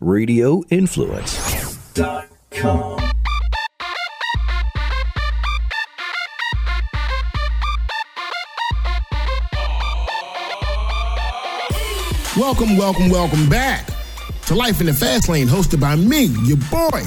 radioinfluence.com. 0.00 2.96
Welcome, 12.36 12.76
welcome, 12.76 13.08
welcome 13.08 13.48
back 13.48 13.88
to 14.44 14.54
Life 14.54 14.80
in 14.80 14.86
the 14.86 14.92
Fast 14.92 15.30
Lane, 15.30 15.48
hosted 15.48 15.80
by 15.80 15.96
me, 15.96 16.24
your 16.44 16.58
boy, 16.70 17.02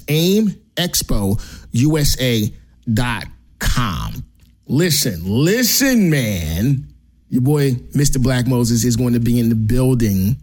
aimexpo.usa.com. 2.88 4.24
Listen, 4.68 5.22
listen, 5.24 6.10
man. 6.10 6.88
Your 7.30 7.42
boy, 7.42 7.72
Mr. 7.96 8.22
Black 8.22 8.48
Moses, 8.48 8.84
is 8.84 8.96
going 8.96 9.14
to 9.14 9.20
be 9.20 9.40
in 9.40 9.50
the 9.50 9.56
building 9.56 10.38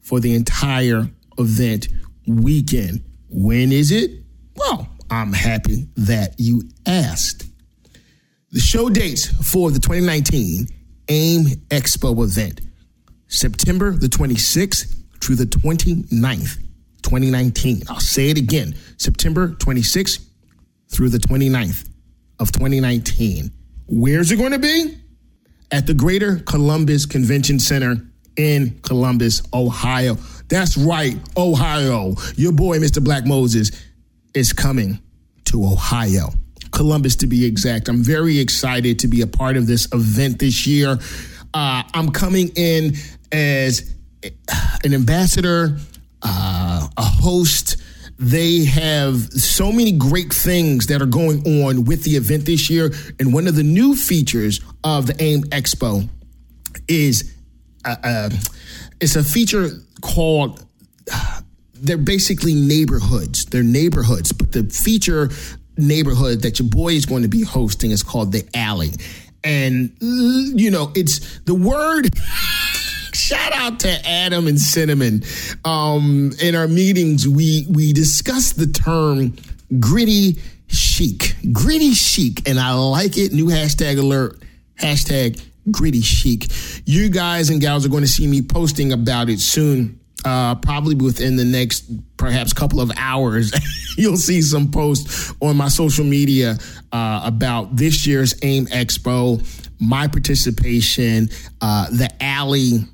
for 0.00 0.20
the 0.20 0.34
entire 0.34 1.08
event 1.38 1.88
weekend. 2.26 3.02
When 3.28 3.72
is 3.72 3.90
it? 3.90 4.10
Well, 4.56 4.88
I'm 5.10 5.32
happy 5.32 5.88
that 5.96 6.34
you 6.38 6.62
asked. 6.86 7.46
The 8.50 8.60
show 8.60 8.90
dates 8.90 9.26
for 9.50 9.70
the 9.70 9.78
2019 9.78 10.66
AIM 11.08 11.44
Expo 11.70 12.22
event 12.22 12.60
September 13.28 13.92
the 13.92 14.08
26th 14.08 14.94
through 15.22 15.36
the 15.36 15.44
29th, 15.44 16.58
2019. 17.02 17.82
I'll 17.88 18.00
say 18.00 18.28
it 18.28 18.36
again 18.36 18.74
September 18.98 19.48
26th 19.48 20.22
through 20.90 21.08
the 21.08 21.18
29th 21.18 21.88
of 22.42 22.50
2019. 22.52 23.50
Where's 23.86 24.32
it 24.32 24.36
going 24.36 24.52
to 24.52 24.58
be? 24.58 24.98
At 25.70 25.86
the 25.86 25.94
Greater 25.94 26.36
Columbus 26.40 27.06
Convention 27.06 27.58
Center 27.58 27.96
in 28.36 28.80
Columbus, 28.82 29.42
Ohio. 29.54 30.16
That's 30.48 30.76
right, 30.76 31.16
Ohio. 31.36 32.16
Your 32.36 32.52
boy, 32.52 32.78
Mr. 32.78 33.02
Black 33.02 33.24
Moses, 33.24 33.70
is 34.34 34.52
coming 34.52 35.00
to 35.46 35.64
Ohio. 35.64 36.30
Columbus, 36.72 37.16
to 37.16 37.26
be 37.26 37.44
exact. 37.44 37.88
I'm 37.88 38.02
very 38.02 38.38
excited 38.38 38.98
to 39.00 39.08
be 39.08 39.22
a 39.22 39.26
part 39.26 39.56
of 39.56 39.66
this 39.66 39.86
event 39.92 40.40
this 40.40 40.66
year. 40.66 40.98
Uh, 41.54 41.82
I'm 41.94 42.10
coming 42.10 42.48
in 42.56 42.94
as 43.30 43.94
an 44.84 44.94
ambassador, 44.94 45.78
uh, 46.22 46.88
a 46.96 47.02
host. 47.02 47.76
They 48.22 48.64
have 48.66 49.32
so 49.32 49.72
many 49.72 49.90
great 49.90 50.32
things 50.32 50.86
that 50.86 51.02
are 51.02 51.06
going 51.06 51.44
on 51.64 51.84
with 51.84 52.04
the 52.04 52.12
event 52.12 52.46
this 52.46 52.70
year. 52.70 52.92
And 53.18 53.34
one 53.34 53.48
of 53.48 53.56
the 53.56 53.64
new 53.64 53.96
features 53.96 54.60
of 54.84 55.08
the 55.08 55.20
AIM 55.20 55.42
Expo 55.44 56.08
is 56.86 57.34
uh, 57.84 57.96
uh, 58.04 58.30
it's 59.00 59.16
a 59.16 59.24
feature 59.24 59.70
called 60.02 60.64
they're 61.74 61.98
basically 61.98 62.54
neighborhoods. 62.54 63.44
They're 63.46 63.64
neighborhoods, 63.64 64.30
but 64.30 64.52
the 64.52 64.62
feature 64.64 65.30
neighborhood 65.76 66.42
that 66.42 66.60
your 66.60 66.68
boy 66.68 66.92
is 66.92 67.06
going 67.06 67.22
to 67.22 67.28
be 67.28 67.42
hosting 67.42 67.90
is 67.90 68.04
called 68.04 68.30
the 68.30 68.48
Alley. 68.54 68.90
And 69.42 69.96
you 70.00 70.70
know, 70.70 70.92
it's 70.94 71.40
the 71.40 71.54
word 71.54 72.08
shout 73.14 73.52
out 73.54 73.80
to 73.80 74.08
Adam 74.08 74.46
and 74.46 74.58
Cinnamon. 74.58 75.22
Um, 75.64 76.32
in 76.40 76.54
our 76.54 76.68
meetings, 76.68 77.28
we 77.28 77.66
we 77.68 77.92
discussed 77.92 78.58
the 78.58 78.66
term 78.66 79.36
gritty 79.78 80.38
chic. 80.68 81.34
Gritty 81.52 81.92
chic, 81.92 82.48
and 82.48 82.58
I 82.58 82.74
like 82.74 83.18
it. 83.18 83.32
New 83.32 83.46
hashtag 83.46 83.98
alert. 83.98 84.42
Hashtag 84.80 85.42
gritty 85.70 86.02
chic. 86.02 86.46
You 86.84 87.08
guys 87.08 87.50
and 87.50 87.60
gals 87.60 87.86
are 87.86 87.88
going 87.90 88.02
to 88.02 88.08
see 88.08 88.26
me 88.26 88.42
posting 88.42 88.92
about 88.92 89.28
it 89.28 89.40
soon 89.40 90.00
uh, 90.24 90.54
probably 90.56 90.94
within 90.94 91.36
the 91.36 91.44
next 91.44 91.90
perhaps 92.16 92.52
couple 92.52 92.80
of 92.80 92.92
hours, 92.96 93.52
you'll 93.98 94.16
see 94.16 94.42
some 94.42 94.70
posts 94.70 95.32
on 95.40 95.56
my 95.56 95.68
social 95.68 96.04
media 96.04 96.56
uh, 96.92 97.22
about 97.24 97.76
this 97.76 98.06
year's 98.06 98.34
AIM 98.42 98.66
Expo, 98.66 99.40
my 99.82 100.06
participation, 100.06 101.28
uh, 101.60 101.90
the 101.90 102.10
alley, 102.20 102.84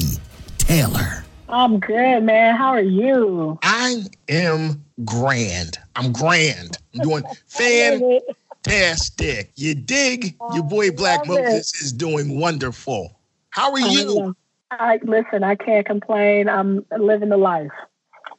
Taylor. 0.58 1.24
I'm 1.48 1.80
good, 1.80 2.22
man. 2.22 2.54
How 2.54 2.68
are 2.68 2.80
you? 2.80 3.58
I 3.64 4.04
am 4.28 4.84
grand. 5.04 5.78
I'm 5.96 6.12
grand. 6.12 6.78
I'm 6.94 7.00
doing 7.00 7.24
fantastic. 8.66 9.52
You 9.56 9.74
dig? 9.74 10.36
Your 10.52 10.58
oh, 10.58 10.62
boy 10.62 10.90
Black 10.90 11.26
Moses 11.26 11.74
is 11.82 11.92
doing 11.92 12.38
wonderful. 12.38 13.18
How 13.50 13.72
are 13.72 13.80
you? 13.80 14.36
I 14.70 14.98
listen. 15.02 15.44
I 15.44 15.54
can't 15.54 15.86
complain. 15.86 16.48
I'm 16.48 16.84
living 16.98 17.28
the 17.28 17.36
life. 17.36 17.70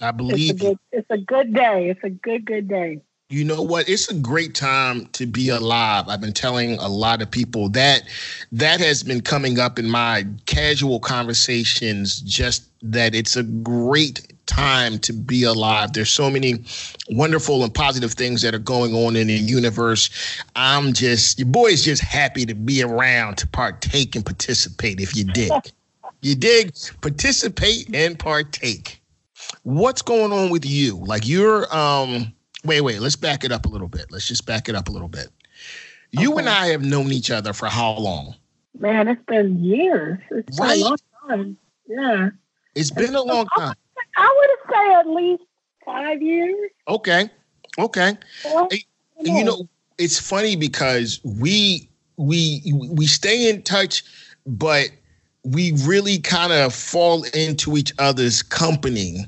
I 0.02 0.12
believe 0.12 0.52
it's 0.52 0.62
a 0.62 0.66
good, 0.66 0.80
it's 0.92 1.10
a 1.10 1.18
good 1.18 1.54
day. 1.54 1.90
It's 1.90 2.04
a 2.04 2.10
good, 2.10 2.46
good 2.46 2.68
day. 2.68 3.02
You 3.30 3.44
know 3.44 3.62
what? 3.62 3.90
It's 3.90 4.10
a 4.10 4.14
great 4.14 4.56
time 4.56 5.08
to 5.08 5.26
be 5.26 5.50
alive. 5.50 6.06
I've 6.08 6.22
been 6.22 6.34
telling 6.34 6.78
a 6.80 6.88
lot 6.88 7.22
of 7.22 7.30
people 7.30 7.68
that 7.70 8.04
that 8.54 8.80
has 8.80 9.04
been 9.04 9.22
coming 9.22 9.60
up 9.60 9.78
in 9.80 9.90
my 9.90 10.26
casual 10.46 11.00
conversations 11.00 12.22
just 12.22 12.70
that 12.82 13.16
it's 13.16 13.36
a 13.36 13.44
great 13.44 14.34
time 14.48 14.98
to 15.00 15.14
be 15.14 15.44
alive. 15.44 15.94
There's 15.94 16.10
so 16.10 16.30
many 16.30 16.64
wonderful 17.10 17.64
and 17.64 17.74
positive 17.74 18.14
things 18.14 18.42
that 18.42 18.56
are 18.56 18.60
going 18.60 18.96
on 18.96 19.16
in 19.16 19.28
the 19.28 19.36
universe. 19.36 20.10
I'm 20.56 20.94
just 20.94 21.38
your 21.38 21.48
boy's 21.48 21.84
just 21.84 22.02
happy 22.02 22.46
to 22.46 22.56
be 22.56 22.82
around 22.82 23.38
to 23.38 23.48
partake 23.48 24.16
and 24.16 24.26
participate 24.26 25.00
if 25.00 25.16
you 25.16 25.26
dig. 25.26 25.52
you 26.22 26.36
dig? 26.36 26.74
Participate 27.02 27.94
and 27.94 28.18
partake. 28.18 29.02
What's 29.64 30.02
going 30.02 30.34
on 30.34 30.50
with 30.50 30.66
you? 30.66 30.96
Like 30.98 31.28
you're 31.28 31.74
um 31.76 32.34
wait, 32.64 32.82
wait, 32.82 33.00
let's 33.00 33.16
back 33.16 33.44
it 33.44 33.52
up 33.52 33.66
a 33.66 33.70
little 33.70 33.88
bit. 33.88 34.08
Let's 34.12 34.28
just 34.28 34.46
back 34.46 34.68
it 34.70 34.76
up 34.76 34.88
a 34.88 34.92
little 34.92 35.08
bit. 35.08 35.28
You 36.12 36.34
okay. 36.34 36.40
and 36.40 36.50
I 36.50 36.68
have 36.68 36.84
known 36.84 37.12
each 37.12 37.32
other 37.32 37.54
for 37.54 37.68
how 37.68 37.98
long? 37.98 38.36
Man, 38.80 39.08
it's 39.08 39.24
been 39.28 39.64
years. 39.64 40.20
It's 40.32 40.60
right? 40.60 40.76
been 40.76 40.82
a 40.82 40.84
long 40.84 40.98
time. 41.28 41.58
Yeah. 41.88 42.30
It's 42.76 42.92
been 42.92 43.16
a 43.16 43.22
long 43.22 43.48
time. 43.58 43.76
I 44.18 44.36
would 44.38 44.74
say 44.74 44.94
at 44.96 45.08
least 45.08 45.44
five 45.86 46.22
years. 46.22 46.72
Okay. 46.88 47.30
Okay. 47.80 48.18
Yeah. 48.44 48.66
you 49.20 49.44
know, 49.44 49.68
it's 49.98 50.20
funny 50.20 50.56
because 50.56 51.20
we 51.24 51.90
we 52.18 52.62
we 52.74 53.06
stay 53.06 53.50
in 53.50 53.62
touch, 53.62 54.04
but 54.46 54.90
we 55.44 55.74
really 55.84 56.20
kind 56.20 56.52
of 56.52 56.74
fall 56.74 57.24
into 57.34 57.78
each 57.78 57.94
other's 58.00 58.42
company 58.42 59.26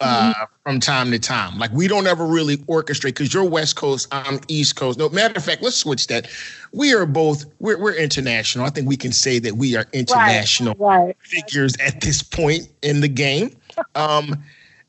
uh, 0.00 0.32
mm-hmm. 0.32 0.44
from 0.62 0.80
time 0.80 1.10
to 1.10 1.18
time. 1.18 1.58
Like 1.58 1.72
we 1.72 1.88
don't 1.88 2.06
ever 2.06 2.26
really 2.26 2.56
orchestrate 2.58 3.08
because 3.08 3.32
you're 3.32 3.44
West 3.44 3.76
Coast, 3.76 4.08
I'm 4.12 4.40
East 4.48 4.76
Coast. 4.76 4.98
No 4.98 5.08
matter 5.08 5.34
of 5.36 5.44
fact, 5.44 5.62
let's 5.62 5.76
switch 5.76 6.06
that. 6.08 6.28
We 6.72 6.92
are 6.94 7.06
both 7.06 7.44
we're 7.60 7.78
we're 7.78 7.94
international. 7.94 8.66
I 8.66 8.70
think 8.70 8.88
we 8.88 8.96
can 8.96 9.12
say 9.12 9.38
that 9.38 9.56
we 9.56 9.76
are 9.76 9.86
international 9.92 10.74
right, 10.78 10.98
right. 10.98 11.16
figures 11.20 11.74
at 11.78 12.00
this 12.00 12.22
point 12.22 12.68
in 12.82 13.00
the 13.00 13.08
game. 13.08 13.56
Um, 13.96 14.40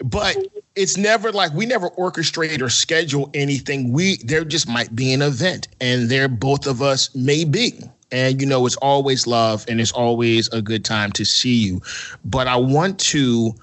but 0.04 0.38
it's 0.76 0.98
never 0.98 1.32
like 1.32 1.54
we 1.54 1.66
never 1.66 1.90
orchestrate 1.92 2.62
or 2.62 2.70
schedule 2.70 3.30
anything. 3.34 3.92
We 3.92 4.18
there 4.18 4.44
just 4.46 4.68
might 4.68 4.96
be 4.96 5.12
an 5.14 5.24
event, 5.24 5.68
and 5.82 6.10
there 6.10 6.28
both 6.28 6.68
of 6.68 6.82
us 6.84 7.14
may 7.16 7.46
be. 7.46 7.74
And 8.12 8.40
you 8.40 8.48
know, 8.48 8.66
it's 8.66 8.76
always 8.78 9.26
love, 9.26 9.66
and 9.68 9.82
it's 9.82 9.92
always 9.92 10.50
a 10.50 10.62
good 10.62 10.86
time 10.86 11.12
to 11.14 11.26
see 11.26 11.56
you. 11.56 11.82
But 12.24 12.48
I 12.48 12.58
want 12.58 13.00
to 13.00 13.56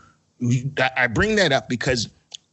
I 0.97 1.07
bring 1.07 1.37
that 1.37 1.53
up 1.53 1.69
because 1.69 2.09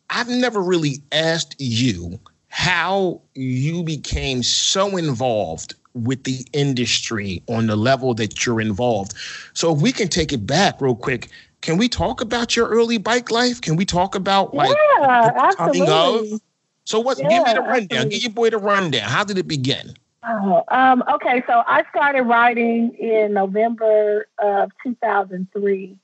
I've 0.09 0.29
never 0.29 0.61
really 0.61 1.01
asked 1.11 1.55
you 1.59 2.19
how 2.49 3.21
you 3.35 3.83
became 3.83 4.43
so 4.43 4.97
involved 4.97 5.75
with 5.93 6.23
the 6.23 6.45
industry 6.53 7.41
on 7.47 7.67
the 7.67 7.75
level 7.75 8.13
that 8.15 8.45
you're 8.45 8.61
involved. 8.61 9.13
So 9.53 9.73
if 9.75 9.81
we 9.81 9.91
can 9.91 10.07
take 10.07 10.33
it 10.33 10.45
back 10.45 10.81
real 10.81 10.95
quick, 10.95 11.29
can 11.61 11.77
we 11.77 11.89
talk 11.89 12.21
about 12.21 12.55
your 12.55 12.67
early 12.67 12.97
bike 12.97 13.31
life? 13.31 13.61
Can 13.61 13.75
we 13.75 13.85
talk 13.85 14.15
about 14.15 14.53
like 14.53 14.75
yeah, 14.99 15.31
absolutely. 15.35 16.33
Of? 16.33 16.41
So 16.85 16.99
what? 16.99 17.19
Yeah, 17.19 17.29
give 17.29 17.43
me 17.47 17.53
the 17.53 17.61
rundown. 17.61 17.81
Absolutely. 17.81 18.09
Give 18.09 18.23
your 18.23 18.31
boy 18.31 18.49
the 18.49 18.57
rundown. 18.57 19.09
How 19.09 19.23
did 19.23 19.37
it 19.37 19.47
begin? 19.47 19.93
Oh, 20.23 20.63
um, 20.69 21.03
okay. 21.15 21.43
So 21.47 21.63
I 21.67 21.83
started 21.89 22.23
riding 22.23 22.93
in 22.95 23.33
November 23.33 24.27
of 24.37 24.71
2003 24.83 25.97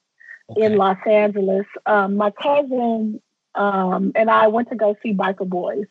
okay. 0.50 0.66
in 0.66 0.78
Los 0.78 0.98
Angeles. 1.06 1.66
Um, 1.86 2.16
my 2.18 2.32
cousin 2.32 3.22
um, 3.56 4.12
and 4.16 4.30
I 4.30 4.48
went 4.48 4.70
to 4.70 4.76
go 4.76 4.96
see 5.02 5.14
Biker 5.14 5.48
Boys. 5.48 5.86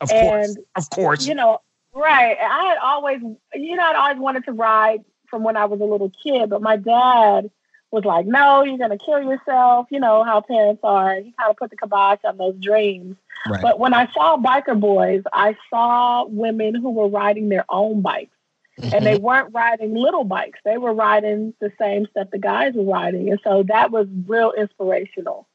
Of 0.00 0.10
and, 0.10 0.28
course, 0.28 0.56
of 0.74 0.90
course. 0.90 1.26
You 1.26 1.34
know, 1.34 1.60
right. 1.94 2.36
I 2.38 2.64
had 2.64 2.78
always, 2.78 3.20
you 3.54 3.76
know, 3.76 3.84
I'd 3.84 3.96
always 3.96 4.18
wanted 4.18 4.44
to 4.46 4.52
ride 4.52 5.04
from 5.30 5.42
when 5.42 5.56
I 5.56 5.64
was 5.64 5.80
a 5.80 5.84
little 5.84 6.10
kid, 6.22 6.50
but 6.50 6.62
my 6.62 6.76
dad 6.76 7.50
was 7.90 8.04
like, 8.04 8.26
"No, 8.26 8.64
you're 8.64 8.78
gonna 8.78 8.98
kill 8.98 9.22
yourself." 9.22 9.86
You 9.90 10.00
know 10.00 10.22
how 10.24 10.40
parents 10.40 10.80
are. 10.82 11.14
He 11.16 11.32
kind 11.38 11.50
of 11.50 11.56
put 11.56 11.70
the 11.70 11.76
kibosh 11.76 12.18
on 12.24 12.36
those 12.36 12.56
dreams. 12.60 13.16
Right. 13.48 13.62
But 13.62 13.78
when 13.78 13.94
I 13.94 14.12
saw 14.12 14.36
Biker 14.36 14.78
Boys, 14.78 15.22
I 15.32 15.56
saw 15.70 16.26
women 16.26 16.74
who 16.74 16.90
were 16.90 17.08
riding 17.08 17.48
their 17.48 17.64
own 17.68 18.02
bikes. 18.02 18.35
Mm-hmm. 18.80 18.94
And 18.94 19.06
they 19.06 19.14
mm-hmm. 19.14 19.24
weren't 19.24 19.54
riding 19.54 19.94
little 19.94 20.24
bikes. 20.24 20.58
They 20.64 20.76
were 20.76 20.92
riding 20.92 21.54
the 21.60 21.72
same 21.80 22.06
stuff 22.10 22.28
the 22.30 22.38
guys 22.38 22.74
were 22.74 22.84
riding. 22.84 23.30
And 23.30 23.40
so 23.42 23.62
that 23.68 23.90
was 23.90 24.06
real 24.26 24.52
inspirational. 24.52 25.46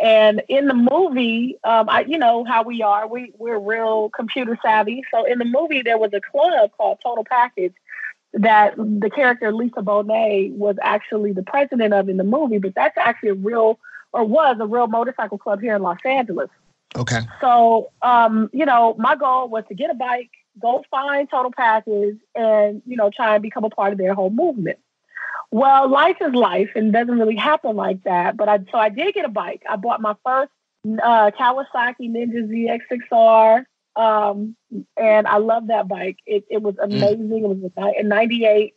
And 0.00 0.42
in 0.48 0.66
the 0.66 0.74
movie, 0.74 1.56
um, 1.62 1.88
I, 1.88 2.00
you 2.00 2.18
know 2.18 2.44
how 2.44 2.64
we 2.64 2.82
are. 2.82 3.06
We 3.06 3.32
we're 3.38 3.60
real 3.60 4.10
computer 4.10 4.58
savvy. 4.60 5.02
So 5.12 5.24
in 5.24 5.38
the 5.38 5.44
movie, 5.44 5.82
there 5.82 5.98
was 5.98 6.10
a 6.12 6.20
club 6.20 6.70
called 6.76 6.98
Total 7.02 7.24
Package 7.24 7.74
that 8.32 8.74
the 8.76 9.10
character 9.14 9.52
Lisa 9.52 9.82
Bonet 9.82 10.52
was 10.56 10.74
actually 10.82 11.32
the 11.32 11.44
president 11.44 11.94
of 11.94 12.08
in 12.08 12.16
the 12.16 12.24
movie. 12.24 12.58
But 12.58 12.74
that's 12.74 12.98
actually 12.98 13.28
a 13.30 13.34
real 13.34 13.78
or 14.12 14.24
was 14.24 14.56
a 14.60 14.66
real 14.66 14.88
motorcycle 14.88 15.38
club 15.38 15.60
here 15.60 15.76
in 15.76 15.82
Los 15.82 15.98
Angeles. 16.04 16.50
Okay. 16.96 17.20
So, 17.40 17.90
um, 18.02 18.50
you 18.52 18.64
know, 18.64 18.94
my 18.98 19.16
goal 19.16 19.48
was 19.48 19.64
to 19.68 19.74
get 19.74 19.90
a 19.90 19.94
bike 19.94 20.30
go 20.60 20.84
find 20.90 21.28
Total 21.30 21.52
Package 21.52 22.18
and, 22.34 22.82
you 22.86 22.96
know, 22.96 23.10
try 23.10 23.34
and 23.34 23.42
become 23.42 23.64
a 23.64 23.70
part 23.70 23.92
of 23.92 23.98
their 23.98 24.14
whole 24.14 24.30
movement. 24.30 24.78
Well, 25.50 25.88
life 25.88 26.16
is 26.20 26.34
life 26.34 26.70
and 26.74 26.92
doesn't 26.92 27.18
really 27.18 27.36
happen 27.36 27.76
like 27.76 28.02
that. 28.04 28.36
But 28.36 28.48
I, 28.48 28.58
so 28.70 28.78
I 28.78 28.88
did 28.88 29.14
get 29.14 29.24
a 29.24 29.28
bike. 29.28 29.62
I 29.68 29.76
bought 29.76 30.00
my 30.00 30.14
first 30.24 30.50
uh, 31.02 31.30
Kawasaki 31.30 32.10
Ninja 32.10 32.48
ZX6R. 32.48 33.64
Um, 33.96 34.56
and 34.96 35.26
I 35.28 35.36
love 35.36 35.68
that 35.68 35.86
bike. 35.86 36.18
It, 36.26 36.44
it 36.50 36.62
was 36.62 36.74
mm. 36.74 36.84
amazing. 36.84 37.28
Mm. 37.28 37.44
It 37.44 37.76
was 37.76 37.94
in 37.96 38.08
98 38.08 38.74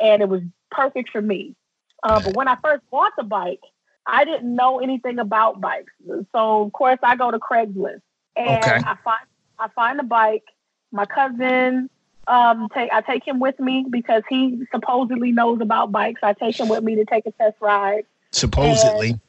and 0.00 0.22
it 0.22 0.28
was 0.28 0.42
perfect 0.70 1.10
for 1.10 1.22
me. 1.22 1.54
Uh, 2.02 2.20
but 2.22 2.36
when 2.36 2.48
I 2.48 2.56
first 2.62 2.82
bought 2.90 3.12
the 3.16 3.24
bike, 3.24 3.60
I 4.06 4.24
didn't 4.24 4.54
know 4.54 4.80
anything 4.80 5.18
about 5.18 5.60
bikes. 5.60 5.92
So 6.32 6.62
of 6.62 6.72
course 6.72 6.98
I 7.02 7.16
go 7.16 7.30
to 7.30 7.38
Craigslist 7.38 8.02
and 8.36 8.64
okay. 8.64 8.76
I 8.76 8.96
find 9.02 9.26
I 9.58 9.68
find 9.68 9.98
a 9.98 10.04
bike 10.04 10.44
my 10.92 11.06
cousin, 11.06 11.90
um, 12.28 12.68
take 12.74 12.90
I 12.92 13.00
take 13.02 13.26
him 13.26 13.38
with 13.40 13.58
me 13.60 13.86
because 13.88 14.22
he 14.28 14.64
supposedly 14.72 15.32
knows 15.32 15.60
about 15.60 15.92
bikes. 15.92 16.20
I 16.22 16.32
take 16.32 16.58
him 16.58 16.68
with 16.68 16.82
me 16.82 16.96
to 16.96 17.04
take 17.04 17.26
a 17.26 17.30
test 17.32 17.56
ride. 17.60 18.04
Supposedly. 18.32 19.10
And, 19.10 19.20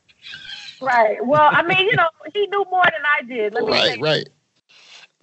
right. 0.82 1.26
Well, 1.26 1.50
I 1.52 1.64
mean, 1.64 1.86
you 1.86 1.96
know, 1.96 2.10
he 2.34 2.48
knew 2.48 2.66
more 2.70 2.84
than 2.84 3.04
I 3.06 3.24
did. 3.24 3.54
Let 3.54 3.64
right, 3.66 4.00
right. 4.00 4.30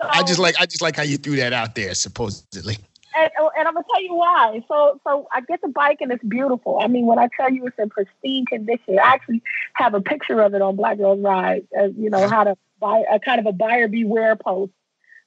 So, 0.01 0.09
I 0.09 0.23
just 0.23 0.39
like 0.39 0.55
I 0.61 0.67
just 0.67 0.83
like 0.83 0.97
how 0.97 1.03
you 1.03 1.17
threw 1.17 1.37
that 1.37 1.53
out 1.53 1.75
there, 1.75 1.95
supposedly. 1.95 2.77
And, 3.17 3.31
oh, 3.39 3.51
and, 3.57 3.69
I'm 3.69 3.75
gonna 3.75 3.87
tell 3.93 4.03
you 4.03 4.15
why. 4.15 4.61
So, 4.67 5.01
so 5.05 5.29
I 5.33 5.41
get 5.43 5.61
the 5.61 5.69
bike 5.69 5.99
and 6.01 6.11
it's 6.11 6.25
beautiful. 6.25 6.81
I 6.81 6.89
mean, 6.89 7.07
when 7.07 7.19
I 7.19 7.29
tell 7.37 7.51
you 7.51 7.65
it's 7.67 7.79
in 7.79 7.89
pristine 7.89 8.45
condition, 8.45 8.99
I 8.99 9.15
actually 9.15 9.41
have 9.75 9.95
a 9.95 10.01
picture 10.01 10.41
of 10.41 10.55
it 10.55 10.63
on 10.63 10.75
Black 10.75 10.99
Girls 10.99 11.21
Ride. 11.21 11.67
As 11.77 11.93
you 11.97 12.11
know, 12.11 12.29
how 12.29 12.45
to 12.45 12.57
buy 12.81 13.05
a 13.11 13.21
kind 13.21 13.39
of 13.39 13.47
a 13.47 13.53
buyer 13.53 13.87
beware 13.87 14.35
post 14.35 14.73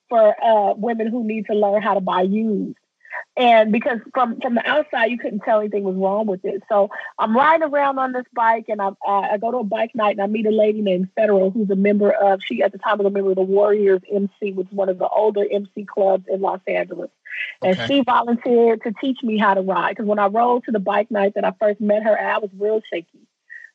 for 0.09 0.35
uh, 0.43 0.73
women 0.75 1.07
who 1.07 1.23
need 1.23 1.47
to 1.47 1.53
learn 1.53 1.81
how 1.81 1.93
to 1.93 2.01
buy 2.01 2.21
used. 2.21 2.77
And 3.35 3.71
because 3.71 3.99
from 4.13 4.39
from 4.41 4.55
the 4.55 4.67
outside, 4.67 5.11
you 5.11 5.17
couldn't 5.17 5.41
tell 5.41 5.59
anything 5.59 5.83
was 5.83 5.95
wrong 5.95 6.25
with 6.25 6.43
it. 6.43 6.63
So 6.69 6.89
I'm 7.19 7.35
riding 7.35 7.67
around 7.67 7.99
on 7.99 8.11
this 8.11 8.25
bike, 8.33 8.65
and 8.67 8.81
I 8.81 8.87
uh, 8.87 8.93
I 9.07 9.37
go 9.37 9.51
to 9.51 9.57
a 9.57 9.63
bike 9.63 9.91
night, 9.93 10.17
and 10.17 10.21
I 10.21 10.27
meet 10.27 10.45
a 10.45 10.51
lady 10.51 10.81
named 10.81 11.09
Federal, 11.15 11.51
who's 11.51 11.69
a 11.69 11.75
member 11.75 12.11
of 12.11 12.41
she 12.43 12.63
at 12.63 12.71
the 12.71 12.79
time 12.79 12.97
was 12.97 13.07
a 13.07 13.11
member 13.11 13.29
of 13.29 13.35
the 13.35 13.43
Warriors 13.43 14.01
MC, 14.11 14.53
which 14.53 14.67
is 14.67 14.73
one 14.73 14.89
of 14.89 14.97
the 14.97 15.07
older 15.07 15.45
MC 15.49 15.85
clubs 15.85 16.25
in 16.27 16.41
Los 16.41 16.61
Angeles. 16.67 17.09
And 17.61 17.77
she 17.87 18.01
volunteered 18.01 18.81
to 18.83 18.93
teach 18.99 19.21
me 19.21 19.37
how 19.37 19.53
to 19.53 19.61
ride. 19.61 19.89
Because 19.89 20.07
when 20.07 20.19
I 20.19 20.27
rode 20.27 20.63
to 20.65 20.71
the 20.71 20.79
bike 20.79 21.11
night 21.11 21.33
that 21.35 21.45
I 21.45 21.53
first 21.59 21.79
met 21.79 22.03
her 22.03 22.19
I 22.19 22.39
was 22.39 22.49
real 22.57 22.81
shaky. 22.91 23.19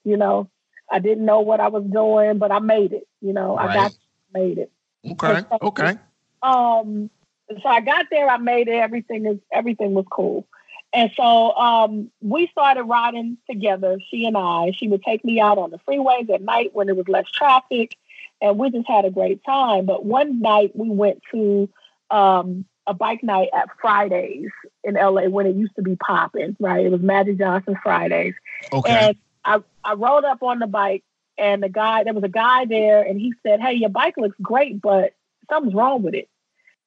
You 0.05 0.17
know, 0.17 0.51
I 0.91 0.99
didn't 0.99 1.25
know 1.25 1.41
what 1.41 1.61
I 1.61 1.69
was 1.69 1.85
doing, 1.85 2.39
but 2.39 2.51
I 2.51 2.59
made 2.59 2.93
it. 2.93 3.07
You 3.21 3.33
know, 3.33 3.57
right. 3.57 3.71
I 3.71 3.75
got 3.75 3.93
made 4.35 4.59
it. 4.59 4.73
Okay. 5.09 5.41
So, 5.49 5.59
okay. 5.63 5.99
Um, 6.43 7.11
so 7.51 7.69
I 7.69 7.81
got 7.81 8.07
there, 8.11 8.29
I 8.29 8.39
made 8.39 8.69
it, 8.69 8.75
everything 8.75 9.27
is 9.27 9.39
everything 9.53 9.95
was 9.95 10.07
cool. 10.11 10.47
And 10.95 11.11
so 11.17 11.55
um, 11.57 12.11
we 12.21 12.49
started 12.49 12.85
riding 12.85 13.39
together, 13.49 13.99
she 14.11 14.27
and 14.27 14.37
I. 14.37 14.73
She 14.77 14.89
would 14.89 15.03
take 15.03 15.25
me 15.25 15.41
out 15.41 15.57
on 15.57 15.71
the 15.71 15.79
freeways 15.89 16.29
at 16.29 16.43
night 16.43 16.71
when 16.75 16.87
there 16.87 16.95
was 16.95 17.09
less 17.09 17.31
traffic, 17.31 17.97
and 18.43 18.59
we 18.59 18.71
just 18.71 18.87
had 18.87 19.07
a 19.07 19.11
great 19.11 19.43
time. 19.45 19.87
But 19.87 20.05
one 20.05 20.41
night 20.41 20.73
we 20.75 20.91
went 20.91 21.23
to 21.31 21.71
um, 22.11 22.67
a 22.87 22.93
bike 22.93 23.23
night 23.23 23.49
at 23.55 23.69
Fridays 23.81 24.51
in 24.85 24.95
LA 24.95 25.29
when 25.29 25.47
it 25.47 25.57
used 25.57 25.75
to 25.77 25.83
be 25.83 25.97
popping, 25.97 26.57
right? 26.61 26.85
It 26.85 26.93
was 26.93 27.01
Magic 27.01 27.39
Johnson 27.39 27.77
Fridays. 27.83 28.35
Okay. 28.71 28.93
And 28.93 29.17
I, 29.45 29.63
I 29.83 29.95
rode 29.95 30.25
up 30.25 30.43
on 30.43 30.59
the 30.59 30.67
bike, 30.67 31.05
and 31.39 31.63
the 31.63 31.71
guy, 31.71 32.05
there 32.05 32.13
was 32.13 32.25
a 32.25 32.29
guy 32.29 32.67
there, 32.67 33.03
and 33.03 33.19
he 33.19 33.33
said, 33.43 33.61
Hey, 33.61 33.75
your 33.75 33.89
bike 33.89 34.15
looks 34.19 34.37
great, 34.43 34.83
but 34.83 35.15
something's 35.49 35.75
wrong 35.75 36.03
with 36.03 36.15
it. 36.15 36.29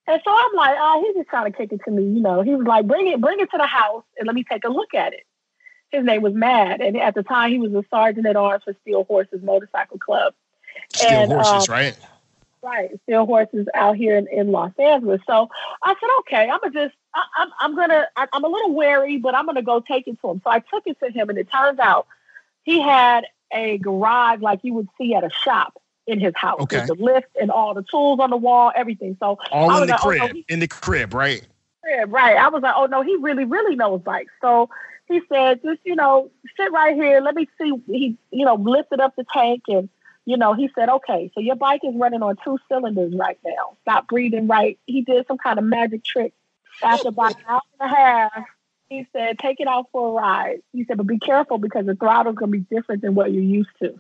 And 0.08 0.22
so 0.24 0.32
I'm 0.32 0.56
like, 0.56 0.78
oh, 0.80 1.04
he's 1.06 1.16
just 1.16 1.30
trying 1.30 1.52
to 1.52 1.58
kick 1.58 1.72
it 1.72 1.82
to 1.86 1.92
me. 1.92 2.04
You 2.04 2.22
know, 2.22 2.42
he 2.42 2.56
was 2.56 2.68
like, 2.68 2.88
bring 2.88 3.08
it, 3.08 3.20
bring 3.20 3.40
it 3.40 3.50
to 3.52 3.58
the 3.58 3.66
house 3.66 4.04
and 4.18 4.28
let 4.28 4.36
me 4.36 4.44
take 4.44 4.64
a 4.64 4.70
look 4.70 4.94
at 4.94 5.14
it. 5.14 5.26
His 5.90 6.04
name 6.04 6.22
was 6.22 6.34
Mad. 6.34 6.82
And 6.82 6.98
at 6.98 7.16
the 7.16 7.24
time 7.24 7.52
he 7.52 7.60
was 7.60 7.74
a 7.74 7.84
sergeant 7.90 8.28
at 8.28 8.36
arms 8.36 8.64
for 8.64 8.76
Steel 8.82 9.04
Horses 9.06 9.42
Motorcycle 9.42 9.98
Club. 9.98 10.34
Steel 10.94 11.10
and, 11.10 11.32
Horses, 11.32 11.70
um, 11.70 11.74
right? 11.74 11.98
Right, 12.62 12.90
Steel 13.04 13.26
Horses 13.26 13.68
out 13.74 13.96
here 13.96 14.18
in, 14.18 14.28
in 14.28 14.52
Los 14.52 14.72
Angeles. 14.80 15.22
So 15.28 15.50
I 15.84 15.94
said, 15.94 16.10
okay, 16.20 16.50
I'm 16.50 16.60
gonna 16.62 16.74
just, 16.74 16.96
I, 17.14 17.22
I'm, 17.38 17.50
I'm 17.60 17.76
gonna, 17.76 18.08
I, 18.16 18.28
I'm 18.34 18.44
a 18.44 18.48
little 18.48 18.74
wary, 18.74 19.18
but 19.18 19.36
I'm 19.36 19.46
gonna 19.46 19.62
go 19.62 19.80
take 19.80 20.08
it 20.08 20.20
to 20.22 20.30
him. 20.30 20.42
So 20.44 20.50
I 20.50 20.60
took 20.60 20.84
it 20.88 21.00
to 21.00 21.12
him, 21.12 21.30
and 21.30 21.38
it 21.38 21.48
turns 21.52 21.78
out 21.78 22.08
he 22.64 22.82
had 22.82 23.26
a 23.52 23.78
garage 23.78 24.42
like 24.42 24.62
you 24.64 24.74
would 24.74 24.90
see 24.98 25.14
at 25.14 25.24
a 25.24 25.30
shop 25.30 25.80
in 26.08 26.20
his 26.20 26.34
house 26.36 26.62
Okay. 26.62 26.78
with 26.80 26.88
the 26.88 26.96
lift 27.04 27.28
and 27.40 27.50
all 27.52 27.74
the 27.74 27.84
tools 27.84 28.20
on 28.20 28.30
the 28.30 28.38
wall, 28.38 28.72
everything. 28.76 29.18
So 29.20 29.40
All 29.52 29.82
in 29.82 29.88
the 29.88 29.94
like, 29.94 30.06
oh, 30.06 30.10
no, 30.12 30.18
crib. 30.20 30.36
he- 30.36 30.46
in 30.50 30.60
the 30.60 30.68
crib, 30.68 31.14
right? 31.14 31.46
crib, 31.84 32.12
right. 32.12 32.36
I 32.38 32.50
was 32.50 32.62
like, 32.64 32.74
oh 32.76 32.86
no, 32.88 33.02
he 33.04 33.16
really, 33.18 33.46
really 33.46 33.76
knows 33.76 34.02
bikes. 34.02 34.32
So 34.42 34.70
he 35.08 35.22
said, 35.32 35.62
just, 35.64 35.82
you 35.84 35.96
know, 35.96 36.32
sit 36.58 36.72
right 36.72 36.96
here. 36.96 37.22
Let 37.22 37.36
me 37.36 37.48
see. 37.60 37.74
He, 37.88 38.18
you 38.32 38.46
know, 38.46 38.56
lifted 38.56 39.00
up 39.00 39.16
the 39.16 39.26
tank 39.32 39.64
and, 39.68 39.88
you 40.26 40.36
know, 40.38 40.54
he 40.54 40.70
said, 40.74 40.90
okay, 40.90 41.30
so 41.36 41.40
your 41.42 41.56
bike 41.56 41.82
is 41.84 41.94
running 41.96 42.24
on 42.24 42.38
two 42.44 42.58
cylinders 42.68 43.14
right 43.16 43.38
now. 43.46 43.78
Stop 43.84 44.08
breathing 44.08 44.48
right. 44.48 44.80
He 44.88 45.02
did 45.04 45.28
some 45.28 45.38
kind 45.38 45.60
of 45.60 45.66
magic 45.66 46.04
trick. 46.04 46.34
After 46.82 47.10
about 47.10 47.36
an 47.36 47.44
hour 47.48 47.62
and 47.80 47.92
a 47.92 47.96
half, 47.96 48.46
he 48.90 49.08
said, 49.14 49.38
take 49.40 49.60
it 49.60 49.68
out 49.68 49.88
for 49.92 50.10
a 50.10 50.12
ride. 50.22 50.62
He 50.74 50.86
said, 50.86 50.98
but 50.98 51.06
be 51.08 51.20
careful 51.20 51.58
because 51.60 51.86
the 51.86 51.96
throttle's 51.96 52.36
going 52.36 52.52
to 52.52 52.58
be 52.60 52.76
different 52.76 53.02
than 53.04 53.14
what 53.16 53.32
you're 53.32 53.44
used 53.44 53.70
to. 53.82 54.00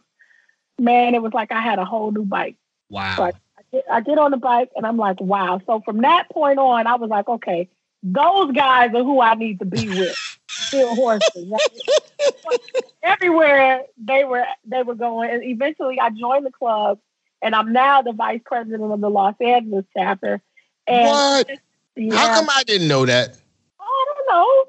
Man, 0.80 1.16
it 1.16 1.22
was 1.22 1.34
like 1.34 1.52
I 1.52 1.62
had 1.62 1.80
a 1.80 1.86
whole 1.86 2.12
new 2.12 2.26
bike. 2.26 2.56
Wow. 2.90 3.16
I 3.20 3.32
get, 3.72 3.86
I 3.92 4.02
get 4.02 4.18
on 4.18 4.32
the 4.32 4.38
bike 4.38 4.70
and 4.76 4.86
I'm 4.86 4.98
like, 4.98 5.20
wow. 5.22 5.62
So 5.66 5.82
from 5.82 6.02
that 6.02 6.30
point 6.30 6.60
on, 6.60 6.88
I 6.88 6.96
was 6.96 7.10
like, 7.10 7.28
okay, 7.28 7.70
those 8.04 8.52
guys 8.52 8.94
are 8.94 9.04
who 9.04 9.22
I 9.22 9.36
need 9.36 9.60
to 9.60 9.66
be 9.66 9.88
with. 9.90 10.16
Steel 10.50 10.96
Horses. 10.96 11.48
Right? 11.50 12.60
Everywhere 13.04 13.84
they 13.98 14.24
were 14.24 14.46
they 14.66 14.84
were 14.84 14.96
going. 14.96 15.30
And 15.32 15.44
eventually 15.44 16.00
I 16.00 16.10
joined 16.10 16.46
the 16.46 16.52
club 16.52 17.00
and 17.42 17.54
I'm 17.54 17.74
now 17.74 18.02
the 18.02 18.14
vice 18.14 18.42
president 18.46 18.92
of 18.92 19.02
the 19.02 19.10
Los 19.10 19.36
Angeles 19.40 19.86
chapter. 19.96 20.42
And 20.88 21.08
What? 21.08 21.50
Yeah. 21.96 22.16
How 22.16 22.36
come 22.36 22.50
I 22.50 22.64
didn't 22.64 22.88
know 22.88 23.06
that? 23.06 23.38
I 23.80 24.06
don't 24.08 24.36
know. 24.36 24.66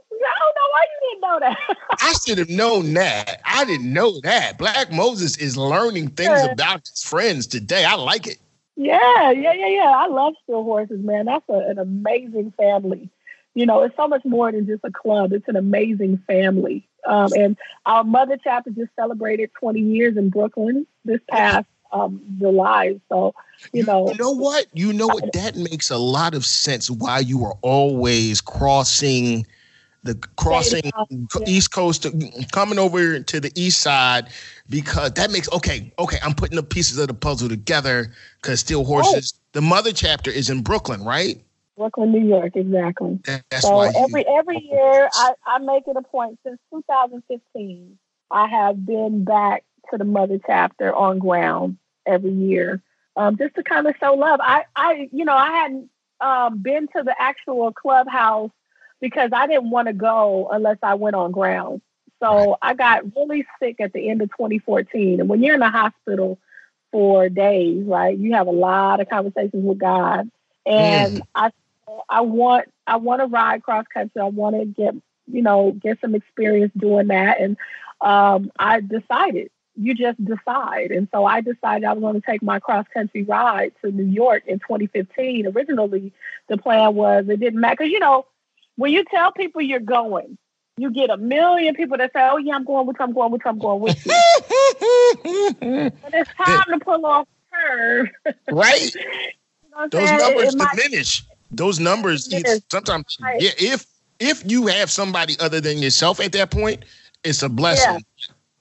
I 0.57 0.61
know 0.61 0.71
why 0.73 0.85
you 0.93 1.11
didn't 1.11 1.21
know 1.23 1.39
that. 1.41 1.99
I 2.01 2.13
should 2.27 2.39
have 2.39 2.49
known 2.49 2.95
that. 2.95 3.41
I 3.45 3.65
didn't 3.65 3.93
know 3.93 4.21
that. 4.23 4.59
Black 4.59 4.91
Moses 4.93 5.37
is 5.37 5.57
learning 5.57 6.09
things 6.11 6.43
Yeah. 6.45 6.53
about 6.53 6.87
his 6.89 7.03
friends 7.03 7.47
today. 7.47 7.85
I 7.85 7.95
like 7.95 8.27
it. 8.27 8.39
Yeah, 8.77 9.31
yeah, 9.31 9.53
yeah, 9.55 9.69
yeah. 9.69 9.93
I 9.97 10.07
love 10.07 10.35
Steel 10.45 10.63
Horses, 10.63 11.01
man. 11.03 11.27
That's 11.27 11.49
a, 11.49 11.55
an 11.71 11.79
amazing 11.79 12.53
family. 12.57 13.09
You 13.55 13.65
know, 13.65 13.83
it's 13.83 13.97
so 13.97 14.07
much 14.07 14.23
more 14.25 14.53
than 14.53 14.67
just 14.67 14.85
a 14.85 14.91
club. 14.93 15.33
It's 15.33 15.49
an 15.49 15.57
amazing 15.57 16.19
family. 16.27 16.87
Um, 17.07 17.33
and 17.35 17.57
our 17.87 18.05
mother 18.05 18.37
chapter 18.43 18.71
just 18.71 18.91
celebrated 18.97 19.51
20 19.59 19.81
years 19.81 20.17
in 20.19 20.29
Brooklyn 20.29 20.87
this 21.07 21.21
past 21.31 21.67
um, 21.91 22.21
July. 22.39 23.01
So, 23.09 23.35
you 23.73 23.85
know, 23.85 24.11
You 24.11 24.19
know 24.19 24.33
what? 24.33 24.67
You 24.75 24.93
know 24.93 25.07
what? 25.07 25.33
That 25.33 25.57
makes 25.57 25.91
a 25.91 25.97
lot 25.97 26.35
of 26.35 26.45
sense 26.45 26.91
why 26.91 27.21
you 27.21 27.45
are 27.45 27.55
always 27.63 28.43
crossing 28.43 29.47
the 30.03 30.15
crossing. 30.37 30.83
East 31.47 31.73
Coast, 31.73 32.03
to, 32.03 32.47
coming 32.53 32.79
over 32.79 33.21
to 33.21 33.41
the 33.41 33.53
East 33.55 33.81
Side, 33.81 34.29
because 34.69 35.13
that 35.13 35.31
makes 35.31 35.51
okay. 35.53 35.93
Okay, 35.99 36.19
I'm 36.23 36.35
putting 36.35 36.57
the 36.57 36.63
pieces 36.63 36.99
of 36.99 37.09
the 37.09 37.15
puzzle 37.15 37.49
together. 37.49 38.13
Because 38.41 38.61
Steel 38.61 38.85
Horses, 38.85 39.35
the 39.53 39.61
mother 39.61 39.93
chapter 39.93 40.31
is 40.31 40.51
in 40.51 40.63
Brooklyn, 40.63 41.05
right? 41.05 41.41
Brooklyn, 41.77 42.13
New 42.13 42.27
York, 42.27 42.57
exactly. 42.57 43.19
That- 43.27 43.43
That's 43.51 43.65
so 43.65 43.77
why. 43.77 43.87
you- 43.87 43.93
every 43.97 44.27
every 44.27 44.59
year, 44.71 45.09
I, 45.13 45.35
I 45.47 45.59
make 45.59 45.87
it 45.87 45.97
a 45.97 46.03
point 46.03 46.39
since 46.45 46.59
2015. 46.73 47.99
I 48.31 48.49
have 48.49 48.85
been 48.85 49.25
back 49.25 49.65
to 49.91 49.99
the 49.99 50.05
mother 50.05 50.39
chapter 50.45 50.95
on 50.95 51.19
ground 51.19 51.79
every 52.07 52.33
year, 52.33 52.83
um, 53.17 53.37
just 53.37 53.55
to 53.55 53.63
kind 53.63 53.87
of 53.87 53.95
show 54.01 54.15
love. 54.15 54.41
I, 54.43 54.65
I, 54.75 55.09
you 55.13 55.25
know, 55.25 55.35
I 55.35 55.51
hadn't 55.51 55.91
um, 56.21 56.59
been 56.59 56.89
to 56.89 57.03
the 57.03 57.15
actual 57.21 57.73
clubhouse 57.73 58.51
because 59.01 59.31
I 59.33 59.47
didn't 59.47 59.71
want 59.71 59.89
to 59.89 59.95
go 59.95 60.49
unless 60.51 60.79
I 60.83 60.95
went 60.95 61.17
on 61.17 61.33
ground. 61.33 61.81
So 62.21 62.57
I 62.63 62.75
got 62.75 63.15
really 63.15 63.45
sick 63.61 63.77
at 63.81 63.93
the 63.93 64.09
end 64.09 64.23
of 64.23 64.31
2014, 64.31 65.21
and 65.21 65.29
when 65.29 65.43
you're 65.43 65.55
in 65.55 65.61
the 65.61 65.69
hospital 65.69 66.39
for 66.91 67.29
days, 67.29 67.85
right, 67.85 68.17
you 68.17 68.35
have 68.35 68.47
a 68.47 68.53
lot 68.53 69.01
of 69.01 69.09
conversations 69.09 69.65
with 69.65 69.79
God, 69.79 70.31
and 70.65 71.23
I 71.35 71.51
I 72.09 72.23
want 72.23 72.73
I 72.87 72.97
want 72.97 73.21
to 73.21 73.27
ride 73.27 73.63
cross 73.63 73.85
country. 73.93 74.21
I 74.21 74.27
want 74.27 74.57
to 74.57 74.65
get 74.65 74.95
you 75.27 75.43
know 75.43 75.73
get 75.73 76.01
some 76.01 76.15
experience 76.15 76.73
doing 76.77 77.09
that, 77.09 77.41
and 77.41 77.57
um, 78.01 78.51
I 78.59 78.81
decided. 78.81 79.51
You 79.79 79.95
just 79.95 80.25
decide, 80.25 80.91
and 80.91 81.07
so 81.13 81.27
I 81.27 81.43
decided 81.43 81.85
I 81.85 81.93
was 81.93 82.01
going 82.01 82.19
to 82.19 82.27
take 82.27 82.43
my 82.43 82.61
cross 82.61 82.87
country 82.95 83.25
ride 83.25 83.73
to 83.85 83.91
New 83.91 84.07
York 84.07 84.45
in 84.47 84.59
2015. 84.59 85.49
Originally, 85.49 86.15
the 86.49 86.57
plan 86.57 86.95
was 86.95 87.29
it 87.29 87.41
didn't 87.41 87.61
matter 87.61 87.77
because 87.79 87.93
you 87.93 87.99
know 87.99 88.25
when 88.77 88.93
you 88.93 89.05
tell 89.05 89.33
people 89.33 89.61
you're 89.63 89.81
going, 89.81 90.39
you 90.77 90.91
get 90.91 91.11
a 91.11 91.17
million 91.17 91.75
people 91.75 91.97
that 91.99 92.13
say, 92.13 92.21
"Oh 92.31 92.37
yeah, 92.37 92.55
I'm 92.55 92.65
going 92.65 92.87
with 92.87 92.97
you. 92.99 93.05
I'm 93.05 93.13
going 93.13 93.33
with 93.33 93.43
you. 93.45 93.51
I'm 93.51 93.59
going 93.59 93.81
with 93.81 94.07
you." 94.07 94.13
but 96.03 96.15
it's 96.15 96.31
time 96.35 96.79
to 96.79 96.79
pull 96.85 97.05
off 97.07 97.27
the 97.27 97.57
curve. 97.57 98.09
right? 98.51 98.95
You 99.65 99.83
know 99.83 99.89
Those 99.91 100.09
saying? 100.09 100.19
Numbers 100.21 100.55
it 100.55 100.59
might- 100.59 100.77
diminish. 100.77 101.25
Those 101.51 101.79
numbers 101.79 102.29
sometimes 102.71 103.19
Right. 103.21 103.41
yeah, 103.41 103.51
if 103.59 103.87
if 104.19 104.43
you 104.51 104.67
have 104.67 104.91
somebody 104.91 105.37
other 105.39 105.61
than 105.61 105.79
yourself 105.79 106.19
at 106.21 106.33
that 106.33 106.51
point, 106.51 106.85
it's 107.25 107.43
a 107.43 107.49
blessing. 107.49 108.05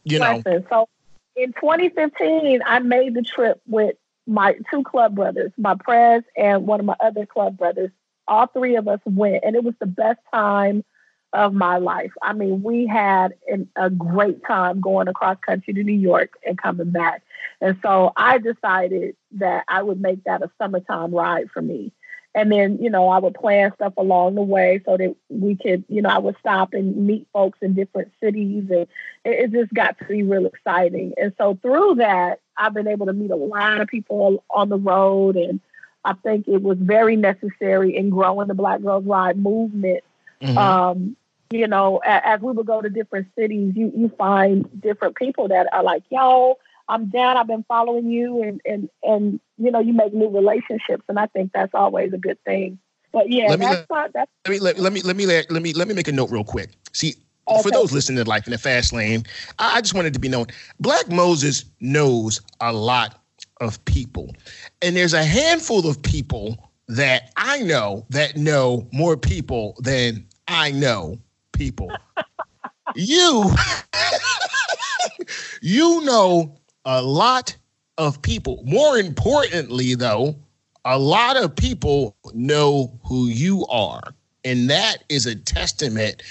You 0.04 0.20
know. 0.20 0.42
So 0.46 0.88
in 1.36 1.54
2015, 1.54 2.62
I 2.66 2.80
made 2.80 3.14
the 3.14 3.24
trip 3.24 3.62
with 3.66 3.96
my 4.28 4.56
two 4.72 4.84
club 4.84 5.16
brothers, 5.16 5.52
my 5.58 5.76
prez 5.76 6.24
and 6.36 6.68
one 6.68 6.80
of 6.80 6.86
my 6.86 6.96
other 7.00 7.26
club 7.26 7.58
brothers. 7.58 7.92
All 8.28 8.48
three 8.48 8.76
of 8.76 8.88
us 8.88 9.00
went, 9.06 9.44
and 9.44 9.56
it 9.56 9.64
was 9.64 9.76
the 9.80 9.86
best 9.86 10.20
time 10.34 10.84
of 11.34 11.54
my 11.54 11.78
life. 11.78 12.12
I 12.22 12.34
mean, 12.34 12.64
we 12.64 12.88
had 12.88 13.34
an, 13.48 13.68
a 13.76 13.90
great 13.90 14.44
time 14.46 14.80
going 14.80 15.08
across 15.08 15.38
country 15.46 15.74
to 15.74 15.84
New 15.84 15.92
York 15.92 16.32
and 16.48 16.58
coming 16.58 16.92
back. 16.92 17.24
And 17.60 17.78
so 17.82 18.14
I 18.16 18.38
decided 18.38 19.16
that 19.34 19.66
I 19.68 19.84
would 19.84 20.02
make 20.02 20.24
that 20.24 20.42
a 20.42 20.50
summertime 20.58 21.14
ride 21.14 21.52
for 21.52 21.62
me. 21.62 21.92
And 22.34 22.52
then, 22.52 22.80
you 22.82 22.90
know, 22.90 23.08
I 23.08 23.20
would 23.20 23.34
plan 23.34 23.72
stuff 23.76 23.94
along 23.98 24.36
the 24.36 24.42
way 24.42 24.82
so 24.86 24.98
that 24.98 25.16
we 25.30 25.56
could, 25.56 25.86
you 25.88 26.02
know, 26.02 26.10
I 26.10 26.18
would 26.18 26.36
stop 26.40 26.74
and 26.74 27.08
meet 27.08 27.28
folks 27.32 27.60
in 27.62 27.74
different 27.74 28.12
cities. 28.22 28.66
And 28.70 28.88
it, 29.24 29.46
it 29.46 29.52
just 29.54 29.74
got 29.74 29.98
to 30.00 30.06
be 30.06 30.24
real 30.24 30.46
exciting. 30.46 31.14
And 31.16 31.34
so 31.38 31.58
through 31.62 31.96
that, 31.96 32.42
I've 32.58 32.74
been 32.74 32.90
able 32.90 33.06
to 33.06 33.14
meet 33.14 33.32
a 33.32 33.38
lot 33.38 33.80
of 33.80 33.88
people 33.88 34.44
on 34.50 34.68
the 34.68 34.78
road. 34.78 35.38
And 35.38 35.62
I 36.06 36.14
think 36.14 36.48
it 36.48 36.62
was 36.62 36.78
very 36.80 37.16
necessary 37.18 37.96
in 37.98 38.10
growing 38.10 38.48
the 38.48 38.54
Black 38.54 38.82
Girls 38.82 39.06
Ride 39.06 39.38
movement 39.38 40.04
Mhm. 40.42 40.58
um, 40.58 41.16
you 41.52 41.68
know, 41.68 42.02
as 42.06 42.42
we 42.42 42.52
would 42.52 42.66
go 42.66 42.82
to 42.82 42.90
different 42.90 43.28
cities, 43.38 43.74
you 43.76 43.92
you 43.96 44.10
find 44.18 44.68
different 44.82 45.16
people 45.16 45.48
that 45.50 45.68
are 45.72 45.84
like, 45.84 46.04
"Yo, 46.10 46.58
I'm 46.90 47.08
down. 47.08 47.38
I've 47.38 47.48
been 47.48 47.64
following 47.68 48.10
you," 48.10 48.42
and 48.42 48.62
and 48.66 48.90
and 49.04 49.40
you 49.58 49.72
know, 49.72 49.80
you 49.80 49.94
make 49.94 50.14
new 50.14 50.30
relationships, 50.30 51.04
and 51.08 51.20
I 51.20 51.28
think 51.28 51.52
that's 51.54 51.74
always 51.74 52.14
a 52.14 52.18
good 52.18 52.44
thing. 52.44 52.80
But 53.12 53.30
yeah, 53.30 53.50
Let 53.50 53.60
me 53.60 53.66
that's 53.68 53.90
not 53.90 54.14
that's 54.14 54.32
let 54.46 54.52
me 54.52 54.60
let, 54.60 54.80
let 54.80 54.94
me 54.94 55.02
let 55.02 55.16
me 55.16 55.26
let, 55.26 55.62
me 55.62 55.74
let 55.74 55.88
me 55.88 55.94
make 55.94 56.08
a 56.08 56.12
note 56.12 56.32
real 56.32 56.44
quick. 56.44 56.72
See, 56.94 57.16
for 57.62 57.70
those 57.72 57.92
listening 57.92 58.24
to 58.24 58.30
Life 58.30 58.48
in 58.48 58.52
the 58.52 58.58
Fast 58.58 58.92
Lane, 58.92 59.24
I 59.60 59.82
just 59.82 59.94
wanted 59.94 60.14
to 60.16 60.20
be 60.20 60.28
known. 60.28 60.48
Black 60.80 61.10
Moses 61.10 61.64
knows 61.80 62.42
a 62.60 62.74
lot 62.74 63.22
of 63.62 63.84
people, 63.86 64.34
and 64.82 64.96
there's 64.96 65.14
a 65.14 65.24
handful 65.24 65.88
of 65.88 66.02
people 66.02 66.72
that 66.88 67.32
I 67.36 67.62
know 67.62 68.06
that 68.10 68.38
know 68.38 68.88
more 68.92 69.18
people 69.18 69.76
than 69.80 70.26
I 70.48 70.72
know 70.72 71.18
people. 71.52 71.92
you, 72.96 73.52
you 75.62 76.02
know 76.04 76.56
a 76.86 77.02
lot 77.02 77.56
of 77.98 78.22
people. 78.22 78.62
More 78.66 78.98
importantly, 78.98 79.96
though, 79.96 80.36
a 80.86 81.00
lot 81.00 81.38
of 81.38 81.56
people 81.56 82.16
know 82.34 82.98
who 83.04 83.28
you 83.28 83.66
are. 83.68 84.14
And 84.44 84.70
that 84.70 85.04
is 85.10 85.26
a 85.26 85.36
testament 85.36 86.22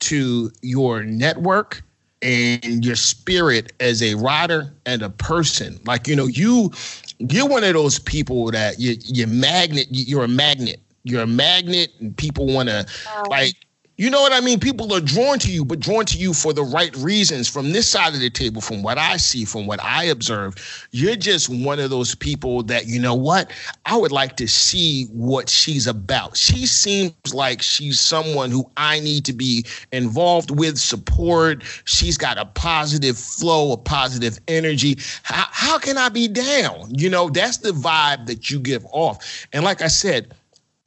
to 0.00 0.50
your 0.60 1.02
network 1.04 1.82
and 2.22 2.84
your 2.84 2.96
spirit 2.96 3.72
as 3.80 4.02
a 4.02 4.14
rider 4.14 4.72
and 4.86 5.02
a 5.02 5.10
person. 5.10 5.80
Like, 5.84 6.06
you 6.06 6.16
know, 6.16 6.26
you 6.26 6.72
you're 7.18 7.48
one 7.48 7.64
of 7.64 7.72
those 7.74 7.98
people 7.98 8.50
that 8.50 8.78
you 8.78 8.96
you're 9.04 9.28
magnet, 9.28 9.88
you're 9.90 10.24
a 10.24 10.28
magnet. 10.28 10.80
You're 11.04 11.22
a 11.22 11.26
magnet 11.26 11.90
and 11.98 12.16
people 12.16 12.46
want 12.46 12.68
to 12.68 12.86
like 13.28 13.54
You 13.98 14.08
know 14.08 14.22
what 14.22 14.32
I 14.32 14.40
mean? 14.40 14.58
People 14.58 14.92
are 14.94 15.02
drawn 15.02 15.38
to 15.40 15.52
you, 15.52 15.66
but 15.66 15.78
drawn 15.78 16.06
to 16.06 16.16
you 16.16 16.32
for 16.32 16.54
the 16.54 16.62
right 16.62 16.96
reasons. 16.96 17.46
From 17.46 17.72
this 17.72 17.86
side 17.86 18.14
of 18.14 18.20
the 18.20 18.30
table, 18.30 18.62
from 18.62 18.82
what 18.82 18.96
I 18.96 19.18
see, 19.18 19.44
from 19.44 19.66
what 19.66 19.82
I 19.82 20.04
observe, 20.04 20.54
you're 20.92 21.14
just 21.14 21.50
one 21.50 21.78
of 21.78 21.90
those 21.90 22.14
people 22.14 22.62
that, 22.64 22.86
you 22.86 22.98
know 22.98 23.14
what? 23.14 23.50
I 23.84 23.98
would 23.98 24.10
like 24.10 24.36
to 24.38 24.48
see 24.48 25.04
what 25.12 25.50
she's 25.50 25.86
about. 25.86 26.38
She 26.38 26.64
seems 26.66 27.34
like 27.34 27.60
she's 27.60 28.00
someone 28.00 28.50
who 28.50 28.64
I 28.78 28.98
need 29.00 29.26
to 29.26 29.34
be 29.34 29.66
involved 29.92 30.50
with, 30.50 30.78
support. 30.78 31.62
She's 31.84 32.16
got 32.16 32.38
a 32.38 32.46
positive 32.46 33.18
flow, 33.18 33.72
a 33.72 33.76
positive 33.76 34.40
energy. 34.48 34.96
How, 35.22 35.46
how 35.50 35.78
can 35.78 35.98
I 35.98 36.08
be 36.08 36.28
down? 36.28 36.94
You 36.94 37.10
know, 37.10 37.28
that's 37.28 37.58
the 37.58 37.72
vibe 37.72 38.26
that 38.26 38.50
you 38.50 38.58
give 38.58 38.86
off. 38.86 39.46
And 39.52 39.64
like 39.64 39.82
I 39.82 39.88
said, 39.88 40.32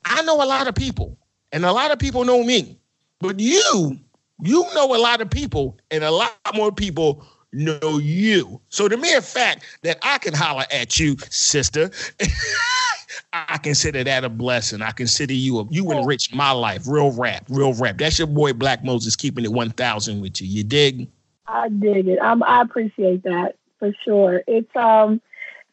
I 0.05 0.23
know 0.23 0.43
a 0.43 0.45
lot 0.47 0.67
of 0.67 0.73
people, 0.73 1.17
and 1.51 1.65
a 1.65 1.71
lot 1.71 1.91
of 1.91 1.99
people 1.99 2.25
know 2.25 2.43
me. 2.43 2.79
But 3.27 3.39
you, 3.39 3.97
you 4.41 4.65
know 4.73 4.95
a 4.95 4.99
lot 4.99 5.21
of 5.21 5.29
people, 5.29 5.77
and 5.91 6.03
a 6.03 6.11
lot 6.11 6.37
more 6.53 6.71
people 6.71 7.25
know 7.51 7.97
you. 7.99 8.59
So 8.69 8.87
the 8.87 8.97
mere 8.97 9.21
fact 9.21 9.63
that 9.83 9.97
I 10.03 10.17
can 10.17 10.33
holler 10.33 10.65
at 10.71 10.99
you, 10.99 11.17
sister, 11.29 11.89
I 13.33 13.57
consider 13.57 14.03
that 14.03 14.23
a 14.23 14.29
blessing. 14.29 14.81
I 14.81 14.91
consider 14.91 15.33
you 15.33 15.59
a, 15.59 15.67
you 15.69 15.91
enrich 15.91 16.33
my 16.33 16.51
life. 16.51 16.87
Real 16.87 17.11
rap, 17.11 17.45
real 17.49 17.73
rap. 17.73 17.97
That's 17.97 18.19
your 18.19 18.27
boy 18.27 18.53
Black 18.53 18.83
Moses 18.83 19.15
keeping 19.15 19.45
it 19.45 19.51
one 19.51 19.71
thousand 19.71 20.21
with 20.21 20.41
you. 20.41 20.47
You 20.47 20.63
dig? 20.63 21.09
I 21.47 21.69
dig 21.69 22.07
it. 22.07 22.19
I'm, 22.21 22.43
I 22.43 22.61
appreciate 22.61 23.23
that 23.23 23.55
for 23.79 23.91
sure. 24.03 24.41
It's 24.47 24.73
um, 24.75 25.21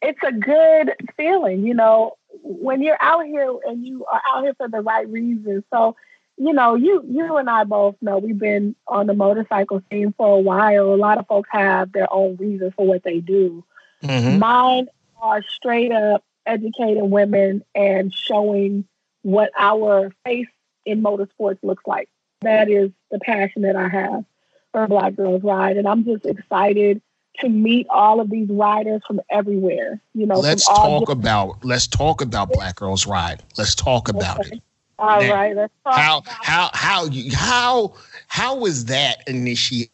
it's 0.01 0.19
a 0.25 0.31
good 0.31 0.93
feeling, 1.15 1.65
you 1.65 1.73
know, 1.73 2.17
when 2.41 2.81
you're 2.81 3.01
out 3.01 3.25
here 3.25 3.55
and 3.65 3.85
you 3.85 4.05
are 4.05 4.21
out 4.27 4.43
here 4.43 4.53
for 4.55 4.67
the 4.67 4.81
right 4.81 5.07
reasons. 5.07 5.63
So 5.73 5.95
you 6.37 6.53
know, 6.53 6.75
you 6.75 7.03
you 7.07 7.37
and 7.37 7.49
I 7.49 7.63
both 7.63 7.95
know 8.01 8.17
we've 8.17 8.37
been 8.37 8.75
on 8.87 9.07
the 9.07 9.13
motorcycle 9.13 9.81
scene 9.91 10.13
for 10.17 10.37
a 10.37 10.39
while. 10.39 10.93
A 10.93 10.95
lot 10.95 11.17
of 11.17 11.27
folks 11.27 11.49
have 11.51 11.91
their 11.91 12.11
own 12.11 12.35
reasons 12.37 12.73
for 12.75 12.85
what 12.85 13.03
they 13.03 13.19
do. 13.19 13.63
Mm-hmm. 14.03 14.39
Mine 14.39 14.87
are 15.21 15.43
straight 15.43 15.91
up 15.91 16.23
educating 16.45 17.09
women 17.09 17.63
and 17.73 18.13
showing 18.13 18.85
what 19.21 19.51
our 19.57 20.11
face 20.25 20.47
in 20.85 21.01
motorsports 21.01 21.59
looks 21.63 21.83
like. 21.85 22.09
That 22.41 22.69
is 22.69 22.91
the 23.09 23.19
passion 23.19 23.61
that 23.61 23.75
I 23.75 23.87
have 23.87 24.25
for 24.71 24.87
Black 24.87 25.15
Girls 25.15 25.43
Ride, 25.43 25.77
and 25.77 25.87
I'm 25.87 26.03
just 26.03 26.25
excited 26.25 27.01
to 27.39 27.49
meet 27.49 27.87
all 27.89 28.19
of 28.19 28.29
these 28.29 28.49
riders 28.49 29.01
from 29.07 29.21
everywhere. 29.29 30.01
You 30.13 30.25
know, 30.25 30.39
let's 30.39 30.65
talk 30.65 31.09
about 31.09 31.63
let's 31.63 31.87
talk 31.87 32.21
about 32.21 32.51
Black 32.51 32.75
Girls 32.75 33.07
Ride. 33.07 33.41
Let's 33.57 33.75
talk 33.75 34.09
about 34.09 34.41
okay. 34.41 34.57
it. 34.57 34.63
All 35.03 35.19
now, 35.19 35.33
right, 35.33 35.53
let's 35.53 35.73
talk 35.83 35.95
how 35.95 36.21
how 36.27 36.69
how 36.73 37.05
you 37.07 37.35
how 37.35 37.93
how 38.27 38.55
was 38.55 38.85
that 38.85 39.17
initiated? 39.27 39.89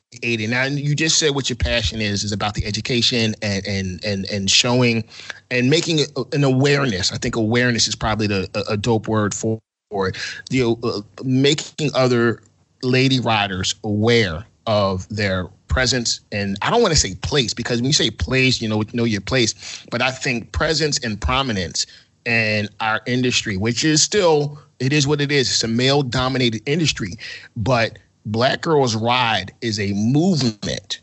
Now 0.51 0.65
you 0.65 0.93
just 0.93 1.17
said 1.17 1.33
what 1.33 1.49
your 1.49 1.57
passion 1.57 1.99
is 1.99 2.23
is 2.23 2.31
about 2.31 2.53
the 2.53 2.63
education 2.63 3.33
and 3.41 3.65
and 3.65 4.05
and 4.05 4.29
and 4.29 4.51
showing 4.51 5.03
and 5.49 5.67
making 5.67 6.01
an 6.31 6.43
awareness. 6.43 7.11
I 7.11 7.17
think 7.17 7.35
awareness 7.35 7.87
is 7.87 7.95
probably 7.95 8.27
the 8.27 8.47
a, 8.53 8.73
a 8.73 8.77
dope 8.77 9.07
word 9.07 9.33
for, 9.33 9.57
for 9.89 10.09
it. 10.09 10.17
You 10.51 10.63
know, 10.63 10.79
uh, 10.87 11.01
making 11.23 11.89
other 11.95 12.43
lady 12.83 13.19
riders 13.19 13.73
aware 13.83 14.45
of 14.67 15.09
their 15.09 15.47
presence 15.69 16.21
and 16.31 16.55
I 16.61 16.69
don't 16.69 16.83
want 16.83 16.93
to 16.93 16.99
say 16.99 17.15
place 17.15 17.55
because 17.55 17.79
when 17.79 17.87
you 17.87 17.93
say 17.93 18.11
place, 18.11 18.61
you 18.61 18.69
know 18.69 18.83
know 18.93 19.05
your 19.05 19.21
place, 19.21 19.85
but 19.89 20.03
I 20.03 20.11
think 20.11 20.51
presence 20.51 20.99
and 20.99 21.19
prominence 21.19 21.87
in 22.25 22.69
our 22.79 23.01
industry, 23.07 23.57
which 23.57 23.83
is 23.83 24.03
still 24.03 24.59
it 24.79 24.93
is 24.93 25.07
what 25.07 25.21
it 25.21 25.31
is. 25.31 25.51
It's 25.51 25.63
a 25.63 25.67
male 25.67 26.01
dominated 26.01 26.61
industry, 26.65 27.13
but 27.55 27.97
Black 28.25 28.61
Girls 28.61 28.95
Ride 28.95 29.53
is 29.61 29.79
a 29.79 29.93
movement. 29.93 31.01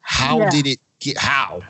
How 0.00 0.38
yeah. 0.38 0.50
did 0.50 0.66
it 0.66 0.78
get? 1.00 1.18
How? 1.18 1.62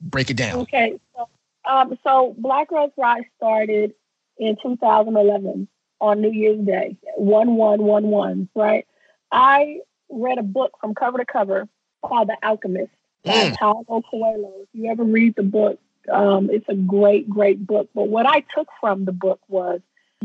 Break 0.00 0.30
it 0.30 0.36
down. 0.36 0.60
Okay, 0.60 0.98
so, 1.14 1.28
um, 1.68 1.98
so 2.02 2.34
Black 2.38 2.68
Girls 2.68 2.92
Ride 2.96 3.24
started 3.36 3.94
in 4.38 4.56
2011 4.62 5.68
on 6.00 6.20
New 6.20 6.32
Year's 6.32 6.64
Day, 6.66 6.96
one 7.16 7.56
one 7.56 7.82
one 7.82 8.04
one. 8.04 8.48
Right. 8.54 8.86
I 9.30 9.80
read 10.08 10.38
a 10.38 10.42
book 10.42 10.72
from 10.80 10.94
cover 10.94 11.18
to 11.18 11.24
cover 11.24 11.68
called 12.02 12.28
The 12.28 12.36
Alchemist 12.42 12.92
by 13.24 13.32
mm. 13.32 13.56
Paulo 13.56 14.02
Coelho. 14.10 14.52
If 14.62 14.68
you 14.72 14.90
ever 14.90 15.04
read 15.04 15.36
the 15.36 15.42
book, 15.42 15.78
um, 16.10 16.50
it's 16.50 16.68
a 16.68 16.74
great, 16.74 17.28
great 17.28 17.64
book. 17.66 17.88
But 17.94 18.08
what 18.08 18.26
I 18.26 18.44
took 18.54 18.68
from 18.80 19.04
the 19.04 19.12
book 19.12 19.40
was 19.48 19.80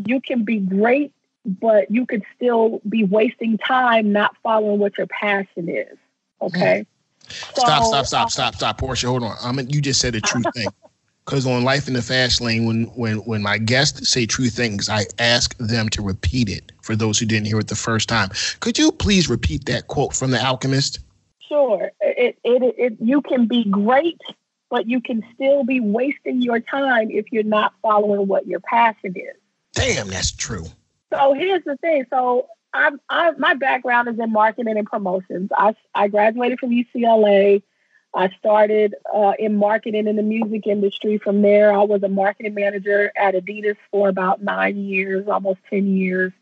you 0.06 0.22
can 0.22 0.44
be 0.44 0.60
great, 0.60 1.14
but 1.46 1.90
you 1.90 2.06
could 2.06 2.24
still 2.36 2.82
be 2.88 3.04
wasting 3.04 3.58
time 3.58 4.12
not 4.12 4.36
following 4.44 4.80
what 4.80 4.98
your 4.98 5.08
passion 5.08 5.70
is. 5.70 5.98
Okay. 6.42 6.86
Mm. 6.86 6.88
So, 7.30 7.62
stop, 7.62 7.84
stop, 7.84 8.06
stop, 8.06 8.32
stop, 8.32 8.56
stop, 8.56 8.80
Porsche. 8.80 9.06
Hold 9.06 9.24
on. 9.24 9.36
I 9.42 9.52
mean, 9.52 9.70
you 9.70 9.82
just 9.82 10.00
said 10.00 10.16
a 10.16 10.22
true 10.22 10.44
thing. 10.54 10.68
Because 11.26 11.46
on 11.46 11.66
Life 11.66 11.90
in 11.90 11.94
the 11.94 12.02
Fast 12.02 12.40
Lane, 12.40 12.66
when 12.66 12.84
when 12.96 13.18
when 13.26 13.42
my 13.42 13.58
guests 13.58 14.10
say 14.10 14.26
true 14.26 14.48
things, 14.48 14.88
I 14.88 15.04
ask 15.20 15.58
them 15.58 15.90
to 15.90 16.02
repeat 16.02 16.48
it 16.48 16.72
for 16.82 16.96
those 16.96 17.20
who 17.20 17.26
didn't 17.26 17.48
hear 17.48 17.60
it 17.60 17.68
the 17.68 17.76
first 17.76 18.08
time. 18.08 18.30
Could 18.62 18.78
you 18.78 18.94
please 18.94 19.30
repeat 19.30 19.66
that 19.66 19.88
quote 19.88 20.14
from 20.14 20.32
The 20.32 20.42
Alchemist? 20.42 21.00
Sure. 21.48 21.92
It, 22.00 22.38
it, 22.46 22.76
it, 22.78 22.98
you 23.02 23.22
can 23.22 23.46
be 23.46 23.66
great, 23.66 24.22
but 24.70 24.88
you 24.88 25.02
can 25.02 25.22
still 25.34 25.66
be 25.66 25.82
wasting 25.82 26.42
your 26.42 26.62
time 26.62 27.12
if 27.12 27.26
you're 27.32 27.44
not 27.44 27.74
following 27.82 28.28
what 28.28 28.48
your 28.48 28.62
passion 28.62 29.14
is. 29.18 29.36
Damn, 29.78 30.08
that's 30.08 30.32
true. 30.32 30.66
So 31.14 31.34
here's 31.34 31.64
the 31.64 31.78
thing. 31.78 32.06
So 32.10 32.48
I'm, 32.74 33.00
I, 33.10 33.32
my 33.32 33.54
background 33.54 34.10
is 34.10 34.20
in 34.20 34.32
marketing 34.32 34.78
and 34.78 34.88
promotions. 34.88 35.50
I, 35.56 35.76
I 35.94 36.08
graduated 36.08 36.60
from 36.60 36.72
UCLA. 36.72 37.62
I 38.14 38.30
started 38.40 38.96
uh, 39.14 39.34
in 39.38 39.56
marketing 39.56 40.08
in 40.08 40.16
the 40.16 40.24
music 40.24 40.66
industry. 40.66 41.20
From 41.20 41.42
there, 41.42 41.72
I 41.72 41.84
was 41.84 42.02
a 42.04 42.10
marketing 42.10 42.56
manager 42.56 43.12
at 43.16 43.36
Adidas 43.36 43.78
for 43.92 44.10
about 44.10 44.42
nine 44.42 44.78
years, 44.78 45.28
almost 45.28 45.60
10 45.70 45.96
years. 45.96 46.34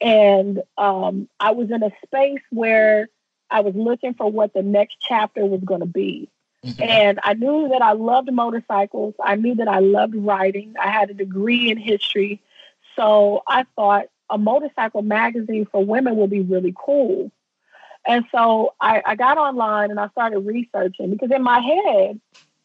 And 0.00 0.62
um, 0.78 1.28
I 1.38 1.50
was 1.50 1.70
in 1.70 1.82
a 1.82 1.90
space 2.06 2.40
where 2.50 3.08
I 3.50 3.60
was 3.60 3.74
looking 3.74 4.14
for 4.14 4.30
what 4.30 4.54
the 4.54 4.62
next 4.62 4.96
chapter 5.00 5.44
was 5.44 5.60
going 5.62 5.80
to 5.80 5.86
be. 5.86 6.30
Mm-hmm. 6.64 6.82
And 6.82 7.20
I 7.22 7.34
knew 7.34 7.68
that 7.70 7.82
I 7.82 7.92
loved 7.92 8.32
motorcycles. 8.32 9.14
I 9.22 9.36
knew 9.36 9.56
that 9.56 9.68
I 9.68 9.80
loved 9.80 10.14
riding. 10.14 10.74
I 10.80 10.90
had 10.90 11.10
a 11.10 11.14
degree 11.14 11.70
in 11.70 11.78
history. 11.78 12.40
So 12.96 13.42
I 13.46 13.64
thought 13.76 14.06
a 14.28 14.38
motorcycle 14.38 15.02
magazine 15.02 15.66
for 15.70 15.84
women 15.84 16.16
would 16.16 16.30
be 16.30 16.40
really 16.40 16.74
cool. 16.76 17.30
And 18.06 18.24
so 18.32 18.74
I, 18.80 19.02
I 19.04 19.14
got 19.16 19.36
online 19.38 19.90
and 19.90 20.00
I 20.00 20.08
started 20.08 20.38
researching 20.40 21.10
because 21.10 21.30
in 21.30 21.42
my 21.42 21.60
head, 21.60 22.20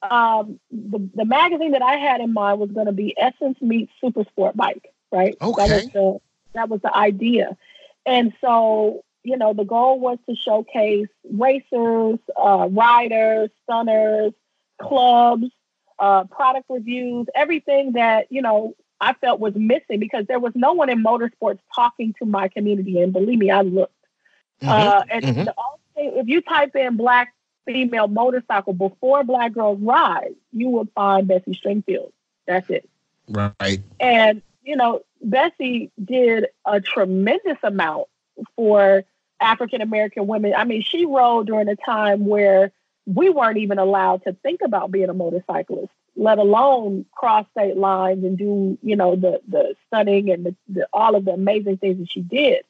um, 0.10 0.60
the, 0.72 1.10
the 1.14 1.26
magazine 1.26 1.72
that 1.72 1.82
I 1.82 1.96
had 1.96 2.22
in 2.22 2.34
mind 2.34 2.60
was 2.60 2.72
going 2.72 2.86
to 2.86 2.92
be 2.92 3.16
Essence 3.18 3.58
meets 3.62 3.92
Super 4.00 4.24
Sport 4.24 4.56
Bike, 4.56 4.94
right? 5.12 5.36
Okay. 5.42 5.68
That 5.68 5.76
was 5.76 5.92
the, 5.92 6.20
that 6.54 6.70
was 6.70 6.82
the 6.82 6.96
idea. 6.96 7.58
And 8.06 8.34
so 8.40 9.04
you 9.26 9.38
know, 9.38 9.54
the 9.54 9.64
goal 9.64 10.00
was 10.00 10.20
to 10.30 10.36
showcase 10.36 11.08
racers, 11.30 12.20
uh, 12.38 12.68
riders, 12.70 13.50
stunners, 13.64 14.34
clubs, 14.80 15.48
uh, 15.98 16.26
product 16.26 16.66
reviews, 16.70 17.26
everything 17.34 17.94
that, 17.94 18.28
you 18.30 18.42
know, 18.42 18.76
I 19.02 19.14
felt 19.14 19.40
was 19.40 19.56
missing 19.56 20.00
because 20.00 20.26
there 20.28 20.40
was 20.40 20.54
no 20.56 20.74
one 20.74 20.90
in 20.90 21.04
motorsports 21.04 21.60
talking 21.74 22.14
to 22.20 22.26
my 22.26 22.48
community. 22.48 23.02
And 23.02 23.12
believe 23.12 23.40
me, 23.40 23.52
I 23.52 23.62
looked. 23.62 23.94
Mm-hmm. 24.62 24.70
Uh, 24.70 25.04
and 25.10 25.26
mm-hmm. 25.26 25.44
the, 25.44 25.56
if 25.96 26.28
you 26.28 26.42
type 26.42 26.76
in 26.76 26.98
black 26.98 27.34
female 27.66 28.08
motorcycle 28.08 28.74
before 28.74 29.24
Black 29.24 29.54
Girls 29.54 29.80
Ride, 29.82 30.36
you 30.52 30.70
will 30.70 30.88
find 30.96 31.28
Bessie 31.28 31.60
Stringfield. 31.60 32.12
That's 32.48 32.70
it. 32.70 32.88
Right. 33.28 33.82
And, 34.00 34.42
you 34.64 34.76
know, 34.76 35.02
Bessie 35.22 35.92
did 36.04 36.48
a 36.66 36.80
tremendous 36.80 37.58
amount 37.64 38.08
for 38.56 39.04
African 39.42 39.82
American 39.82 40.28
women. 40.28 40.54
I 40.56 40.64
mean, 40.64 40.82
she 40.82 41.06
rode 41.06 41.48
during 41.48 41.68
a 41.68 41.76
time 41.76 42.26
where 42.26 42.72
we 43.06 43.30
weren't 43.30 43.58
even 43.58 43.80
allowed 43.80 44.24
to 44.24 44.34
think 44.34 44.62
about 44.64 44.92
being 44.92 45.10
a 45.10 45.14
motorcyclist, 45.14 45.92
let 46.16 46.38
alone 46.38 47.06
cross 47.14 47.46
state 47.52 47.78
lines 47.78 48.24
and 48.24 48.38
do, 48.38 48.78
you 48.82 48.96
know, 48.96 49.16
the 49.16 49.42
the 49.48 49.76
stunning 49.88 50.30
and 50.30 50.46
the, 50.46 50.56
the 50.70 50.88
all 50.94 51.16
of 51.16 51.26
the 51.26 51.32
amazing 51.32 51.78
things 51.78 52.00
that 52.00 52.10
she 52.10 52.22
did. 52.22 52.64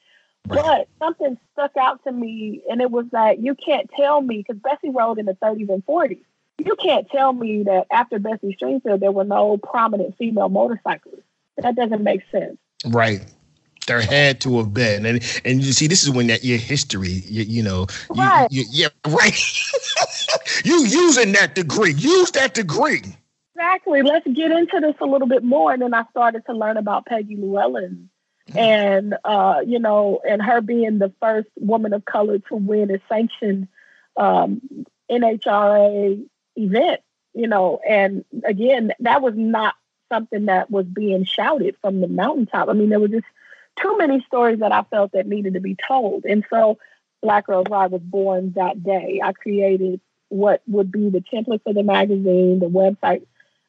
Right. 0.48 0.64
But 0.64 0.88
something 1.00 1.38
stuck 1.54 1.76
out 1.78 2.04
to 2.04 2.12
me, 2.12 2.62
and 2.70 2.82
it 2.82 2.92
was 2.92 3.06
that 3.12 3.40
you 3.40 3.56
can't 3.56 3.90
tell 3.96 4.22
me 4.22 4.38
because 4.38 4.62
Bessie 4.62 4.90
rode 4.90 5.18
in 5.18 5.26
the 5.26 5.34
30s 5.34 5.70
and 5.70 5.86
40s. 5.86 6.20
You 6.58 6.76
can't 6.76 7.10
tell 7.10 7.34
me 7.34 7.64
that 7.64 7.88
after 7.92 8.20
Bessie 8.20 8.56
Stringfield 8.62 9.00
there 9.00 9.12
were 9.12 9.24
no 9.24 9.58
prominent 9.58 10.18
female 10.18 10.50
motorcyclists. 10.50 11.24
That 11.58 11.76
doesn't 11.76 12.04
make 12.04 12.22
sense. 12.32 12.58
Right. 12.86 13.26
There 13.88 14.02
had 14.02 14.42
to 14.42 14.58
have 14.58 14.74
been, 14.74 15.06
and 15.06 15.42
and 15.46 15.64
you 15.64 15.72
see, 15.72 15.86
this 15.86 16.02
is 16.02 16.10
when 16.10 16.26
that 16.28 16.44
your 16.44 16.58
history, 16.58 17.22
you, 17.28 17.44
you 17.44 17.62
know, 17.62 17.86
you, 18.16 18.22
right. 18.24 18.48
You, 18.50 18.66
yeah, 18.72 18.88
right. 19.08 19.40
you 20.64 20.86
using 20.86 21.34
that 21.34 21.54
degree, 21.54 21.94
use 21.94 22.32
that 22.32 22.56
degree. 22.56 23.04
Exactly. 23.56 24.02
Let's 24.02 24.28
get 24.28 24.52
into 24.52 24.80
this 24.82 24.96
a 25.00 25.06
little 25.06 25.28
bit 25.28 25.44
more, 25.44 25.72
and 25.72 25.82
then 25.82 25.94
I 25.94 26.04
started 26.12 26.46
to 26.48 26.54
learn 26.54 26.78
about 26.78 27.06
Peggy 27.06 27.38
Llewellyn 27.38 28.10
Mm-hmm. 28.50 28.60
And 28.60 29.16
uh, 29.24 29.62
you 29.66 29.80
know, 29.80 30.22
and 30.28 30.42
her 30.42 30.62
being 30.62 31.00
the 31.00 31.12
first 31.20 31.48
woman 31.58 31.94
of 31.94 32.06
color 32.06 32.38
to 32.38 32.56
win 32.56 32.92
a 32.92 33.00
sanctioned 33.10 33.68
um, 34.18 34.62
NHRA 35.10 36.24
event, 36.56 37.02
you 37.34 37.48
know, 37.48 37.80
and 37.88 38.24
again, 38.44 38.92
that 39.00 39.24
was 39.24 39.34
not 39.36 39.74
something 40.12 40.46
that 40.46 40.70
was 40.70 40.86
being 40.86 41.26
shouted 41.26 41.76
from 41.82 42.02
the 42.02 42.08
mountaintop. 42.08 42.70
I 42.70 42.74
mean, 42.74 42.90
there 42.90 43.00
were 43.00 43.08
just 43.08 43.26
too 43.82 43.98
many 43.98 44.24
stories 44.28 44.60
that 44.60 44.72
I 44.72 44.84
felt 44.84 45.14
that 45.14 45.28
needed 45.28 45.56
to 45.56 45.60
be 45.60 45.76
told. 45.88 46.26
And 46.26 46.46
so 46.50 46.78
Black 47.24 47.48
Girls 47.48 47.66
Ride 47.70 47.92
was 47.92 48.02
born 48.04 48.54
that 48.56 48.84
day. 48.84 49.22
I 49.24 49.34
created 49.34 50.00
what 50.30 50.62
would 50.68 50.92
be 50.92 51.10
the 51.10 51.22
template 51.22 51.64
for 51.64 51.74
the 51.74 51.84
magazine, 51.84 52.60
the 52.60 52.70
website. 52.70 53.26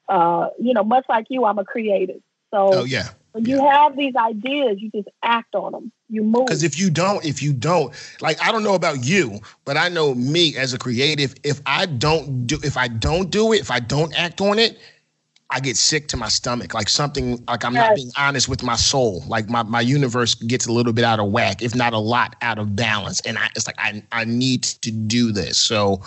Uh, 0.08 0.48
you 0.58 0.72
know, 0.72 0.84
much 0.84 1.04
like 1.08 1.26
you, 1.28 1.44
I'm 1.44 1.58
a 1.58 1.64
creative. 1.64 2.20
So 2.52 2.70
oh, 2.72 2.84
yeah. 2.84 3.08
when 3.32 3.44
you 3.44 3.58
have 3.58 3.96
these 3.96 4.14
ideas, 4.14 4.80
you 4.80 4.90
just 4.90 5.08
act 5.22 5.54
on 5.54 5.72
them. 5.72 5.92
You 6.08 6.22
move. 6.22 6.46
Because 6.46 6.62
if 6.62 6.78
you 6.78 6.90
don't, 6.90 7.24
if 7.24 7.42
you 7.42 7.52
don't, 7.52 7.92
like 8.20 8.40
I 8.40 8.52
don't 8.52 8.62
know 8.62 8.74
about 8.74 9.04
you, 9.04 9.40
but 9.64 9.76
I 9.76 9.88
know 9.88 10.14
me 10.14 10.56
as 10.56 10.72
a 10.72 10.78
creative. 10.78 11.34
If 11.42 11.60
I 11.66 11.86
don't 11.86 12.46
do, 12.46 12.58
if 12.62 12.76
I 12.76 12.88
don't 12.88 13.30
do 13.30 13.52
it, 13.52 13.60
if 13.60 13.70
I 13.70 13.80
don't 13.80 14.16
act 14.18 14.40
on 14.40 14.58
it, 14.58 14.78
I 15.50 15.60
get 15.60 15.76
sick 15.76 16.08
to 16.08 16.16
my 16.16 16.28
stomach, 16.28 16.74
like 16.74 16.88
something 16.88 17.42
like 17.46 17.64
I'm 17.64 17.74
yes. 17.74 17.88
not 17.88 17.96
being 17.96 18.10
honest 18.16 18.48
with 18.48 18.62
my 18.62 18.74
soul. 18.74 19.22
Like 19.28 19.48
my, 19.48 19.62
my 19.62 19.80
universe 19.80 20.34
gets 20.34 20.66
a 20.66 20.72
little 20.72 20.92
bit 20.92 21.04
out 21.04 21.20
of 21.20 21.30
whack, 21.30 21.62
if 21.62 21.74
not 21.74 21.92
a 21.92 21.98
lot 21.98 22.34
out 22.42 22.58
of 22.58 22.74
balance. 22.74 23.20
And 23.20 23.38
I, 23.38 23.48
it's 23.54 23.66
like 23.66 23.78
I 23.78 24.02
I 24.12 24.24
need 24.24 24.62
to 24.62 24.90
do 24.90 25.30
this. 25.32 25.56
So 25.58 26.02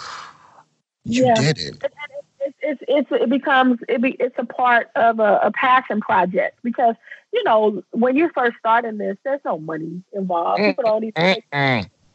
you 1.05 1.25
yeah. 1.25 1.35
did 1.35 1.57
it. 1.57 1.83
It's, 2.62 2.81
it's, 2.88 3.09
it 3.12 3.29
becomes 3.29 3.79
it 3.88 4.01
be, 4.01 4.12
it's 4.12 4.35
a 4.38 4.45
part 4.45 4.89
of 4.95 5.19
a, 5.19 5.39
a, 5.43 5.51
passion 5.51 6.01
project 6.01 6.59
because 6.63 6.95
you 7.33 7.43
know 7.43 7.83
when 7.91 8.15
you're 8.15 8.31
first 8.33 8.57
starting 8.59 8.97
this, 8.97 9.17
there's 9.23 9.41
no 9.45 9.59
money 9.59 10.03
involved. 10.13 10.62
People 10.62 10.83
don't 10.83 11.03
even 11.03 11.13
make 11.15 11.45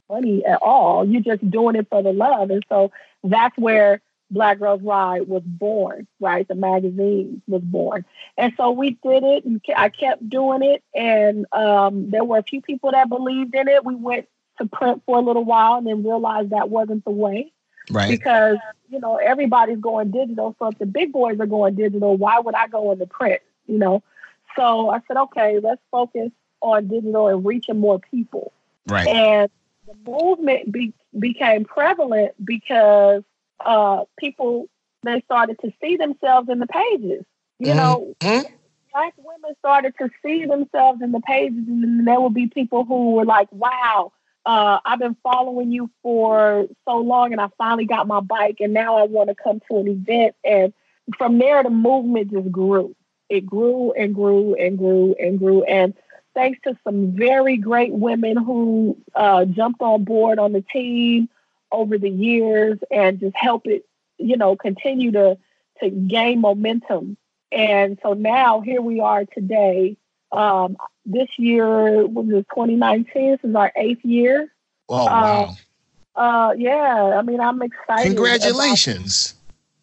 money 0.08 0.44
at 0.44 0.58
all. 0.62 1.06
You're 1.06 1.22
just 1.22 1.48
doing 1.50 1.76
it 1.76 1.88
for 1.90 2.02
the 2.02 2.12
love, 2.12 2.50
and 2.50 2.64
so 2.68 2.92
that's 3.22 3.56
where 3.56 4.00
Black 4.30 4.58
Girls 4.58 4.82
Ride 4.82 5.28
was 5.28 5.42
born, 5.44 6.06
right? 6.20 6.46
The 6.46 6.54
magazine 6.54 7.42
was 7.46 7.62
born. 7.62 8.04
And 8.36 8.52
so 8.56 8.72
we 8.72 8.90
did 8.90 9.22
it 9.22 9.44
and 9.44 9.60
I 9.76 9.88
kept 9.88 10.28
doing 10.28 10.62
it. 10.62 10.82
And 10.94 11.46
um, 11.52 12.10
there 12.10 12.24
were 12.24 12.38
a 12.38 12.42
few 12.42 12.60
people 12.60 12.90
that 12.90 13.08
believed 13.08 13.54
in 13.54 13.68
it. 13.68 13.84
We 13.84 13.94
went 13.94 14.26
to 14.58 14.66
print 14.66 15.02
for 15.06 15.18
a 15.18 15.22
little 15.22 15.44
while 15.44 15.78
and 15.78 15.86
then 15.86 16.04
realized 16.04 16.50
that 16.50 16.68
wasn't 16.68 17.04
the 17.04 17.10
way. 17.10 17.52
Right. 17.90 18.10
Because, 18.10 18.58
you 18.88 19.00
know, 19.00 19.16
everybody's 19.16 19.78
going 19.78 20.10
digital. 20.10 20.54
So 20.58 20.68
if 20.68 20.78
the 20.78 20.86
big 20.86 21.12
boys 21.12 21.38
are 21.40 21.46
going 21.46 21.74
digital, 21.74 22.16
why 22.16 22.38
would 22.40 22.54
I 22.54 22.68
go 22.68 22.92
into 22.92 23.06
print? 23.06 23.42
You 23.66 23.78
know? 23.78 24.02
So 24.56 24.90
I 24.90 25.00
said, 25.06 25.16
okay, 25.16 25.58
let's 25.62 25.82
focus 25.90 26.30
on 26.60 26.88
digital 26.88 27.28
and 27.28 27.44
reaching 27.44 27.80
more 27.80 27.98
people. 27.98 28.52
Right. 28.86 29.06
And 29.06 29.50
the 29.86 30.10
movement 30.10 30.72
be- 30.72 30.94
became 31.18 31.64
prevalent 31.64 32.32
because 32.44 33.22
uh, 33.64 34.04
people 34.18 34.68
they 35.02 35.20
started 35.22 35.58
to 35.60 35.72
see 35.82 35.96
themselves 35.96 36.48
in 36.48 36.58
the 36.58 36.66
pages. 36.66 37.24
You 37.58 37.68
mm-hmm. 37.68 37.76
know, 37.76 38.14
mm-hmm. 38.20 38.54
black 38.92 39.14
women 39.18 39.56
started 39.58 39.94
to 40.00 40.10
see 40.24 40.46
themselves 40.46 41.02
in 41.02 41.12
the 41.12 41.20
pages, 41.20 41.64
and 41.68 42.06
there 42.06 42.20
would 42.20 42.34
be 42.34 42.48
people 42.48 42.84
who 42.84 43.12
were 43.12 43.24
like, 43.24 43.48
"Wow, 43.52 44.12
uh, 44.46 44.78
I've 44.85 44.98
been 44.98 45.16
following 45.22 45.72
you 45.72 45.90
for 46.02 46.66
so 46.87 46.98
long, 46.98 47.33
and 47.33 47.40
I 47.40 47.48
finally 47.59 47.87
got 47.87 48.07
my 48.07 48.20
bike, 48.20 48.59
and 48.61 48.72
now 48.72 48.96
I 48.96 49.04
want 49.04 49.28
to 49.30 49.35
come 49.35 49.61
to 49.70 49.78
an 49.78 49.88
event." 49.88 50.35
And 50.44 50.72
from 51.16 51.38
there, 51.38 51.62
the 51.62 51.70
movement 51.70 52.33
just 52.33 52.50
grew. 52.50 52.94
It 53.28 53.46
grew 53.46 53.92
and 53.92 54.14
grew 54.14 54.54
and 54.54 54.76
grew 54.78 55.14
and 55.18 55.38
grew, 55.38 55.64
and 55.64 55.94
thanks 56.35 56.59
to 56.64 56.76
some 56.85 57.12
very 57.12 57.57
great 57.57 57.92
women 57.92 58.37
who 58.37 58.96
uh, 59.14 59.44
jumped 59.44 59.80
on 59.80 60.04
board 60.04 60.38
on 60.38 60.52
the 60.52 60.62
team 60.62 61.28
over 61.72 61.96
the 61.96 62.11
years 62.11 62.78
and 62.90 63.20
just 63.20 63.37
help 63.37 63.66
it, 63.66 63.85
you 64.18 64.37
know, 64.37 64.57
continue 64.57 65.12
to 65.12 65.38
to 65.80 65.90
gain 65.90 66.40
momentum. 66.40 67.16
And 67.50 67.98
so 68.02 68.14
now 68.14 68.61
here 68.61 68.83
we 68.83 69.00
are 69.00 69.24
today. 69.24 69.96
Um, 70.32 70.76
this 71.06 71.28
year 71.38 72.06
was 72.06 72.26
2019. 72.26 73.30
This 73.32 73.40
is 73.42 73.54
our 73.54 73.72
eighth 73.76 74.04
year. 74.04 74.52
Oh 74.88 75.04
wow! 75.06 75.54
Uh, 76.14 76.18
uh, 76.18 76.54
yeah, 76.56 77.16
I 77.18 77.22
mean, 77.22 77.40
I'm 77.40 77.62
excited. 77.62 78.14
Congratulations. 78.14 79.34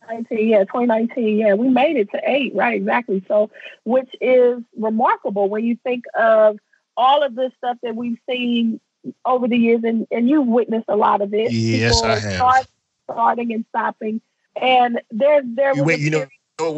19, 0.10 0.48
yeah, 0.48 0.60
2019. 0.60 1.38
Yeah, 1.38 1.54
we 1.54 1.70
made 1.70 1.98
it 1.98 2.12
to 2.12 2.22
eight, 2.26 2.54
right? 2.56 2.76
Exactly. 2.76 3.24
So, 3.28 3.50
which 3.84 4.10
is 4.20 4.62
remarkable 4.78 5.50
when 5.50 5.64
you 5.64 5.78
think 5.84 6.06
of 6.18 6.60
all 6.98 7.24
of 7.24 7.36
this 7.36 7.52
stuff 7.58 7.78
that 7.84 7.96
we've 7.96 8.18
seen 8.30 8.80
over 9.26 9.48
the 9.48 9.58
years, 9.58 9.84
and, 9.84 10.08
and 10.12 10.30
you've 10.30 10.48
witnessed 10.48 10.86
a 10.88 10.96
lot 10.96 11.22
of 11.22 11.34
it. 11.34 11.52
Yes, 11.52 11.96
People 11.96 12.12
I 12.12 12.20
have. 12.20 12.34
Start, 12.34 12.68
starting 13.10 13.54
and 13.54 13.66
stopping, 13.70 14.22
and 14.56 15.02
there 15.12 15.42
there 15.44 15.76
you, 15.76 15.84
wait, 15.84 16.00
you 16.00 16.10
know. 16.10 16.28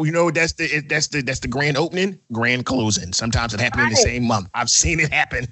You 0.03 0.11
know 0.11 0.31
that's 0.31 0.53
the 0.53 0.81
that's 0.81 1.07
the 1.07 1.21
that's 1.21 1.39
the 1.39 1.47
grand 1.47 1.77
opening, 1.77 2.19
grand 2.31 2.65
closing. 2.65 3.13
Sometimes 3.13 3.53
it 3.53 3.59
happens 3.59 3.83
right. 3.83 3.87
in 3.87 3.93
the 3.93 4.01
same 4.01 4.23
month. 4.25 4.49
I've 4.53 4.69
seen 4.69 4.99
it 4.99 5.11
happen. 5.11 5.47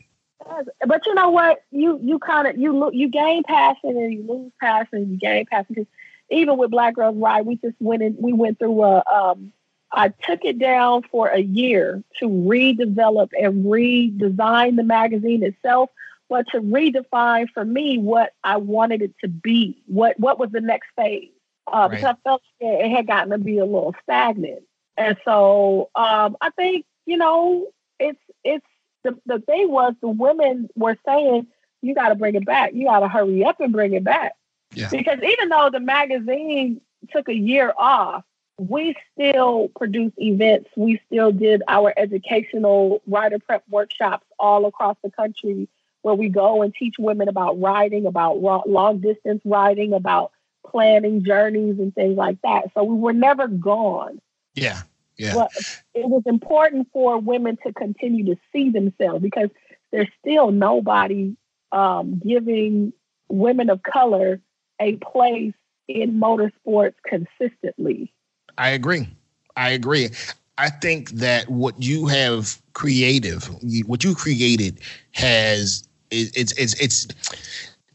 But 0.86 1.06
you 1.06 1.13
know 1.15 1.30
what? 1.30 1.63
You 1.72 2.00
you 2.02 2.20
kind 2.20 2.48
of 2.48 2.58
you 2.58 2.78
look 2.78 2.94
you 2.94 3.10
gain 3.10 3.44
passion 3.44 3.91
and 3.91 4.13
you 4.13 4.26
lose 4.28 4.52
passion. 4.60 5.00
And 5.00 5.12
you 5.12 5.17
gain 5.17 5.46
passion 5.46 5.67
because 5.70 5.88
even 6.30 6.58
with 6.58 6.72
Black 6.72 6.96
Girls 6.96 7.15
Ride, 7.17 7.46
we 7.46 7.56
just 7.58 7.76
went 7.80 8.02
in. 8.02 8.15
We 8.20 8.34
went 8.34 8.60
through 8.60 8.84
a. 8.84 9.04
Um, 9.12 9.54
I 9.94 10.08
took 10.08 10.46
it 10.46 10.58
down 10.58 11.04
for 11.12 11.28
a 11.28 11.41
year 11.41 12.02
to 12.20 12.26
redevelop 12.26 13.32
and 13.38 13.65
redesign 13.65 14.78
the 14.78 14.84
magazine 14.84 15.44
itself 15.44 15.89
but 16.32 16.48
to 16.48 16.62
redefine 16.62 17.50
for 17.54 17.65
me 17.65 17.98
what 17.98 18.32
I 18.41 18.56
wanted 18.56 19.02
it 19.02 19.13
to 19.20 19.28
be, 19.28 19.84
what 19.86 20.17
what 20.17 20.39
was 20.39 20.50
the 20.52 20.62
next 20.62 20.88
phase. 20.96 21.28
Uh, 21.71 21.88
right. 21.89 21.91
Because 21.91 22.15
I 22.15 22.29
felt 22.29 22.41
it 22.60 22.89
had 22.89 23.07
gotten 23.07 23.31
to 23.31 23.38
be 23.38 23.57
a 23.60 23.65
little 23.65 23.95
stagnant, 24.03 24.63
and 24.97 25.17
so 25.23 25.89
um, 25.95 26.38
I 26.41 26.49
think 26.51 26.86
you 27.05 27.17
know 27.17 27.67
it's 27.99 28.19
it's 28.43 28.65
the 29.03 29.17
the 29.25 29.39
thing 29.39 29.71
was 29.71 29.93
the 30.01 30.10
women 30.10 30.69
were 30.75 30.97
saying 31.05 31.47
you 31.81 31.95
got 31.95 32.10
to 32.10 32.15
bring 32.15 32.36
it 32.36 32.45
back, 32.45 32.73
you 32.73 32.86
got 32.86 32.99
to 32.99 33.07
hurry 33.07 33.43
up 33.43 33.60
and 33.60 33.71
bring 33.71 33.93
it 33.93 34.03
back, 34.03 34.34
yeah. 34.73 34.89
because 34.89 35.19
even 35.23 35.49
though 35.49 35.69
the 35.71 35.79
magazine 35.79 36.81
took 37.12 37.29
a 37.29 37.36
year 37.36 37.73
off, 37.77 38.23
we 38.57 38.95
still 39.13 39.69
produced 39.75 40.15
events. 40.17 40.69
We 40.75 41.01
still 41.07 41.31
did 41.31 41.63
our 41.67 41.93
educational 41.97 43.01
rider 43.07 43.39
prep 43.39 43.63
workshops 43.69 44.25
all 44.38 44.65
across 44.65 44.97
the 45.03 45.10
country 45.10 45.67
where 46.01 46.15
we 46.15 46.29
go 46.29 46.62
and 46.62 46.73
teach 46.73 46.95
women 46.99 47.27
about 47.27 47.60
riding, 47.60 48.05
about 48.05 48.39
long 48.39 48.99
distance 48.99 49.41
riding, 49.45 49.93
about 49.93 50.31
planning 50.65 51.24
journeys 51.24 51.80
and 51.80 51.93
things 51.93 52.17
like 52.17 52.41
that. 52.43 52.65
So 52.74 52.84
we 52.84 52.95
were 52.95 53.13
never 53.13 53.47
gone. 53.47 54.19
Yeah. 54.56 54.82
Yeah. 55.17 55.36
But 55.36 55.52
it 55.93 56.10
was 56.10 56.24
important 56.26 56.88
for 56.91 57.19
women 57.19 57.58
to 57.65 57.74
continue 57.74 58.26
to 58.34 58.39
see 58.52 58.69
themselves 58.69 59.21
because 59.21 59.50
there's 59.91 60.10
still 60.19 60.52
nobody 60.52 61.36
um, 61.71 62.19
giving 62.26 62.93
women 63.30 63.69
of 63.69 63.84
color 63.84 64.41
a 64.80 64.95
place 64.97 65.54
in 65.88 66.19
motorsports 66.19 66.95
consistently. 67.06 68.13
I 68.58 68.69
agree. 68.69 69.08
I 69.56 69.69
agree. 69.69 70.10
I 70.58 70.69
think 70.69 71.12
that 71.12 71.50
what 71.50 71.82
you 71.82 72.08
have 72.08 72.62
creative, 72.74 73.50
what 73.86 74.04
you 74.04 74.15
created 74.15 74.80
has 75.12 75.88
it's 76.12 76.54
it's 76.54 76.74
it's 76.80 77.08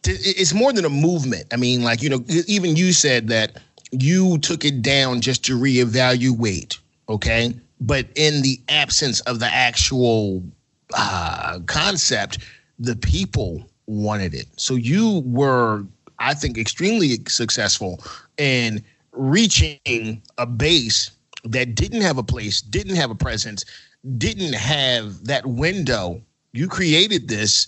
it's 0.09 0.55
more 0.55 0.73
than 0.73 0.85
a 0.85 0.91
movement. 0.91 1.47
I 1.53 1.57
mean, 1.57 1.83
like 1.83 2.03
you 2.03 2.09
know, 2.09 2.25
even 2.47 2.77
you 2.77 2.93
said 2.93 3.29
that 3.29 3.59
you 3.93 4.39
took 4.39 4.65
it 4.65 4.83
down 4.83 5.21
just 5.21 5.45
to 5.47 5.59
reevaluate. 5.59 6.79
Okay, 7.09 7.55
but 7.81 8.07
in 8.15 8.43
the 8.43 8.61
absence 8.69 9.21
of 9.21 9.39
the 9.39 9.47
actual 9.47 10.43
uh, 10.95 11.61
concept, 11.67 12.39
the 12.79 12.97
people 12.97 13.65
wanted 13.87 14.35
it. 14.35 14.47
So 14.57 14.75
you 14.75 15.23
were, 15.25 15.85
I 16.19 16.35
think, 16.35 16.59
extremely 16.59 17.19
successful 17.29 18.03
in 18.37 18.83
reaching 19.13 20.23
a 20.39 20.47
base 20.47 21.11
that 21.45 21.75
didn't 21.75 22.01
have 22.01 22.19
a 22.19 22.23
place, 22.23 22.61
didn't 22.61 22.97
have 22.97 23.11
a 23.11 23.15
presence, 23.15 23.65
didn't 24.19 24.55
have 24.55 25.25
that 25.25 25.47
window. 25.47 26.21
You 26.53 26.69
created 26.69 27.29
this 27.29 27.67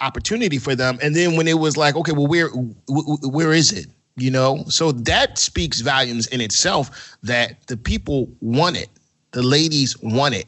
opportunity 0.00 0.58
for 0.58 0.74
them. 0.74 0.98
And 1.02 1.14
then 1.14 1.36
when 1.36 1.48
it 1.48 1.58
was 1.58 1.76
like, 1.76 1.96
okay, 1.96 2.12
well, 2.12 2.26
where 2.26 2.48
where 2.48 3.52
is 3.52 3.72
it? 3.72 3.86
You 4.16 4.30
know, 4.30 4.64
so 4.66 4.90
that 4.92 5.38
speaks 5.38 5.80
volumes 5.80 6.26
in 6.28 6.40
itself 6.40 7.16
that 7.22 7.64
the 7.68 7.76
people 7.76 8.28
want 8.40 8.76
it, 8.76 8.88
the 9.30 9.42
ladies 9.42 9.96
want 10.02 10.34
it. 10.34 10.46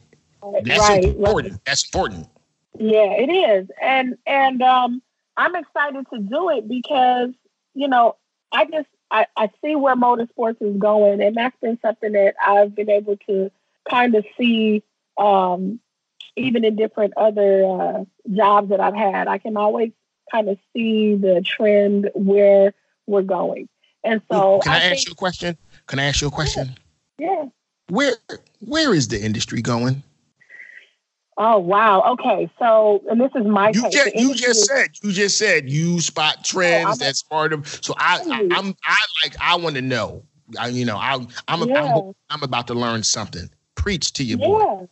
That's 0.63 0.79
right, 0.79 1.03
important. 1.05 1.53
Right. 1.53 1.65
That's 1.65 1.85
important. 1.85 2.27
Yeah, 2.77 3.13
it 3.13 3.29
is, 3.29 3.69
and 3.81 4.17
and 4.25 4.61
um, 4.61 5.01
I'm 5.37 5.55
excited 5.55 6.05
to 6.13 6.19
do 6.19 6.49
it 6.49 6.67
because 6.67 7.29
you 7.73 7.87
know 7.87 8.15
I 8.51 8.65
just 8.65 8.87
I, 9.09 9.27
I 9.37 9.49
see 9.63 9.75
where 9.75 9.95
motorsports 9.95 10.61
is 10.61 10.77
going, 10.77 11.21
and 11.21 11.35
that's 11.35 11.55
been 11.61 11.79
something 11.81 12.13
that 12.13 12.35
I've 12.45 12.75
been 12.75 12.89
able 12.89 13.17
to 13.27 13.51
kind 13.89 14.15
of 14.15 14.25
see 14.37 14.83
um, 15.17 15.79
even 16.35 16.63
in 16.63 16.75
different 16.75 17.13
other 17.17 17.65
uh, 17.65 18.03
jobs 18.33 18.69
that 18.69 18.79
I've 18.79 18.95
had, 18.95 19.27
I 19.27 19.37
can 19.37 19.57
always 19.57 19.91
kind 20.31 20.49
of 20.49 20.57
see 20.73 21.15
the 21.15 21.41
trend 21.45 22.09
where 22.13 22.73
we're 23.07 23.21
going. 23.21 23.67
And 24.03 24.21
so, 24.31 24.59
can 24.63 24.71
I, 24.71 24.75
I 24.75 24.79
ask 24.79 24.95
think, 24.95 25.07
you 25.07 25.11
a 25.13 25.15
question? 25.15 25.57
Can 25.87 25.99
I 25.99 26.05
ask 26.05 26.21
you 26.21 26.27
a 26.27 26.31
question? 26.31 26.75
Yeah. 27.19 27.45
Where 27.89 28.15
Where 28.59 28.93
is 28.93 29.09
the 29.09 29.21
industry 29.23 29.61
going? 29.61 30.01
Oh 31.37 31.59
wow. 31.59 32.01
Okay. 32.13 32.49
So, 32.59 33.03
and 33.09 33.19
this 33.19 33.31
is 33.35 33.45
my 33.45 33.69
you 33.69 33.89
just 33.89 34.15
you 34.15 34.33
just 34.33 34.65
said 34.65 34.89
you 35.01 35.11
just 35.11 35.37
said 35.37 35.69
you 35.69 35.99
spot 35.99 36.37
oh, 36.39 36.41
trends. 36.43 36.97
That's 36.97 37.23
part 37.23 37.53
of. 37.53 37.67
So 37.81 37.93
I, 37.97 38.21
I 38.31 38.59
am 38.59 38.75
I 38.85 38.97
like 39.23 39.35
I 39.39 39.55
want 39.55 39.75
to 39.75 39.81
know. 39.81 40.23
I, 40.59 40.67
you 40.67 40.85
know 40.85 40.97
I 40.97 41.25
I'm, 41.47 41.69
yeah. 41.69 41.95
I'm 41.95 42.13
I'm 42.29 42.43
about 42.43 42.67
to 42.67 42.73
learn 42.73 43.03
something. 43.03 43.49
Preach 43.75 44.13
to 44.13 44.23
you, 44.23 44.37
yeah. 44.37 44.47
boy. 44.47 44.87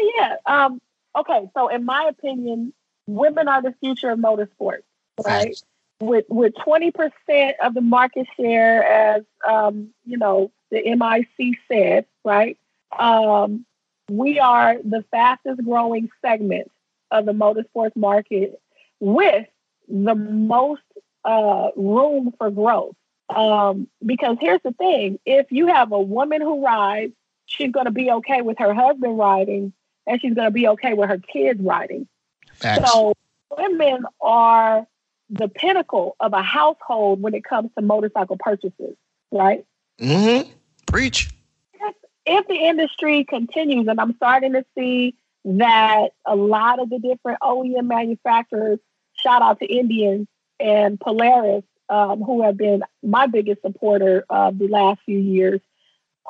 Yeah. 0.00 0.36
Um. 0.46 0.80
Okay. 1.16 1.50
So 1.54 1.68
in 1.68 1.84
my 1.84 2.04
opinion, 2.08 2.72
women 3.06 3.48
are 3.48 3.62
the 3.62 3.74
future 3.80 4.10
of 4.10 4.18
motorsports. 4.18 4.82
Right. 5.24 5.44
Thanks. 5.44 5.64
With 6.00 6.24
with 6.28 6.54
twenty 6.62 6.90
percent 6.90 7.56
of 7.62 7.74
the 7.74 7.82
market 7.82 8.26
share, 8.36 8.82
as 8.84 9.24
um 9.48 9.90
you 10.06 10.16
know 10.16 10.50
the 10.70 10.82
MIC 10.94 11.58
said, 11.68 12.06
right. 12.24 12.56
Um 12.98 13.66
we 14.10 14.40
are 14.40 14.76
the 14.82 15.04
fastest 15.10 15.62
growing 15.64 16.10
segment 16.20 16.70
of 17.10 17.26
the 17.26 17.32
motorsports 17.32 17.96
market 17.96 18.60
with 18.98 19.46
the 19.88 20.14
most 20.14 20.82
uh, 21.24 21.68
room 21.76 22.34
for 22.38 22.50
growth. 22.50 22.96
Um, 23.28 23.88
because 24.04 24.36
here's 24.40 24.60
the 24.64 24.72
thing 24.72 25.20
if 25.24 25.52
you 25.52 25.68
have 25.68 25.92
a 25.92 26.00
woman 26.00 26.40
who 26.40 26.64
rides, 26.64 27.12
she's 27.46 27.70
going 27.70 27.86
to 27.86 27.92
be 27.92 28.10
okay 28.10 28.42
with 28.42 28.58
her 28.58 28.74
husband 28.74 29.16
riding 29.16 29.72
and 30.06 30.20
she's 30.20 30.34
going 30.34 30.46
to 30.46 30.52
be 30.52 30.68
okay 30.68 30.94
with 30.94 31.08
her 31.08 31.18
kids 31.18 31.60
riding. 31.62 32.08
Facts. 32.54 32.90
So 32.90 33.14
women 33.56 34.04
are 34.20 34.86
the 35.28 35.48
pinnacle 35.48 36.16
of 36.20 36.32
a 36.32 36.42
household 36.42 37.22
when 37.22 37.34
it 37.34 37.44
comes 37.44 37.70
to 37.78 37.82
motorcycle 37.82 38.36
purchases, 38.38 38.96
right? 39.30 39.64
Mm-hmm. 40.00 40.50
Preach 40.86 41.30
if 42.26 42.46
the 42.46 42.54
industry 42.54 43.24
continues, 43.24 43.88
and 43.88 44.00
I'm 44.00 44.14
starting 44.14 44.52
to 44.52 44.64
see 44.76 45.14
that 45.44 46.10
a 46.26 46.36
lot 46.36 46.80
of 46.80 46.90
the 46.90 46.98
different 46.98 47.38
OEM 47.42 47.86
manufacturers, 47.86 48.78
shout 49.14 49.42
out 49.42 49.58
to 49.60 49.66
Indian 49.66 50.28
and 50.58 51.00
Polaris, 51.00 51.64
um, 51.88 52.22
who 52.22 52.42
have 52.42 52.56
been 52.56 52.82
my 53.02 53.26
biggest 53.26 53.62
supporter 53.62 54.24
of 54.28 54.58
the 54.58 54.68
last 54.68 55.00
few 55.06 55.18
years, 55.18 55.60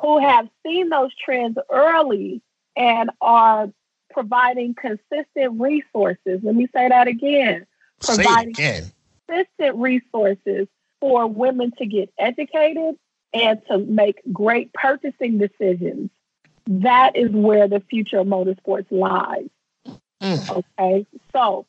who 0.01 0.19
have 0.19 0.49
seen 0.65 0.89
those 0.89 1.11
trends 1.15 1.59
early 1.71 2.41
and 2.77 3.11
are 3.21 3.71
providing 4.11 4.75
consistent 4.75 5.61
resources. 5.61 6.41
Let 6.43 6.55
me 6.55 6.67
say 6.75 6.89
that 6.89 7.09
again. 7.09 7.67
Providing 8.01 8.51
again. 8.51 8.91
consistent 9.29 9.77
resources 9.77 10.69
for 11.01 11.27
women 11.27 11.73
to 11.79 11.87
get 11.87 12.13
educated 12.19 12.97
and 13.33 13.61
to 13.69 13.79
make 13.79 14.21
great 14.33 14.73
purchasing 14.73 15.39
decisions, 15.39 16.11
that 16.67 17.17
is 17.17 17.31
where 17.31 17.69
the 17.69 17.81
future 17.81 18.19
of 18.19 18.27
motorsports 18.27 18.87
lies. 18.91 19.49
Mm. 20.23 20.65
Okay, 20.81 21.07
so 21.33 21.67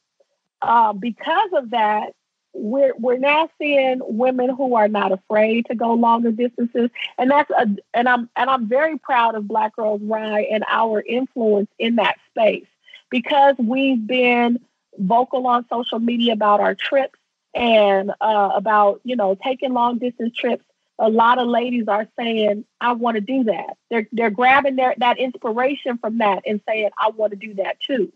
uh, 0.62 0.94
because 0.94 1.50
of 1.54 1.70
that, 1.72 2.14
we're 2.54 2.94
we're 2.98 3.18
now 3.18 3.50
seeing 3.58 4.00
women 4.02 4.50
who 4.50 4.76
are 4.76 4.88
not 4.88 5.12
afraid 5.12 5.66
to 5.68 5.76
go 5.76 5.94
longer 5.94 6.32
distances, 6.32 6.90
and 7.18 7.32
that's 7.32 7.50
a 7.52 7.68
and 7.94 8.10
I'm 8.10 8.30
and 8.36 8.50
I'm 8.50 8.68
very 8.68 8.98
proud 8.98 9.36
of 9.36 9.48
Black 9.48 9.76
Girls 9.76 10.02
Ride 10.04 10.46
and 10.52 10.64
our 10.70 11.02
influence 11.02 11.70
in 11.80 11.96
that 11.96 12.18
space 12.30 12.68
because 13.10 13.56
we've 13.58 14.06
been 14.06 14.60
vocal 14.98 15.48
on 15.48 15.66
social 15.70 16.00
media 16.00 16.34
about 16.34 16.60
our 16.60 16.76
trips 16.76 17.20
and 17.54 18.12
uh, 18.22 18.52
about 18.54 19.02
you 19.04 19.16
know 19.16 19.38
taking 19.44 19.74
long 19.74 19.98
distance 19.98 20.36
trips 20.36 20.64
a 21.02 21.10
lot 21.10 21.40
of 21.40 21.48
ladies 21.48 21.88
are 21.88 22.08
saying, 22.18 22.64
I 22.80 22.94
want 22.94 23.16
to 23.16 23.22
do 23.22 23.46
that. 23.46 23.76
They're 23.90 24.08
they're 24.12 24.30
grabbing 24.30 24.76
their 24.76 24.94
that 25.00 25.18
inspiration 25.18 25.98
from 25.98 26.20
that 26.20 26.44
and 26.46 26.62
saying, 26.70 26.92
I 26.98 27.10
want 27.10 27.32
to 27.32 27.38
do 27.38 27.56
that 27.56 27.80
too. 27.80 28.14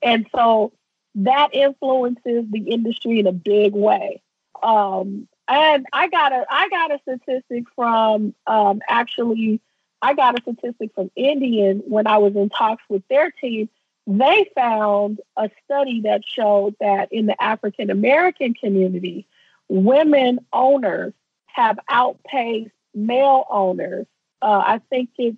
And 0.00 0.26
so 0.34 0.72
that 1.16 1.54
influences 1.54 2.44
the 2.50 2.64
industry 2.66 3.18
in 3.20 3.26
a 3.26 3.32
big 3.32 3.74
way. 3.74 4.22
Um, 4.62 5.28
and 5.48 5.86
I 5.92 6.08
got 6.08 6.32
a 6.32 6.46
I 6.48 6.68
got 6.68 6.92
a 6.92 6.98
statistic 7.00 7.64
from 7.74 8.34
um, 8.46 8.80
actually 8.88 9.60
I 10.02 10.14
got 10.14 10.38
a 10.38 10.42
statistic 10.42 10.92
from 10.94 11.10
Indian 11.16 11.82
when 11.86 12.06
I 12.06 12.18
was 12.18 12.36
in 12.36 12.48
talks 12.48 12.82
with 12.88 13.02
their 13.08 13.30
team. 13.30 13.68
They 14.06 14.50
found 14.54 15.20
a 15.36 15.50
study 15.64 16.02
that 16.02 16.22
showed 16.24 16.74
that 16.80 17.12
in 17.12 17.26
the 17.26 17.40
African 17.42 17.90
American 17.90 18.54
community, 18.54 19.26
women 19.68 20.40
owners 20.52 21.12
have 21.46 21.78
outpaced 21.88 22.70
male 22.94 23.46
owners. 23.50 24.06
Uh, 24.40 24.62
I 24.64 24.80
think 24.88 25.10
it's 25.18 25.36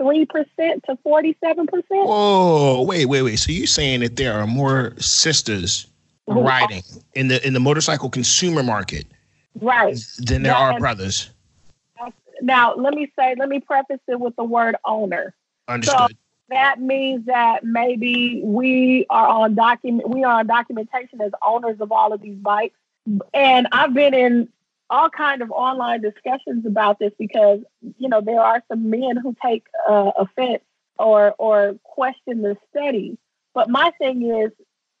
53% 0.00 0.84
to 0.84 0.98
47%. 1.06 1.82
Whoa, 1.90 2.82
wait, 2.82 3.06
wait, 3.06 3.22
wait. 3.22 3.38
So 3.38 3.52
you're 3.52 3.66
saying 3.66 4.00
that 4.00 4.16
there 4.16 4.34
are 4.34 4.46
more 4.46 4.94
sisters 4.98 5.86
riding 6.26 6.82
in 7.14 7.28
the 7.28 7.44
in 7.46 7.52
the 7.52 7.60
motorcycle 7.60 8.10
consumer 8.10 8.62
market 8.62 9.06
right 9.60 9.96
than 10.18 10.42
there 10.42 10.52
yeah, 10.52 10.72
are 10.72 10.78
brothers. 10.78 11.30
Now, 12.42 12.74
let 12.74 12.92
me 12.94 13.10
say, 13.18 13.34
let 13.38 13.48
me 13.48 13.60
preface 13.60 14.00
it 14.08 14.20
with 14.20 14.36
the 14.36 14.44
word 14.44 14.76
owner. 14.84 15.34
Understood. 15.68 16.10
So 16.10 16.16
that 16.48 16.80
means 16.80 17.26
that 17.26 17.64
maybe 17.64 18.40
we 18.44 19.06
are 19.10 19.26
on 19.26 19.54
document 19.54 20.08
we 20.08 20.22
are 20.24 20.40
on 20.40 20.46
documentation 20.46 21.20
as 21.20 21.32
owners 21.44 21.80
of 21.80 21.90
all 21.90 22.12
of 22.12 22.20
these 22.20 22.36
bikes 22.36 22.76
and 23.34 23.68
I've 23.72 23.94
been 23.94 24.14
in 24.14 24.48
all 24.88 25.10
kind 25.10 25.42
of 25.42 25.50
online 25.50 26.00
discussions 26.00 26.64
about 26.66 26.98
this 26.98 27.12
because 27.18 27.60
you 27.98 28.08
know 28.08 28.20
there 28.20 28.40
are 28.40 28.62
some 28.68 28.90
men 28.90 29.16
who 29.16 29.34
take 29.44 29.66
uh, 29.88 30.12
offense 30.16 30.62
or 30.98 31.34
or 31.38 31.76
question 31.82 32.42
the 32.42 32.56
study. 32.70 33.18
But 33.54 33.70
my 33.70 33.90
thing 33.98 34.22
is, 34.22 34.52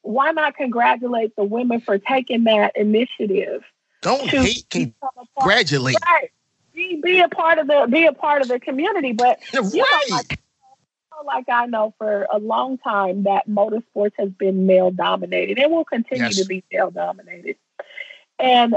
why 0.02 0.32
not 0.32 0.56
congratulate 0.56 1.36
the 1.36 1.44
women 1.44 1.80
for 1.80 1.98
taking 1.98 2.44
that 2.44 2.76
initiative? 2.76 3.62
Don't 4.02 4.28
hate, 4.28 4.64
congratulate. 4.70 5.96
Right. 6.04 6.30
Be, 6.74 7.00
be 7.02 7.20
a 7.20 7.28
part 7.28 7.58
of 7.58 7.66
the 7.66 7.86
be 7.90 8.06
a 8.06 8.12
part 8.12 8.42
of 8.42 8.48
the 8.48 8.60
community. 8.60 9.12
But 9.12 9.40
right. 9.54 9.74
you 9.74 9.78
know, 9.78 10.16
like, 10.16 10.40
like 11.24 11.48
I 11.48 11.66
know 11.66 11.94
for 11.98 12.26
a 12.30 12.38
long 12.38 12.78
time 12.78 13.24
that 13.24 13.48
motorsports 13.48 14.12
has 14.18 14.30
been 14.30 14.66
male 14.66 14.90
dominated 14.90 15.58
and 15.58 15.72
will 15.72 15.84
continue 15.84 16.24
yes. 16.24 16.36
to 16.36 16.44
be 16.44 16.62
male 16.72 16.90
dominated. 16.90 17.56
And 18.38 18.76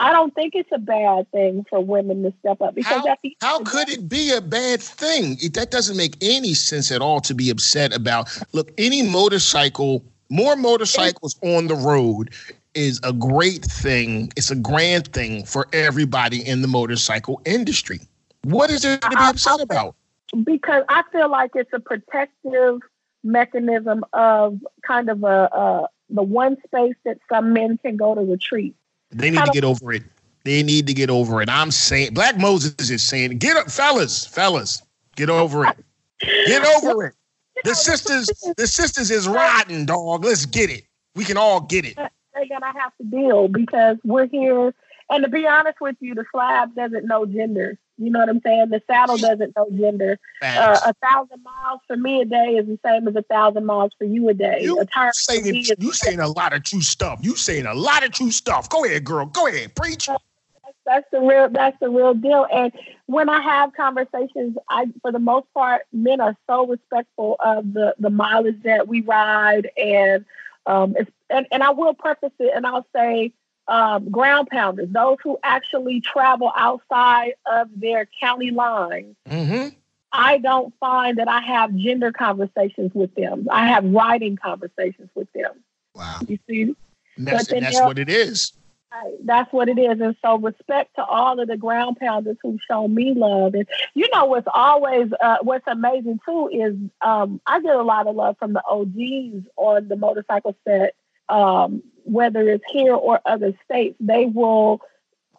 I 0.00 0.12
don't 0.12 0.34
think 0.34 0.54
it's 0.54 0.70
a 0.72 0.78
bad 0.78 1.30
thing 1.30 1.66
for 1.68 1.84
women 1.84 2.22
to 2.22 2.32
step 2.40 2.62
up 2.62 2.74
because 2.74 3.06
how, 3.06 3.16
how 3.42 3.62
could 3.64 3.90
it 3.90 4.08
be 4.08 4.32
a 4.32 4.40
bad 4.40 4.80
thing? 4.80 5.36
It, 5.42 5.52
that 5.54 5.70
doesn't 5.70 5.96
make 5.96 6.16
any 6.22 6.54
sense 6.54 6.90
at 6.90 7.02
all 7.02 7.20
to 7.20 7.34
be 7.34 7.50
upset 7.50 7.94
about. 7.94 8.30
Look, 8.52 8.72
any 8.78 9.02
motorcycle, 9.02 10.02
more 10.30 10.56
motorcycles 10.56 11.38
on 11.42 11.66
the 11.66 11.74
road 11.74 12.32
is 12.74 12.98
a 13.02 13.12
great 13.12 13.62
thing. 13.62 14.32
It's 14.36 14.50
a 14.50 14.56
grand 14.56 15.12
thing 15.12 15.44
for 15.44 15.68
everybody 15.74 16.48
in 16.48 16.62
the 16.62 16.68
motorcycle 16.68 17.42
industry. 17.44 18.00
What 18.44 18.70
is 18.70 18.80
there 18.80 18.96
to 18.96 19.08
be 19.10 19.16
upset 19.18 19.60
about? 19.60 19.96
Because 20.44 20.82
I 20.88 21.02
feel 21.12 21.30
like 21.30 21.50
it's 21.54 21.74
a 21.74 21.80
protective 21.80 22.80
mechanism 23.22 24.06
of 24.14 24.60
kind 24.80 25.10
of 25.10 25.24
a, 25.24 25.44
a 25.52 25.88
the 26.08 26.22
one 26.22 26.56
space 26.64 26.96
that 27.04 27.18
some 27.28 27.52
men 27.52 27.78
can 27.78 27.96
go 27.96 28.14
to 28.14 28.22
retreat 28.22 28.74
they 29.10 29.30
need 29.30 29.44
to 29.44 29.50
get 29.52 29.64
over 29.64 29.92
it. 29.92 30.02
They 30.44 30.62
need 30.62 30.86
to 30.86 30.94
get 30.94 31.10
over 31.10 31.42
it. 31.42 31.50
I'm 31.50 31.70
saying, 31.70 32.14
Black 32.14 32.38
Moses 32.38 32.90
is 32.90 33.02
saying, 33.02 33.38
get 33.38 33.56
up, 33.56 33.70
fellas, 33.70 34.26
fellas, 34.26 34.82
get 35.16 35.28
over 35.28 35.66
it. 35.66 35.76
Get 36.46 36.64
over 36.64 37.06
it. 37.06 37.14
The 37.64 37.74
sisters, 37.74 38.30
the 38.56 38.66
sisters 38.66 39.10
is 39.10 39.28
riding, 39.28 39.84
dog. 39.84 40.24
Let's 40.24 40.46
get 40.46 40.70
it. 40.70 40.84
We 41.14 41.24
can 41.24 41.36
all 41.36 41.60
get 41.60 41.84
it. 41.84 41.96
They're 41.96 42.46
gonna 42.48 42.72
have 42.78 42.92
to 42.98 43.04
deal 43.04 43.48
because 43.48 43.98
we're 44.04 44.26
here. 44.26 44.72
And 45.10 45.24
to 45.24 45.28
be 45.28 45.46
honest 45.46 45.80
with 45.80 45.96
you, 46.00 46.14
the 46.14 46.24
slab 46.30 46.74
doesn't 46.74 47.06
know 47.06 47.26
gender. 47.26 47.78
You 48.00 48.10
know 48.10 48.20
what 48.20 48.30
I'm 48.30 48.40
saying? 48.40 48.70
The 48.70 48.82
saddle 48.86 49.18
doesn't 49.18 49.54
know 49.54 49.68
gender. 49.78 50.18
Uh, 50.42 50.80
a 50.86 50.94
thousand 51.06 51.42
miles 51.42 51.80
for 51.86 51.96
me 51.96 52.22
a 52.22 52.24
day 52.24 52.56
is 52.56 52.66
the 52.66 52.78
same 52.84 53.06
as 53.06 53.14
a 53.14 53.22
thousand 53.22 53.66
miles 53.66 53.92
for 53.98 54.04
you 54.04 54.28
a 54.30 54.34
day. 54.34 54.60
You 54.62 54.80
a 54.80 55.12
saying 55.12 55.66
you 55.78 55.92
saying 55.92 56.18
a 56.18 56.28
lot 56.28 56.54
of 56.54 56.62
true 56.62 56.80
stuff. 56.80 57.20
You 57.22 57.36
saying 57.36 57.66
a 57.66 57.74
lot 57.74 58.02
of 58.02 58.12
true 58.12 58.30
stuff. 58.30 58.70
Go 58.70 58.84
ahead, 58.86 59.04
girl. 59.04 59.26
Go 59.26 59.46
ahead, 59.46 59.74
preach. 59.74 60.08
That's 60.86 61.06
the 61.12 61.20
real. 61.20 61.48
That's 61.50 61.78
the 61.78 61.90
real 61.90 62.14
deal. 62.14 62.46
And 62.50 62.72
when 63.06 63.28
I 63.28 63.40
have 63.42 63.74
conversations, 63.74 64.56
I, 64.68 64.86
for 65.02 65.12
the 65.12 65.18
most 65.18 65.46
part, 65.52 65.82
men 65.92 66.20
are 66.20 66.36
so 66.48 66.66
respectful 66.66 67.36
of 67.38 67.72
the 67.72 67.94
the 67.98 68.10
mileage 68.10 68.62
that 68.64 68.88
we 68.88 69.02
ride, 69.02 69.70
and 69.76 70.24
um, 70.66 70.96
and 71.28 71.46
and 71.52 71.62
I 71.62 71.70
will 71.70 71.94
preface 71.94 72.32
it, 72.38 72.52
and 72.54 72.66
I'll 72.66 72.86
say 72.96 73.32
um, 73.70 74.10
ground 74.10 74.48
pounders, 74.50 74.88
those 74.90 75.16
who 75.22 75.38
actually 75.42 76.00
travel 76.00 76.52
outside 76.56 77.34
of 77.50 77.68
their 77.74 78.06
county 78.20 78.50
lines, 78.50 79.16
mm-hmm. 79.28 79.68
I 80.12 80.38
don't 80.38 80.74
find 80.80 81.18
that 81.18 81.28
I 81.28 81.40
have 81.40 81.74
gender 81.76 82.12
conversations 82.12 82.90
with 82.94 83.14
them. 83.14 83.46
I 83.50 83.68
have 83.68 83.84
writing 83.84 84.36
conversations 84.36 85.08
with 85.14 85.32
them. 85.32 85.52
Wow. 85.94 86.18
You 86.26 86.38
see? 86.48 86.62
And 87.16 87.26
that's, 87.26 87.50
and 87.52 87.64
that's 87.64 87.80
what 87.80 87.98
it 87.98 88.10
is. 88.10 88.52
That's 89.24 89.52
what 89.52 89.68
it 89.68 89.78
is. 89.78 90.00
And 90.00 90.16
so 90.24 90.36
respect 90.36 90.96
to 90.96 91.04
all 91.04 91.38
of 91.38 91.46
the 91.46 91.56
ground 91.56 91.98
pounders 92.00 92.36
who 92.42 92.58
show 92.68 92.88
me 92.88 93.14
love. 93.14 93.54
And 93.54 93.66
you 93.94 94.08
know 94.12 94.24
what's 94.24 94.48
always 94.52 95.12
uh, 95.22 95.38
what's 95.42 95.66
amazing 95.68 96.18
too 96.26 96.50
is 96.52 96.74
um, 97.00 97.40
I 97.46 97.60
get 97.60 97.76
a 97.76 97.82
lot 97.82 98.08
of 98.08 98.16
love 98.16 98.36
from 98.38 98.52
the 98.52 98.62
OGs 98.68 99.46
on 99.56 99.86
the 99.88 99.96
motorcycle 99.96 100.56
set, 100.66 100.94
um, 101.28 101.84
whether 102.04 102.48
it's 102.48 102.64
here 102.70 102.94
or 102.94 103.20
other 103.24 103.52
states. 103.64 103.96
They 104.00 104.26
will 104.26 104.80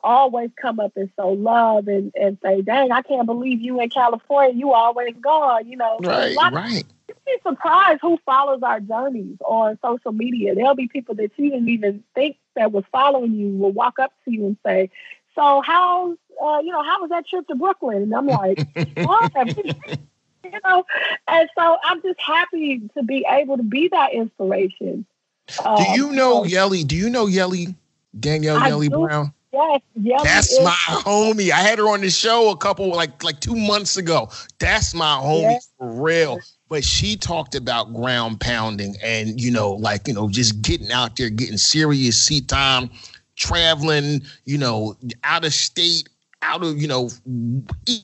always 0.04 0.50
come 0.60 0.80
up 0.80 0.94
and 0.96 1.12
show 1.16 1.30
love 1.30 1.88
and, 1.88 2.12
and 2.20 2.38
say, 2.44 2.62
dang, 2.62 2.92
I 2.92 3.02
can't 3.02 3.26
believe 3.26 3.62
you 3.62 3.80
in 3.82 3.90
California. 3.90 4.56
You 4.56 4.74
always 4.74 5.16
gone, 5.22 5.68
you 5.68 5.78
know. 5.78 6.00
Right, 6.02 6.36
right. 6.36 6.84
You'd 7.08 7.18
be 7.26 7.38
surprised 7.44 8.00
who 8.02 8.18
follows 8.26 8.62
our 8.64 8.80
journeys 8.80 9.38
on 9.46 9.78
social 9.84 10.12
media. 10.12 10.56
There'll 10.56 10.76
be 10.76 10.88
people 10.88 11.16
that 11.16 11.32
you 11.38 11.50
didn't 11.50 11.70
even 11.70 12.04
think 12.16 12.38
that 12.56 12.72
was 12.72 12.84
following 12.92 13.34
you 13.34 13.50
will 13.50 13.72
walk 13.72 14.00
up 14.00 14.12
to 14.26 14.32
you 14.32 14.46
and 14.46 14.58
say, 14.66 14.90
so 15.36 15.62
how's, 15.66 16.18
uh, 16.44 16.60
you 16.64 16.72
know, 16.72 16.84
how 16.84 17.02
was 17.02 17.10
that 17.10 17.28
trip 17.28 17.48
to 17.48 17.56
Brooklyn? 17.56 18.04
And 18.04 18.14
I'm 18.14 18.28
like, 18.28 18.68
you 20.44 20.60
know, 20.66 20.86
and 21.28 21.50
so 21.58 21.78
I'm 21.84 22.02
just 22.02 22.20
happy 22.20 22.82
to 22.98 23.04
be 23.04 23.26
able 23.30 23.58
to 23.58 23.64
be 23.64 23.88
that 23.90 24.14
inspiration. 24.14 25.06
Do 25.48 25.84
you 25.94 26.10
um, 26.10 26.16
know 26.16 26.44
so, 26.44 26.46
Yelly? 26.46 26.84
Do 26.84 26.96
you 26.96 27.10
know 27.10 27.26
Yelly? 27.28 27.76
Danielle 28.20 28.58
I 28.58 28.68
Yelly 28.68 28.90
do. 28.90 29.00
Brown? 29.00 29.34
Yes, 29.54 29.82
Yelly 29.96 30.24
That's 30.24 30.52
is- 30.52 30.64
my 30.64 30.72
homie. 30.72 31.52
I 31.52 31.60
had 31.60 31.80
her 31.80 31.90
on 31.90 32.02
the 32.02 32.10
show 32.10 32.50
a 32.52 32.58
couple 32.58 32.90
like 32.90 33.24
like 33.24 33.40
two 33.40 33.56
months 33.56 33.98
ago. 33.98 34.30
That's 34.60 34.94
my 34.94 35.18
homie 35.22 35.54
yes. 35.54 35.70
for 35.78 35.92
real. 35.92 36.40
But 36.70 36.86
she 36.86 37.18
talked 37.18 37.54
about 37.54 37.94
ground 37.94 38.40
pounding 38.40 38.96
and 39.04 39.40
you 39.40 39.52
know, 39.52 39.72
like 39.72 40.08
you 40.08 40.14
know, 40.14 40.30
just 40.30 40.62
getting 40.62 40.92
out 40.92 41.18
there, 41.18 41.30
getting 41.30 41.58
serious 41.58 42.22
seat 42.22 42.48
time, 42.48 42.90
traveling, 43.36 44.22
you 44.46 44.58
know, 44.58 44.96
out 45.26 45.44
of 45.44 45.54
state, 45.54 46.08
out 46.42 46.64
of 46.64 46.82
you 46.82 46.88
know, 46.88 47.10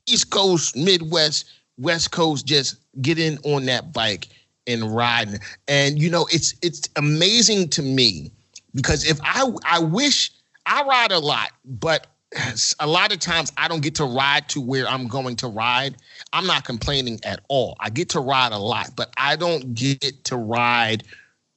East 0.05 0.31
Coast, 0.31 0.75
Midwest, 0.75 1.49
West 1.77 2.11
Coast, 2.11 2.45
just 2.45 2.75
getting 3.01 3.37
on 3.45 3.65
that 3.65 3.93
bike 3.93 4.27
and 4.67 4.93
riding. 4.93 5.39
And 5.67 6.01
you 6.01 6.09
know, 6.09 6.27
it's 6.31 6.53
it's 6.61 6.89
amazing 6.95 7.69
to 7.69 7.81
me 7.81 8.31
because 8.75 9.09
if 9.09 9.19
I 9.23 9.49
I 9.65 9.79
wish 9.79 10.31
I 10.65 10.83
ride 10.83 11.11
a 11.11 11.19
lot, 11.19 11.51
but 11.65 12.07
a 12.79 12.87
lot 12.87 13.13
of 13.13 13.19
times 13.19 13.51
I 13.57 13.67
don't 13.67 13.81
get 13.81 13.95
to 13.95 14.05
ride 14.05 14.49
to 14.49 14.61
where 14.61 14.87
I'm 14.87 15.07
going 15.07 15.35
to 15.37 15.47
ride. 15.47 15.95
I'm 16.33 16.45
not 16.45 16.65
complaining 16.65 17.19
at 17.23 17.41
all. 17.47 17.77
I 17.79 17.89
get 17.89 18.09
to 18.09 18.19
ride 18.19 18.51
a 18.51 18.57
lot, 18.57 18.91
but 18.95 19.13
I 19.17 19.35
don't 19.35 19.73
get 19.73 20.23
to 20.25 20.35
ride 20.35 21.03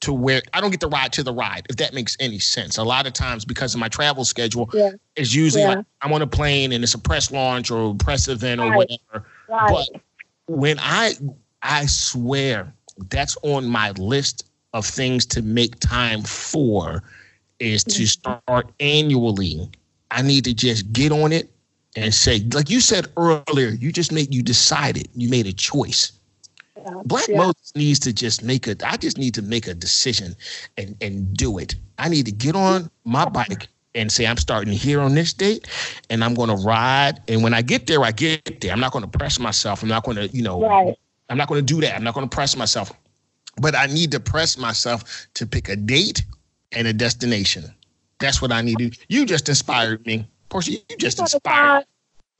to 0.01 0.13
where 0.13 0.41
I 0.55 0.61
don't 0.61 0.71
get 0.71 0.81
to 0.81 0.89
ride 0.89 1.13
to 1.15 1.23
the 1.23 1.33
ride, 1.33 1.67
if 1.69 1.77
that 1.77 1.93
makes 1.93 2.17
any 2.21 2.39
sense. 2.39 2.79
A 2.79 2.85
lot 2.85 3.07
of 3.07 3.13
times 3.13 3.45
because 3.45 3.75
of 3.75 3.81
my 3.81 3.89
travel 3.89 4.25
schedule, 4.25 4.71
yeah. 4.73 4.91
it's 5.17 5.35
usually 5.35 5.63
yeah. 5.63 5.75
like 5.75 5.87
I'm 6.03 6.13
on 6.13 6.23
a 6.23 6.27
plane 6.27 6.73
and 6.73 6.83
it's 6.83 6.95
a 6.95 6.99
press 6.99 7.31
launch 7.31 7.71
or 7.71 7.91
a 7.91 7.95
press 7.95 8.29
event 8.29 8.61
or 8.61 8.75
whatever. 8.75 9.27
Right. 9.49 9.87
But 9.93 10.01
when 10.47 10.79
I 10.79 11.15
I 11.63 11.87
swear 11.87 12.73
that's 13.09 13.37
on 13.43 13.67
my 13.67 13.93
list 13.93 14.47
of 14.73 14.87
things 14.87 15.27
to 15.27 15.43
make 15.43 15.79
time 15.81 16.23
for 16.23 17.03
is 17.59 17.85
to 17.85 18.07
start 18.07 18.67
annually. 18.81 19.69
I 20.11 20.23
need 20.23 20.45
to 20.45 20.55
just 20.55 20.93
get 20.93 21.13
on 21.13 21.33
it 21.33 21.51
and 21.97 22.15
say, 22.15 22.41
like 22.53 22.71
you 22.71 22.81
said 22.81 23.07
earlier, 23.17 23.69
you 23.69 23.93
just 23.93 24.13
made 24.13 24.35
you 24.35 24.43
decided, 24.43 25.09
you 25.15 25.29
made 25.29 25.47
a 25.47 25.53
choice. 25.53 26.13
Yeah. 26.77 27.03
Black 27.05 27.29
yeah. 27.29 27.37
Moses 27.37 27.73
needs 27.75 27.99
to 28.01 28.13
just 28.13 28.43
make 28.43 28.67
a. 28.67 28.77
I 28.85 28.97
just 28.97 29.19
need 29.19 29.35
to 29.35 29.43
make 29.43 29.67
a 29.67 29.75
decision 29.75 30.35
and 30.79 30.97
and 31.01 31.37
do 31.37 31.59
it. 31.59 31.75
I 31.99 32.09
need 32.09 32.27
to 32.27 32.33
get 32.33 32.57
on 32.57 32.91
my 33.05 33.29
bike 33.29 33.69
and 33.95 34.11
say 34.11 34.27
I'm 34.27 34.37
starting 34.37 34.73
here 34.73 35.01
on 35.01 35.15
this 35.15 35.33
date, 35.33 35.67
and 36.09 36.25
I'm 36.25 36.35
going 36.35 36.49
to 36.49 36.57
ride. 36.57 37.21
And 37.29 37.43
when 37.43 37.55
I 37.55 37.63
get 37.63 37.87
there, 37.87 38.03
I 38.03 38.13
get 38.13 38.61
there. 38.61 38.73
I'm 38.73 38.81
not 38.81 38.93
going 38.93 39.05
to 39.05 39.19
press 39.19 39.39
myself. 39.39 39.83
I'm 39.83 39.89
not 39.89 40.05
going 40.05 40.17
to, 40.17 40.29
you 40.29 40.43
know, 40.43 40.63
right. 40.63 40.97
I'm 41.31 41.39
not 41.39 41.49
going 41.49 41.65
to 41.65 41.75
do 41.75 41.81
that. 41.81 41.95
I'm 41.95 42.05
not 42.05 42.15
going 42.15 42.29
to 42.29 42.35
press 42.35 42.57
myself. 42.57 42.93
But 43.61 43.75
I 43.75 43.87
need 43.87 44.11
to 44.13 44.21
press 44.21 44.59
myself 44.59 45.29
to 45.35 45.47
pick 45.47 45.69
a 45.69 45.77
date 45.77 46.25
and 46.73 46.87
a 46.87 46.93
destination. 46.93 47.65
That's 48.19 48.43
what 48.43 48.53
I 48.53 48.61
need 48.61 48.79
to. 48.79 48.91
You 49.09 49.25
just 49.25 49.49
inspired 49.49 50.05
me, 50.07 50.29
Porsche. 50.51 50.83
You 50.91 50.97
just 50.99 51.19
inspired. 51.19 51.87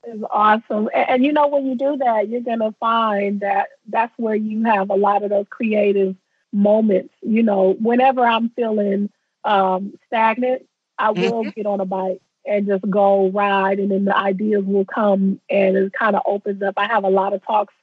Is 0.03 0.23
awesome, 0.31 0.89
and, 0.95 1.09
and 1.09 1.23
you 1.23 1.31
know 1.31 1.47
when 1.47 1.67
you 1.67 1.75
do 1.75 1.95
that, 1.97 2.27
you're 2.27 2.41
gonna 2.41 2.73
find 2.79 3.41
that 3.41 3.67
that's 3.87 4.11
where 4.17 4.33
you 4.33 4.63
have 4.63 4.89
a 4.89 4.95
lot 4.95 5.21
of 5.21 5.29
those 5.29 5.45
creative 5.51 6.15
moments. 6.51 7.13
You 7.21 7.43
know, 7.43 7.73
whenever 7.79 8.25
I'm 8.25 8.49
feeling 8.49 9.11
um, 9.43 9.93
stagnant, 10.07 10.67
I 10.97 11.11
will 11.11 11.43
mm-hmm. 11.43 11.49
get 11.49 11.67
on 11.67 11.81
a 11.81 11.85
bike 11.85 12.19
and 12.47 12.65
just 12.65 12.89
go 12.89 13.29
ride, 13.29 13.77
and 13.77 13.91
then 13.91 14.05
the 14.05 14.17
ideas 14.17 14.63
will 14.65 14.85
come, 14.85 15.39
and 15.51 15.77
it 15.77 15.93
kind 15.93 16.15
of 16.15 16.23
opens 16.25 16.63
up. 16.63 16.73
I 16.77 16.87
have 16.87 17.03
a 17.03 17.09
lot 17.09 17.33
of 17.33 17.45
talks 17.45 17.73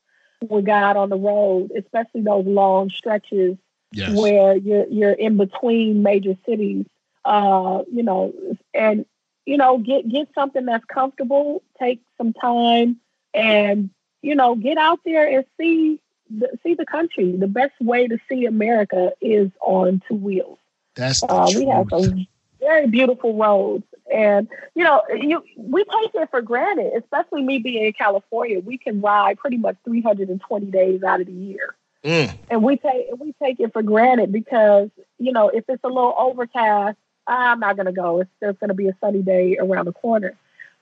with 0.46 0.64
God 0.64 0.96
on 0.96 1.09
the 1.09 1.16
road, 1.16 1.70
especially 1.77 2.22
those 2.22 2.46
long 2.46 2.90
stretches 2.90 3.57
yes. 3.92 4.16
where 4.16 4.57
you're 4.57 4.87
you're 4.87 5.12
in 5.12 5.37
between 5.37 6.03
major 6.03 6.37
cities. 6.46 6.87
Uh, 7.24 7.83
you 7.92 8.03
know, 8.03 8.33
and 8.72 9.05
you 9.44 9.57
know, 9.57 9.79
get 9.79 10.09
get 10.09 10.29
something 10.35 10.66
that's 10.66 10.85
comfortable. 10.85 11.62
Take 11.79 12.01
some 12.16 12.33
time, 12.33 12.96
and 13.35 13.90
you 14.22 14.35
know, 14.35 14.55
get 14.55 14.79
out 14.79 15.01
there 15.05 15.29
and 15.29 15.44
see 15.59 16.01
the, 16.31 16.48
see 16.62 16.74
the 16.74 16.87
country. 16.87 17.37
The 17.37 17.46
best 17.46 17.72
way 17.81 18.09
to 18.09 18.18
see 18.29 18.46
America 18.46 19.12
is 19.20 19.51
on 19.61 20.03
two 20.09 20.14
wheels. 20.14 20.59
That's 20.94 21.22
uh, 21.22 21.51
we 21.55 21.66
have 21.66 21.87
some 21.90 22.27
very 22.61 22.87
beautiful 22.88 23.37
roads, 23.37 23.85
and 24.12 24.49
you 24.75 24.85
know, 24.85 25.03
you 25.14 25.42
we 25.57 25.85
take 25.85 26.14
it 26.14 26.31
for 26.31 26.42
granted. 26.42 26.92
Especially 26.97 27.42
me 27.42 27.59
being 27.59 27.85
in 27.85 27.92
California, 27.92 28.61
we 28.61 28.79
can 28.79 29.01
ride 29.01 29.38
pretty 29.38 29.57
much 29.57 29.77
320 29.85 30.66
days 30.66 31.03
out 31.03 31.21
of 31.21 31.27
the 31.27 31.33
year. 31.33 31.75
Mm. 32.05 32.37
And 32.51 32.62
we 32.62 32.77
take 32.77 33.07
we 33.18 33.35
take 33.42 33.61
it 33.61 33.73
for 33.73 33.83
granted 33.83 34.33
because 34.33 34.90
you 35.18 35.33
know 35.33 35.49
if 35.49 35.64
it's 35.68 35.83
a 35.85 35.88
little 35.88 36.14
overcast, 36.16 36.97
I'm 37.27 37.61
not 37.61 37.77
going 37.77 37.87
to 37.87 37.92
go. 37.92 38.21
It's 38.21 38.31
there's 38.40 38.57
going 38.57 38.68
to 38.68 38.75
be 38.75 38.88
a 38.88 38.97
sunny 39.01 39.23
day 39.23 39.59
around 39.59 39.87
the 39.87 39.92
corner. 39.92 40.35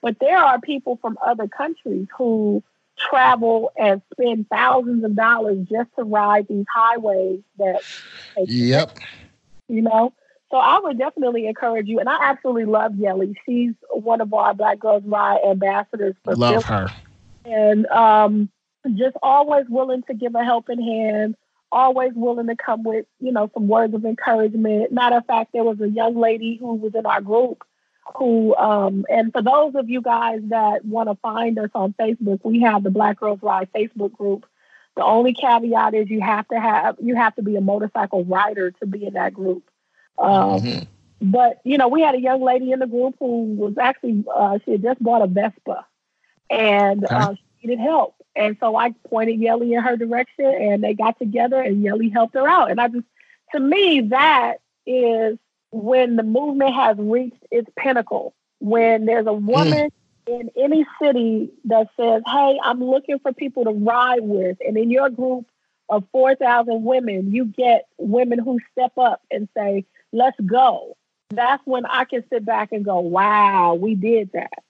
But 0.02 0.18
there 0.20 0.38
are 0.38 0.60
people 0.60 0.98
from 1.00 1.18
other 1.24 1.48
countries 1.48 2.06
who 2.16 2.62
travel 2.98 3.72
and 3.76 4.02
spend 4.12 4.48
thousands 4.48 5.04
of 5.04 5.14
dollars 5.16 5.66
just 5.68 5.90
to 5.96 6.04
ride 6.04 6.46
these 6.48 6.66
highways 6.72 7.40
that. 7.58 7.82
Yep. 8.36 8.98
You 9.68 9.82
know, 9.82 10.12
so 10.50 10.56
I 10.58 10.78
would 10.80 10.98
definitely 10.98 11.46
encourage 11.46 11.88
you, 11.88 11.98
and 11.98 12.08
I 12.08 12.30
absolutely 12.30 12.66
love 12.66 12.96
Yelly. 12.96 13.34
She's 13.44 13.72
one 13.90 14.20
of 14.20 14.32
our 14.32 14.54
Black 14.54 14.78
Girls 14.78 15.02
Ride 15.04 15.40
ambassadors. 15.44 16.14
For 16.24 16.34
love 16.36 16.64
her. 16.64 16.88
And 17.44 17.86
um, 17.86 18.48
just 18.94 19.16
always 19.22 19.66
willing 19.68 20.02
to 20.04 20.14
give 20.14 20.34
a 20.34 20.44
helping 20.44 20.80
hand, 20.80 21.36
always 21.72 22.12
willing 22.14 22.46
to 22.46 22.56
come 22.56 22.84
with, 22.84 23.06
you 23.20 23.32
know, 23.32 23.50
some 23.54 23.68
words 23.68 23.94
of 23.94 24.04
encouragement. 24.04 24.92
Matter 24.92 25.16
of 25.16 25.26
fact, 25.26 25.52
there 25.52 25.64
was 25.64 25.80
a 25.80 25.88
young 25.88 26.16
lady 26.16 26.56
who 26.56 26.74
was 26.74 26.94
in 26.94 27.06
our 27.06 27.20
group 27.20 27.64
who, 28.14 28.54
um, 28.56 29.04
and 29.08 29.32
for 29.32 29.42
those 29.42 29.74
of 29.74 29.88
you 29.88 30.00
guys 30.00 30.40
that 30.48 30.84
want 30.84 31.08
to 31.08 31.16
find 31.16 31.58
us 31.58 31.70
on 31.74 31.94
Facebook, 31.98 32.40
we 32.44 32.60
have 32.60 32.82
the 32.82 32.90
Black 32.90 33.18
Girls 33.18 33.40
Ride 33.42 33.72
Facebook 33.72 34.12
group. 34.12 34.46
The 34.96 35.04
only 35.04 35.34
caveat 35.34 35.94
is 35.94 36.08
you 36.08 36.20
have 36.20 36.48
to 36.48 36.58
have 36.58 36.96
you 37.00 37.16
have 37.16 37.34
to 37.36 37.42
be 37.42 37.56
a 37.56 37.60
motorcycle 37.60 38.24
rider 38.24 38.70
to 38.70 38.86
be 38.86 39.04
in 39.04 39.14
that 39.14 39.34
group. 39.34 39.68
Um, 40.18 40.60
mm-hmm. 40.60 41.30
But 41.30 41.60
you 41.64 41.78
know, 41.78 41.88
we 41.88 42.02
had 42.02 42.14
a 42.14 42.20
young 42.20 42.42
lady 42.42 42.72
in 42.72 42.78
the 42.78 42.86
group 42.86 43.16
who 43.18 43.54
was 43.54 43.78
actually 43.78 44.24
uh, 44.34 44.58
she 44.64 44.72
had 44.72 44.82
just 44.82 45.02
bought 45.02 45.22
a 45.22 45.26
Vespa, 45.26 45.86
and 46.50 47.04
okay. 47.04 47.14
uh, 47.14 47.34
she 47.34 47.68
needed 47.68 47.80
help. 47.80 48.16
And 48.36 48.56
so 48.60 48.76
I 48.76 48.92
pointed 49.08 49.40
Yelly 49.40 49.72
in 49.72 49.82
her 49.82 49.96
direction 49.96 50.44
and 50.44 50.84
they 50.84 50.92
got 50.92 51.18
together 51.18 51.60
and 51.60 51.82
Yelly 51.82 52.10
helped 52.10 52.34
her 52.34 52.46
out. 52.46 52.70
And 52.70 52.80
I 52.80 52.88
just, 52.88 53.06
to 53.54 53.60
me, 53.60 54.02
that 54.10 54.56
is 54.86 55.38
when 55.70 56.16
the 56.16 56.22
movement 56.22 56.74
has 56.74 56.98
reached 56.98 57.42
its 57.50 57.68
pinnacle. 57.76 58.34
When 58.58 59.06
there's 59.06 59.26
a 59.26 59.32
hmm. 59.32 59.46
woman 59.46 59.90
mm. 60.26 60.40
in 60.40 60.50
any 60.56 60.86
city 61.00 61.50
that 61.64 61.88
says, 61.98 62.22
Hey, 62.26 62.58
I'm 62.62 62.82
looking 62.82 63.18
for 63.18 63.32
people 63.32 63.64
to 63.64 63.70
ride 63.70 64.22
with. 64.22 64.58
And 64.66 64.76
in 64.76 64.90
your 64.90 65.10
group 65.10 65.46
of 65.88 66.04
4,000 66.12 66.82
women, 66.82 67.32
you 67.32 67.46
get 67.46 67.86
women 67.98 68.38
who 68.38 68.58
step 68.72 68.92
up 68.98 69.22
and 69.30 69.48
say, 69.56 69.84
Let's 70.16 70.38
go. 70.40 70.96
That's 71.30 71.62
when 71.66 71.84
I 71.86 72.04
can 72.04 72.24
sit 72.30 72.44
back 72.44 72.72
and 72.72 72.84
go, 72.84 73.00
Wow, 73.00 73.74
we 73.74 73.94
did 73.94 74.30
that. 74.32 74.62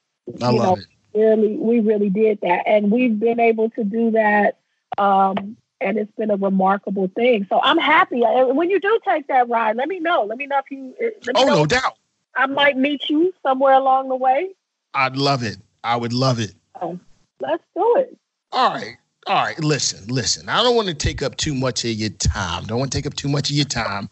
I 0.42 0.50
you 0.50 0.58
love 0.58 0.78
know, 0.78 0.82
it. 0.82 0.86
really 1.14 1.56
we 1.56 1.80
really 1.80 2.10
did 2.10 2.40
that. 2.42 2.66
And 2.66 2.90
we've 2.90 3.18
been 3.18 3.38
able 3.38 3.70
to 3.70 3.84
do 3.84 4.10
that 4.12 4.58
um, 4.98 5.56
and 5.80 5.98
it's 5.98 6.10
been 6.16 6.30
a 6.30 6.36
remarkable 6.36 7.08
thing. 7.14 7.46
So 7.48 7.60
i'm 7.62 7.78
happy. 7.78 8.22
When 8.22 8.70
you 8.70 8.80
do 8.80 8.98
take 9.06 9.28
that 9.28 9.48
ride 9.48 9.76
let 9.76 9.88
me 9.88 10.00
know. 10.00 10.24
Let 10.24 10.38
me 10.38 10.46
know 10.46 10.58
if 10.58 10.70
you 10.70 10.94
oh 11.34 11.44
know 11.44 11.54
no 11.54 11.66
doubt. 11.66 11.96
I 12.34 12.46
might 12.46 12.76
meet 12.76 13.08
you 13.08 13.32
somewhere 13.42 13.74
along 13.74 14.08
the 14.08 14.16
way. 14.16 14.50
I'd 14.94 15.16
love 15.16 15.42
it. 15.42 15.58
I 15.84 15.96
would 15.96 16.12
love 16.12 16.40
it. 16.40 16.52
Oh, 16.80 16.98
let's 17.40 17.62
do 17.74 17.94
it. 17.98 18.18
All 18.52 18.74
right 18.74 18.96
All 19.26 19.34
right, 19.44 19.58
listen, 19.58 20.06
listen. 20.06 20.48
I 20.48 20.62
don't 20.62 20.76
want 20.76 20.86
to 20.86 20.94
take 20.94 21.20
up 21.20 21.36
too 21.36 21.52
much 21.52 21.84
of 21.84 21.90
your 21.90 22.10
time. 22.10 22.64
Don't 22.64 22.78
want 22.78 22.92
to 22.92 22.98
take 22.98 23.06
up 23.06 23.14
too 23.14 23.28
much 23.28 23.50
of 23.50 23.56
your 23.56 23.64
time. 23.64 24.08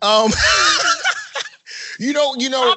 Um, 0.00 0.30
you 1.98 2.12
know, 2.12 2.36
you 2.38 2.50
know, 2.50 2.76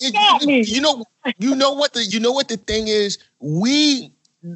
it, 0.00 0.66
you 0.66 0.80
know, 0.80 1.04
you 1.38 1.54
know 1.54 1.72
what 1.72 1.92
the 1.92 2.04
you 2.04 2.18
know 2.18 2.32
what 2.32 2.48
the 2.48 2.56
thing 2.56 2.88
is. 2.88 3.18
We 3.40 4.10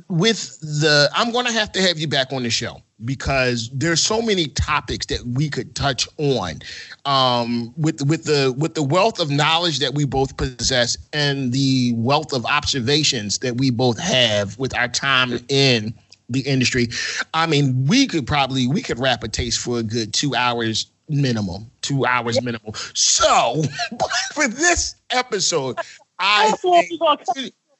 with 0.08 0.58
the 0.60 1.10
I'm 1.14 1.30
going 1.30 1.46
to 1.46 1.52
have 1.52 1.72
to 1.72 1.82
have 1.82 1.98
you 1.98 2.08
back 2.08 2.32
on 2.32 2.42
the 2.42 2.50
show 2.50 2.80
because 3.04 3.70
there's 3.72 4.02
so 4.02 4.22
many 4.22 4.46
topics 4.46 5.06
that 5.06 5.22
we 5.22 5.50
could 5.50 5.74
touch 5.74 6.08
on 6.16 6.60
um, 7.04 7.72
with 7.76 8.02
with 8.06 8.24
the 8.24 8.54
with 8.56 8.74
the 8.74 8.82
wealth 8.82 9.20
of 9.20 9.30
knowledge 9.30 9.78
that 9.80 9.94
we 9.94 10.04
both 10.04 10.36
possess 10.36 10.96
and 11.12 11.52
the 11.52 11.92
wealth 11.96 12.32
of 12.32 12.46
observations 12.46 13.38
that 13.38 13.58
we 13.58 13.70
both 13.70 13.98
have 13.98 14.58
with 14.58 14.74
our 14.74 14.88
time 14.88 15.38
in 15.48 15.94
the 16.28 16.40
industry. 16.40 16.88
I 17.34 17.46
mean, 17.46 17.86
we 17.86 18.06
could 18.06 18.26
probably 18.26 18.66
we 18.66 18.82
could 18.82 18.98
wrap 18.98 19.22
a 19.22 19.28
taste 19.28 19.60
for 19.60 19.78
a 19.78 19.82
good 19.82 20.12
two 20.12 20.34
hours 20.34 20.86
minimum, 21.08 21.70
two 21.82 22.04
hours 22.04 22.40
minimum. 22.42 22.72
So 22.94 23.62
for 24.34 24.48
this 24.48 24.96
episode, 25.10 25.78
I 26.18 26.52
think, 26.52 26.90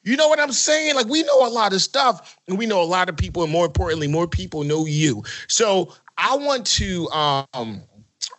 you 0.03 0.15
know 0.15 0.27
what 0.27 0.39
I'm 0.39 0.51
saying? 0.51 0.95
Like 0.95 1.07
we 1.07 1.23
know 1.23 1.47
a 1.47 1.49
lot 1.49 1.73
of 1.73 1.81
stuff, 1.81 2.37
and 2.47 2.57
we 2.57 2.65
know 2.65 2.81
a 2.81 2.85
lot 2.85 3.09
of 3.09 3.17
people, 3.17 3.43
and 3.43 3.51
more 3.51 3.65
importantly, 3.65 4.07
more 4.07 4.27
people 4.27 4.63
know 4.63 4.85
you. 4.85 5.23
So 5.47 5.93
I 6.17 6.35
want 6.35 6.65
to 6.67 7.09
um 7.11 7.83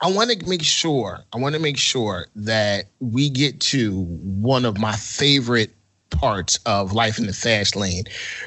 I 0.01 0.11
want 0.11 0.31
to 0.31 0.49
make 0.49 0.63
sure 0.63 1.21
I 1.33 1.39
want 1.39 1.55
to 1.55 1.61
make 1.61 1.77
sure 1.77 2.27
that 2.37 2.87
we 3.01 3.29
get 3.29 3.61
to 3.61 4.05
one 4.05 4.65
of 4.65 4.79
my 4.79 4.93
favorite 4.93 5.71
parts 6.11 6.59
of 6.67 6.93
life 6.93 7.19
in 7.19 7.27
the 7.27 7.33
fast 7.33 7.77
lane, 7.77 8.05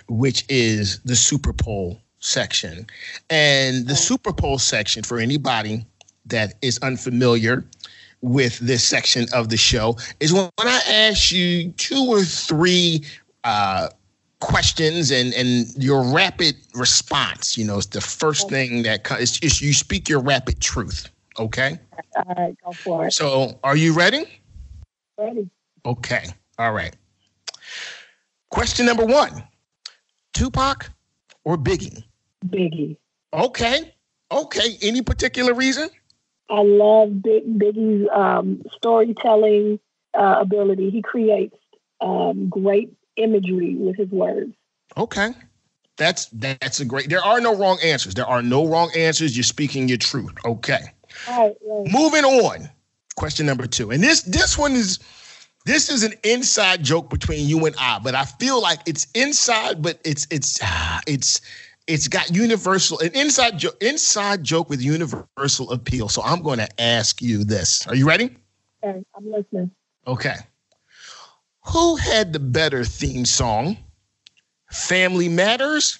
which 0.08 0.46
is 0.50 1.00
the 1.00 1.16
Super 1.16 1.54
Pole 1.54 2.00
section. 2.20 2.88
And 3.30 3.88
the 3.88 3.96
Super 3.96 4.34
Pole 4.34 4.60
section 4.60 5.04
for 5.04 5.20
anybody 5.20 5.86
that 6.26 6.56
is 6.62 6.78
unfamiliar 6.80 7.66
with 8.22 8.60
this 8.60 8.84
section 8.84 9.26
of 9.34 9.50
the 9.50 9.58
show 9.58 9.98
is 10.20 10.32
when 10.32 10.50
I 10.60 10.82
ask 10.88 11.32
you 11.32 11.72
two 11.72 12.06
or 12.08 12.24
three 12.24 13.04
uh, 13.44 13.90
questions 14.42 15.12
and 15.12 15.34
and 15.34 15.68
your 15.82 16.04
rapid 16.04 16.56
response. 16.76 17.58
You 17.58 17.66
know, 17.66 17.78
it's 17.78 17.88
the 17.88 18.02
first 18.02 18.50
thing 18.50 18.84
that 18.84 19.04
comes. 19.04 19.40
Is 19.40 19.62
you 19.62 19.74
speak 19.74 20.10
your 20.10 20.20
rapid 20.20 20.60
truth. 20.60 21.10
Okay. 21.40 21.80
All 22.16 22.36
right, 22.36 22.56
go 22.64 22.72
for 22.72 23.08
it. 23.08 23.14
So, 23.14 23.58
are 23.64 23.78
you 23.78 23.94
ready? 23.94 24.26
Ready. 25.18 25.50
Okay. 25.86 26.26
All 26.60 26.74
right. 26.74 26.96
Question 28.52 28.86
number 28.86 29.06
one: 29.06 29.44
Tupac 30.34 30.90
or 31.44 31.58
Biggie? 31.58 32.04
Biggie. 32.46 32.98
Okay. 33.34 33.94
Okay. 34.32 34.78
Any 34.82 35.02
particular 35.02 35.54
reason? 35.54 35.90
I 36.50 36.62
love 36.62 37.22
Big, 37.22 37.58
Biggie's 37.58 38.08
um, 38.14 38.62
storytelling 38.76 39.80
uh, 40.14 40.38
ability. 40.40 40.90
He 40.90 41.02
creates 41.02 41.56
um, 42.02 42.50
great 42.50 42.94
imagery 43.16 43.76
with 43.76 43.96
his 43.96 44.10
words. 44.10 44.54
Okay. 44.98 45.30
That's 45.98 46.26
that's 46.28 46.80
a 46.80 46.86
great. 46.86 47.10
There 47.10 47.24
are 47.24 47.40
no 47.40 47.56
wrong 47.56 47.78
answers. 47.84 48.16
There 48.16 48.26
are 48.26 48.42
no 48.42 48.66
wrong 48.66 48.92
answers. 48.96 49.38
You're 49.38 49.44
speaking 49.44 49.88
your 49.88 49.98
truth. 49.98 50.34
Okay. 50.46 50.80
Right, 51.28 51.54
right. 51.66 51.92
Moving 51.92 52.26
on. 52.26 52.70
Question 53.18 53.46
number 53.46 53.68
two, 53.68 53.92
and 53.92 54.02
this 54.02 54.24
this 54.24 54.58
one 54.58 54.72
is 54.72 54.98
this 55.66 55.90
is 55.90 56.04
an 56.04 56.14
inside 56.24 56.84
joke 56.84 57.10
between 57.10 57.48
you 57.48 57.66
and 57.66 57.76
I, 57.78 58.00
but 58.00 58.16
I 58.16 58.26
feel 58.26 58.62
like 58.62 58.80
it's 58.86 59.08
inside, 59.14 59.82
but 59.82 60.00
it's 60.04 60.28
it's 60.32 60.60
it's 61.08 61.42
it's 61.88 62.08
got 62.08 62.34
universal 62.34 63.00
an 63.00 63.12
inside 63.14 63.60
joke 63.60 63.78
inside 63.82 64.44
joke 64.44 64.70
with 64.70 64.82
universal 64.82 65.72
appeal. 65.72 66.10
So 66.10 66.22
I'm 66.24 66.42
going 66.42 66.60
to 66.60 66.82
ask 66.82 67.22
you 67.22 67.44
this. 67.44 67.86
Are 67.88 67.96
you 67.96 68.08
ready? 68.08 68.36
Okay, 68.84 69.04
I'm 69.16 69.32
listening. 69.32 69.72
Okay. 70.08 70.36
Who 71.68 71.96
had 71.96 72.34
the 72.34 72.40
better 72.40 72.84
theme 72.84 73.26
song? 73.26 73.78
Family 74.72 75.30
Matters 75.30 76.00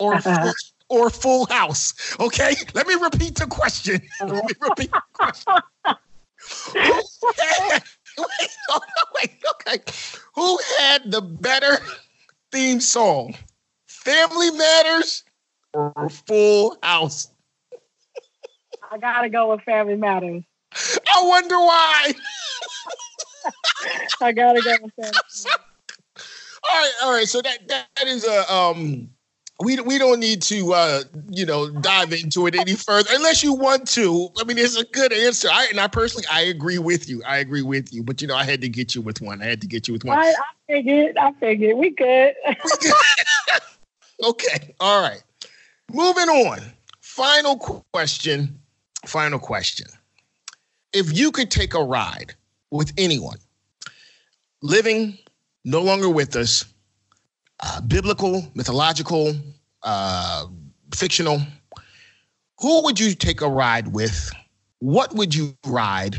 or 0.00 0.20
full, 0.20 0.52
or 0.88 1.10
Full 1.10 1.46
House? 1.46 1.94
Okay, 2.20 2.54
let 2.74 2.86
me 2.86 2.94
repeat 2.94 3.36
the 3.36 3.46
question. 3.46 4.00
Let 4.20 4.44
me 4.44 4.54
repeat 4.60 4.90
the 4.90 5.02
question. 5.12 5.54
Who 6.72 7.32
had, 7.38 7.82
wait, 8.40 8.50
oh, 8.70 8.80
wait, 9.14 9.30
okay. 9.50 9.82
Who 10.34 10.58
had 10.78 11.10
the 11.10 11.20
better 11.20 11.78
theme 12.52 12.80
song? 12.80 13.34
Family 13.86 14.50
Matters 14.50 15.24
or 15.74 16.08
Full 16.26 16.76
House? 16.82 17.30
I 18.90 18.98
gotta 18.98 19.28
go 19.28 19.50
with 19.50 19.62
Family 19.62 19.96
Matters. 19.96 20.42
I 20.72 21.22
wonder 21.22 21.58
why. 21.58 22.12
I 24.20 24.32
gotta 24.32 24.62
go 24.62 24.76
with 24.82 24.94
Family 24.94 25.12
Matters. 25.12 25.46
All 26.70 26.80
right, 26.80 26.92
all 27.04 27.12
right. 27.12 27.28
So 27.28 27.40
that 27.40 27.68
that 27.68 28.06
is 28.06 28.26
a 28.26 28.52
um. 28.52 29.10
We 29.60 29.80
we 29.80 29.98
don't 29.98 30.20
need 30.20 30.42
to 30.42 30.72
uh 30.72 31.02
you 31.30 31.44
know 31.44 31.68
dive 31.68 32.12
into 32.12 32.46
it 32.46 32.54
any 32.54 32.74
further 32.74 33.10
unless 33.12 33.42
you 33.42 33.54
want 33.54 33.88
to. 33.88 34.28
I 34.38 34.44
mean, 34.44 34.56
it's 34.56 34.76
a 34.76 34.84
good 34.84 35.12
answer. 35.12 35.48
I 35.50 35.66
and 35.70 35.80
I 35.80 35.88
personally 35.88 36.26
I 36.30 36.42
agree 36.42 36.78
with 36.78 37.08
you. 37.08 37.22
I 37.24 37.38
agree 37.38 37.62
with 37.62 37.92
you. 37.92 38.04
But 38.04 38.22
you 38.22 38.28
know, 38.28 38.36
I 38.36 38.44
had 38.44 38.60
to 38.60 38.68
get 38.68 38.94
you 38.94 39.02
with 39.02 39.20
one. 39.20 39.42
I 39.42 39.46
had 39.46 39.60
to 39.62 39.66
get 39.66 39.88
you 39.88 39.94
with 39.94 40.04
one. 40.04 40.16
I, 40.18 40.28
I 40.28 40.72
figured. 40.72 41.16
I 41.18 41.32
figured 41.32 41.76
we 41.76 41.90
good. 41.90 42.34
okay. 44.24 44.74
All 44.78 45.02
right. 45.02 45.22
Moving 45.92 46.28
on. 46.28 46.60
Final 47.00 47.56
question. 47.92 48.60
Final 49.06 49.38
question. 49.38 49.88
If 50.92 51.16
you 51.18 51.32
could 51.32 51.50
take 51.50 51.74
a 51.74 51.82
ride 51.82 52.34
with 52.70 52.92
anyone, 52.96 53.38
living, 54.62 55.18
no 55.64 55.82
longer 55.82 56.08
with 56.08 56.36
us, 56.36 56.64
uh, 57.60 57.80
biblical, 57.80 58.46
mythological, 58.54 59.34
uh, 59.82 60.46
fictional, 60.94 61.40
who 62.60 62.82
would 62.84 62.98
you 62.98 63.14
take 63.14 63.40
a 63.40 63.48
ride 63.48 63.88
with? 63.88 64.30
What 64.80 65.14
would 65.14 65.34
you 65.34 65.56
ride? 65.66 66.16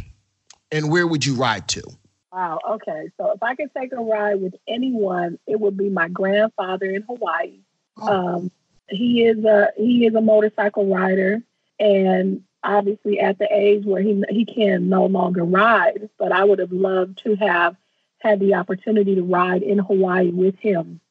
And 0.71 0.91
where 0.91 1.07
would 1.07 1.25
you 1.25 1.35
ride 1.35 1.67
to? 1.69 1.83
wow. 2.31 2.59
Okay. 2.75 3.09
So 3.17 3.31
if 3.31 3.43
I 3.43 3.55
could 3.55 3.71
take 3.75 3.91
a 3.91 3.97
ride 3.97 4.41
with 4.41 4.55
anyone, 4.67 5.39
it 5.47 5.59
would 5.59 5.77
be 5.77 5.89
my 5.89 6.07
grandfather 6.07 6.85
in 6.85 7.03
Hawaii. 7.03 7.59
Um, 8.01 8.51
he 8.87 9.23
is 9.23 9.43
a 9.43 9.71
he 9.77 10.05
is 10.05 10.15
a 10.15 10.21
motorcycle 10.21 10.87
rider, 10.87 11.41
and 11.79 12.43
obviously 12.63 13.19
at 13.19 13.39
the 13.39 13.47
age 13.51 13.85
where 13.85 14.01
he 14.01 14.23
he 14.29 14.45
can 14.45 14.89
no 14.89 15.05
longer 15.05 15.43
ride. 15.43 16.09
But 16.17 16.31
I 16.31 16.43
would 16.43 16.59
have 16.59 16.71
loved 16.71 17.19
to 17.23 17.35
have 17.35 17.75
had 18.19 18.39
the 18.39 18.55
opportunity 18.55 19.15
to 19.15 19.23
ride 19.23 19.63
in 19.63 19.79
Hawaii 19.79 20.31
with 20.31 20.57
him. 20.59 21.01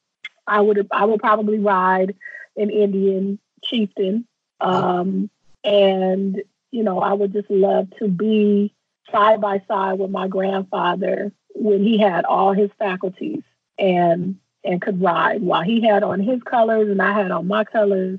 I 0.49 0.61
would 0.61 0.89
I 0.91 1.05
would 1.05 1.21
probably 1.21 1.59
ride 1.59 2.15
an 2.57 2.71
Indian 2.71 3.39
chieftain, 3.65 4.27
um, 4.61 5.31
and 5.65 6.43
you 6.71 6.83
know 6.83 7.01
I 7.01 7.13
would 7.13 7.33
just 7.33 7.51
love 7.51 7.89
to 7.99 8.09
be 8.09 8.73
side 9.13 9.41
by 9.41 9.63
side 9.69 9.99
with 9.99 10.11
my 10.11 10.29
grandfather 10.29 11.33
when 11.55 11.83
he 11.83 11.99
had 11.99 12.25
all 12.25 12.53
his 12.53 12.71
faculties 12.79 13.43
and 13.79 14.37
and 14.65 14.83
could 14.83 15.01
ride 15.01 15.43
while 15.43 15.63
he 15.63 15.81
had 15.87 16.03
on 16.03 16.21
his 16.21 16.43
colors 16.43 16.89
and 16.91 17.01
I 17.01 17.13
had 17.13 17.31
on 17.31 17.47
my 17.47 17.65
colors. 17.65 18.19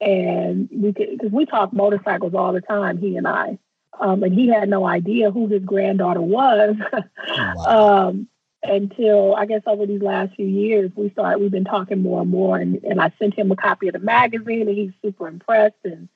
And 0.00 0.68
we 0.70 0.92
could, 0.92 1.08
because 1.10 1.32
we 1.32 1.44
talk 1.46 1.72
motorcycles 1.72 2.34
all 2.34 2.52
the 2.52 2.60
time, 2.60 2.98
he 2.98 3.16
and 3.16 3.26
I. 3.26 3.58
Um, 3.98 4.22
and 4.22 4.32
he 4.32 4.46
had 4.48 4.68
no 4.68 4.86
idea 4.86 5.30
who 5.32 5.48
his 5.48 5.64
granddaughter 5.64 6.20
was 6.20 6.76
Wow. 7.28 8.08
um, 8.08 8.28
until 8.62 9.34
I 9.34 9.46
guess 9.46 9.62
over 9.66 9.86
these 9.86 10.02
last 10.02 10.34
few 10.34 10.46
years, 10.46 10.90
we 10.94 11.10
started, 11.10 11.40
we've 11.40 11.50
been 11.50 11.64
talking 11.64 12.02
more 12.02 12.22
and 12.22 12.30
more. 12.30 12.56
And, 12.58 12.82
and 12.84 13.00
I 13.00 13.12
sent 13.18 13.34
him 13.34 13.50
a 13.50 13.56
copy 13.56 13.88
of 13.88 13.92
the 13.92 14.00
magazine 14.00 14.68
and 14.68 14.76
he's 14.76 14.92
super 15.02 15.28
impressed 15.28 15.76
and 15.84 16.08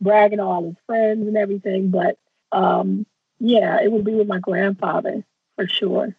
bragging 0.00 0.38
to 0.38 0.44
all 0.44 0.64
his 0.64 0.76
friends 0.86 1.26
and 1.26 1.36
everything. 1.36 1.90
But 1.90 2.18
um, 2.50 3.06
yeah, 3.38 3.80
it 3.82 3.90
would 3.90 4.04
be 4.04 4.14
with 4.14 4.26
my 4.26 4.38
grandfather 4.38 5.24
for 5.56 5.66
sure. 5.66 6.16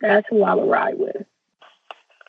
That's 0.00 0.26
who 0.28 0.42
I 0.42 0.54
would 0.54 0.68
ride 0.68 0.98
with. 0.98 1.24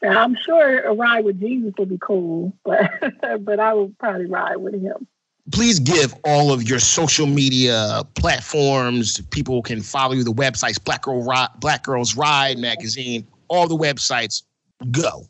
Now, 0.02 0.24
I'm 0.24 0.36
sure 0.36 0.82
a 0.82 0.94
ride 0.94 1.26
with 1.26 1.40
Jesus 1.40 1.74
would 1.78 1.90
be 1.90 1.98
cool, 2.00 2.54
but 2.64 2.92
but 3.40 3.60
I 3.60 3.74
would 3.74 3.98
probably 3.98 4.28
ride 4.28 4.58
with 4.58 4.80
him. 4.80 5.08
Please 5.52 5.80
give 5.80 6.14
all 6.24 6.52
of 6.52 6.64
your 6.64 6.80
social 6.80 7.28
media 7.28 8.02
platforms. 8.16 9.22
People 9.30 9.62
can 9.62 9.82
follow 9.82 10.14
you. 10.14 10.24
The 10.24 10.34
websites, 10.34 10.84
Black 10.84 11.04
Girl 11.04 11.24
Ride, 11.24 11.50
Black 11.60 11.84
Girls 11.84 12.16
Ride 12.16 12.58
magazine, 12.58 13.28
all 13.48 13.68
the 13.68 13.78
websites. 13.78 14.44
Go. 14.92 15.26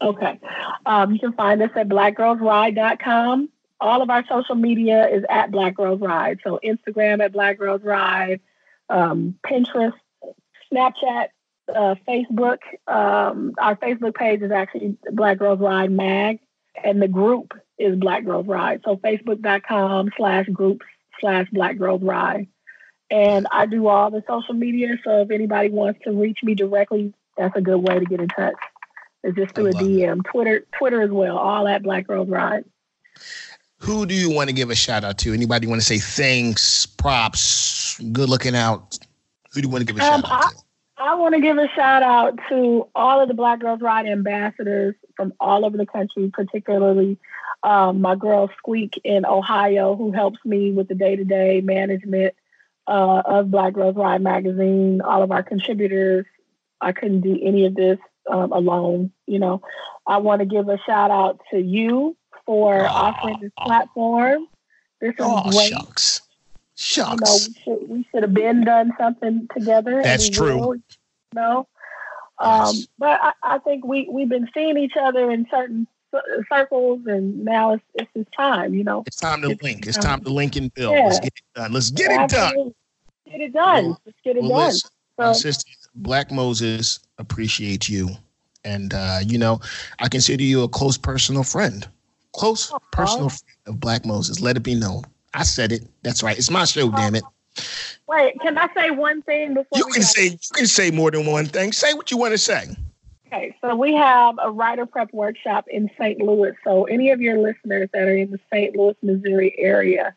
Okay. 0.00 0.40
Um, 0.86 1.12
you 1.12 1.18
can 1.18 1.32
find 1.34 1.62
us 1.62 1.70
at 1.76 1.88
blackgirlsride.com. 1.88 3.48
All 3.80 4.02
of 4.02 4.10
our 4.10 4.24
social 4.26 4.54
media 4.54 5.08
is 5.08 5.24
at 5.30 5.50
Black 5.50 5.74
Girls 5.74 6.00
Ride. 6.00 6.38
So 6.44 6.58
Instagram 6.64 7.22
at 7.22 7.32
Black 7.32 7.58
Girls 7.58 7.82
Ride, 7.82 8.40
um, 8.88 9.38
Pinterest, 9.46 9.94
Snapchat, 10.72 11.28
uh, 11.74 11.94
Facebook. 12.06 12.58
Um, 12.86 13.54
our 13.58 13.76
Facebook 13.76 14.14
page 14.14 14.42
is 14.42 14.50
actually 14.50 14.96
Black 15.12 15.38
Girls 15.38 15.60
Ride 15.60 15.90
Mag, 15.90 16.40
and 16.82 17.00
the 17.00 17.08
group 17.08 17.54
is 17.80 17.98
Black 17.98 18.24
Girls 18.24 18.46
Ride. 18.46 18.82
So 18.84 18.96
facebook.com 18.96 20.10
slash 20.16 20.46
groups 20.52 20.86
slash 21.20 21.48
Black 21.50 21.78
Girls 21.78 22.02
Ride. 22.02 22.46
And 23.10 23.46
I 23.50 23.66
do 23.66 23.88
all 23.88 24.10
the 24.10 24.22
social 24.28 24.54
media. 24.54 24.96
So 25.02 25.22
if 25.22 25.30
anybody 25.30 25.70
wants 25.70 26.00
to 26.04 26.12
reach 26.12 26.40
me 26.42 26.54
directly, 26.54 27.12
that's 27.36 27.56
a 27.56 27.60
good 27.60 27.78
way 27.78 27.98
to 27.98 28.04
get 28.04 28.20
in 28.20 28.28
touch. 28.28 28.54
It's 29.22 29.36
just 29.36 29.54
through 29.54 29.68
a 29.68 29.72
DM. 29.72 30.20
It. 30.20 30.24
Twitter, 30.30 30.66
Twitter 30.78 31.02
as 31.02 31.10
well, 31.10 31.36
all 31.36 31.66
at 31.66 31.82
Black 31.82 32.06
Girls 32.06 32.28
Ride. 32.28 32.64
Who 33.78 34.06
do 34.06 34.14
you 34.14 34.30
want 34.30 34.48
to 34.48 34.54
give 34.54 34.70
a 34.70 34.74
shout 34.74 35.04
out 35.04 35.18
to? 35.18 35.32
Anybody 35.32 35.66
want 35.66 35.80
to 35.80 35.86
say 35.86 35.98
thanks, 35.98 36.86
props, 36.86 37.98
good 38.12 38.28
looking 38.28 38.54
out? 38.54 38.98
Who 39.52 39.60
do 39.60 39.66
you 39.66 39.72
want 39.72 39.86
to 39.86 39.92
give 39.92 40.00
a 40.00 40.04
um, 40.04 40.22
shout 40.22 40.32
out 40.32 40.50
to? 40.50 40.56
I 40.98 41.14
want 41.14 41.34
to 41.34 41.40
give 41.40 41.56
a 41.56 41.68
shout 41.68 42.02
out 42.02 42.38
to 42.50 42.86
all 42.94 43.20
of 43.20 43.28
the 43.28 43.34
Black 43.34 43.60
Girls 43.60 43.80
Ride 43.80 44.06
ambassadors 44.06 44.94
from 45.20 45.34
all 45.38 45.66
over 45.66 45.76
the 45.76 45.84
country, 45.84 46.30
particularly 46.32 47.18
um, 47.62 48.00
my 48.00 48.14
girl 48.14 48.48
Squeak 48.56 48.98
in 49.04 49.26
Ohio, 49.26 49.94
who 49.94 50.12
helps 50.12 50.38
me 50.46 50.72
with 50.72 50.88
the 50.88 50.94
day 50.94 51.14
to 51.14 51.24
day 51.24 51.60
management 51.60 52.34
uh, 52.86 53.20
of 53.26 53.50
Black 53.50 53.74
Girls 53.74 53.96
Ride 53.96 54.22
magazine, 54.22 55.02
all 55.02 55.22
of 55.22 55.30
our 55.30 55.42
contributors. 55.42 56.24
I 56.80 56.92
couldn't 56.92 57.20
do 57.20 57.38
any 57.42 57.66
of 57.66 57.74
this 57.74 57.98
um, 58.30 58.50
alone. 58.52 59.12
You 59.26 59.40
know, 59.40 59.60
I 60.06 60.16
want 60.18 60.40
to 60.40 60.46
give 60.46 60.70
a 60.70 60.78
shout 60.86 61.10
out 61.10 61.38
to 61.50 61.60
you 61.60 62.16
for 62.46 62.80
oh, 62.80 62.86
offering 62.86 63.40
this 63.42 63.52
platform. 63.58 64.46
This 65.02 65.10
is 65.10 65.16
oh, 65.20 65.50
great. 65.50 65.68
Shucks. 65.68 66.22
Shucks. 66.76 67.48
You 67.66 67.74
know, 67.74 67.76
we 67.76 67.82
should, 67.82 67.88
we 67.90 68.06
should 68.10 68.22
have 68.22 68.32
been 68.32 68.64
done 68.64 68.94
something 68.98 69.48
together. 69.54 70.00
That's 70.02 70.30
true. 70.30 70.58
Will, 70.58 70.76
you 70.76 70.82
know? 71.34 71.68
Um, 72.40 72.74
yes. 72.74 72.88
But 72.98 73.20
I, 73.22 73.32
I, 73.42 73.58
think 73.58 73.84
we, 73.84 74.08
we've 74.10 74.28
been 74.28 74.48
seeing 74.54 74.78
each 74.78 74.94
other 74.98 75.30
in 75.30 75.46
certain 75.50 75.86
circles, 76.48 77.00
and 77.06 77.44
now 77.44 77.74
it's, 77.74 77.84
it's 77.94 78.10
his 78.14 78.26
time, 78.36 78.74
you 78.74 78.82
know? 78.82 79.04
It's 79.06 79.16
time 79.16 79.42
to 79.42 79.50
it's 79.50 79.62
link. 79.62 79.86
It's 79.86 79.98
time 79.98 80.22
to 80.24 80.30
link 80.30 80.56
and 80.56 80.72
build. 80.74 80.94
Yeah. 80.94 81.04
Let's 81.04 81.20
get 81.20 81.32
it 81.36 81.54
done. 81.54 81.72
Let's 81.72 81.90
get 81.90 82.10
it 82.10 82.30
done. 82.30 82.74
Get 83.30 83.40
it 83.40 83.52
done. 83.52 83.84
Well, 83.84 84.00
Let's 84.06 84.18
get 84.24 84.36
it 84.36 84.42
well, 84.42 84.70
done. 84.70 84.78
So, 85.18 85.32
sister, 85.34 85.70
Black 85.94 86.32
Moses 86.32 87.00
appreciate 87.18 87.88
you. 87.88 88.08
And, 88.64 88.94
uh, 88.94 89.20
you 89.24 89.38
know, 89.38 89.60
I 90.00 90.08
consider 90.08 90.42
you 90.42 90.62
a 90.62 90.68
close 90.68 90.98
personal 90.98 91.44
friend. 91.44 91.86
Close 92.32 92.72
personal 92.92 93.28
friend 93.28 93.58
of 93.66 93.80
Black 93.80 94.06
Moses. 94.06 94.40
Let 94.40 94.56
it 94.56 94.62
be 94.62 94.74
known. 94.74 95.02
I 95.34 95.42
said 95.42 95.72
it. 95.72 95.82
That's 96.02 96.22
right. 96.22 96.36
It's 96.36 96.50
my 96.50 96.64
show, 96.64 96.90
damn 96.90 97.14
it. 97.14 97.24
Wait, 98.06 98.40
can 98.40 98.58
I 98.58 98.68
say 98.74 98.90
one 98.90 99.22
thing 99.22 99.54
before 99.54 99.78
you 99.78 99.84
can 99.84 100.02
say 100.02 100.26
you 100.28 100.38
can 100.52 100.66
say 100.66 100.90
more 100.90 101.10
than 101.10 101.26
one 101.26 101.46
thing. 101.46 101.72
Say 101.72 101.94
what 101.94 102.10
you 102.10 102.16
want 102.16 102.32
to 102.32 102.38
say. 102.38 102.74
Okay, 103.26 103.54
so 103.60 103.76
we 103.76 103.94
have 103.94 104.34
a 104.42 104.50
writer 104.50 104.86
prep 104.86 105.12
workshop 105.12 105.66
in 105.70 105.88
St. 105.96 106.20
Louis. 106.20 106.52
So 106.64 106.84
any 106.84 107.10
of 107.10 107.20
your 107.20 107.38
listeners 107.38 107.88
that 107.92 108.02
are 108.02 108.16
in 108.16 108.32
the 108.32 108.40
St. 108.52 108.74
Louis, 108.74 108.96
Missouri 109.02 109.54
area, 109.56 110.16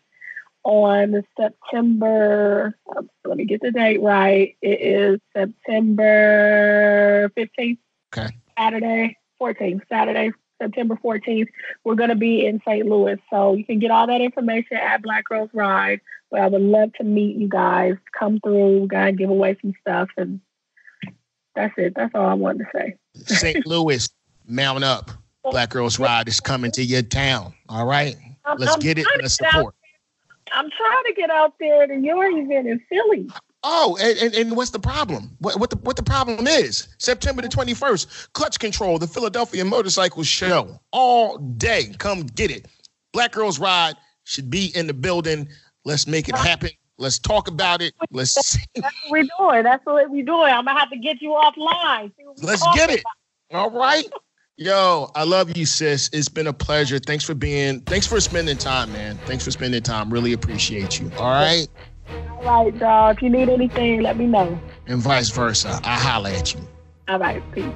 on 0.64 1.24
September, 1.38 2.78
um, 2.96 3.10
let 3.26 3.38
me 3.38 3.46
get 3.46 3.62
the 3.62 3.72
date 3.72 4.02
right. 4.02 4.56
It 4.62 4.82
is 4.82 5.20
September 5.36 7.30
15th. 7.38 7.78
Okay. 8.16 8.30
Saturday, 8.58 9.18
14th, 9.42 9.82
Saturday, 9.90 10.32
September 10.62 10.98
14th. 11.04 11.48
We're 11.84 11.96
going 11.96 12.10
to 12.10 12.16
be 12.16 12.46
in 12.46 12.62
St. 12.66 12.86
Louis. 12.86 13.20
So 13.30 13.54
you 13.54 13.66
can 13.66 13.80
get 13.80 13.92
all 13.92 14.08
that 14.08 14.22
information 14.22 14.78
at 14.78 15.02
Black 15.02 15.26
Girls 15.26 15.50
Ride. 15.54 16.02
But 16.32 16.42
I 16.42 16.48
would 16.48 16.62
love 16.62 16.94
to 16.94 17.04
meet 17.04 17.36
you 17.36 17.48
guys. 17.48 17.96
Come 18.18 18.40
through. 18.40 18.80
We're 18.82 18.88
going 18.88 19.06
to 19.06 19.12
give 19.12 19.30
away 19.30 19.58
some 19.62 19.74
stuff. 19.82 20.10
And 20.18 20.42
that's 21.56 21.74
it. 21.78 21.94
That's 21.96 22.14
all 22.16 22.26
I 22.26 22.34
wanted 22.34 22.66
to 22.66 22.70
say. 22.76 22.96
St. 23.16 23.66
Louis, 23.68 24.10
mount 24.48 24.84
up. 24.84 25.12
Black 25.44 25.70
Girls 25.70 26.00
Ride 26.00 26.28
is 26.28 26.40
coming 26.40 26.72
to 26.72 26.84
your 26.84 27.02
town. 27.02 27.54
All 27.68 27.86
right? 27.86 28.16
Let's 28.58 28.76
I'm 28.76 28.80
get 28.80 28.98
it. 28.98 29.06
Let's 29.22 29.36
support. 29.36 29.76
I'm 30.54 30.70
trying 30.70 31.04
to 31.06 31.14
get 31.16 31.30
out 31.30 31.54
there 31.60 31.88
to 31.88 31.96
your 31.96 32.26
event 32.26 32.68
in 32.68 32.80
Philly. 32.90 33.28
Oh, 33.66 33.98
and, 34.02 34.18
and, 34.18 34.34
and, 34.36 34.58
what's 34.58 34.72
the 34.72 34.80
problem? 34.80 35.38
What, 35.40 35.58
what 35.58 35.70
the 35.70 35.78
what 35.78 35.96
the 35.96 36.04
problem 36.04 36.48
is? 36.48 36.90
September 36.98 37.42
the 37.42 37.48
21st, 37.48 38.34
Clutch 38.34 38.60
Control, 38.60 39.00
the 39.00 39.08
Philadelphia 39.08 39.64
Motorcycle 39.64 40.24
Show. 40.24 40.80
All 40.92 41.38
day. 41.38 41.94
Come 41.98 42.24
get 42.24 42.52
it. 42.52 42.68
Black 43.14 43.32
Girls 43.32 43.60
Ride 43.60 43.96
should 44.26 44.50
be 44.50 44.72
in 44.76 44.88
the 44.88 44.94
building. 44.94 45.48
Let's 45.86 46.08
make 46.08 46.28
it 46.28 46.36
happen. 46.36 46.72
Let's 46.98 47.20
talk 47.20 47.48
about 47.48 47.82
it. 47.82 47.94
Let's 48.12 48.34
see. 48.34 48.62
That's 48.76 48.96
what 49.04 49.12
we're 49.12 49.28
doing. 49.40 49.64
That's 49.64 49.86
what 49.86 50.10
we're 50.10 50.26
doing. 50.26 50.52
I'm 50.54 50.66
gonna 50.66 50.80
have 50.80 50.90
to 50.90 50.98
get 50.98 51.22
you 51.22 51.30
offline. 51.30 52.12
Let's 52.42 52.66
get 52.76 52.90
it. 52.90 53.04
About. 53.50 53.60
All 53.60 53.72
right. 53.72 54.06
Yo, 54.58 55.10
I 55.16 55.24
love 55.24 55.56
you, 55.58 55.66
sis. 55.66 56.10
It's 56.14 56.30
been 56.30 56.48
a 56.48 56.54
pleasure. 56.54 57.00
Thanks 57.00 57.24
for 57.24 57.34
being, 57.34 57.82
thanks 57.82 58.06
for 58.06 58.20
spending 58.20 58.56
time, 58.56 58.94
man. 58.94 59.18
Thanks 59.26 59.44
for 59.44 59.50
spending 59.50 59.82
time. 59.82 60.14
Really 60.14 60.34
appreciate 60.34 61.00
you. 61.00 61.12
All 61.18 61.32
right. 61.32 61.68
All 62.46 62.66
right, 62.66 62.78
dog. 62.78 63.16
If 63.18 63.24
you 63.24 63.30
need 63.30 63.48
anything, 63.48 64.02
let 64.02 64.18
me 64.18 64.26
know. 64.26 64.60
And 64.88 65.00
vice 65.00 65.30
versa. 65.30 65.80
I 65.84 65.98
holler 65.98 66.30
at 66.30 66.54
you. 66.54 66.60
All 67.08 67.18
right. 67.18 67.42
Peace. 67.54 67.72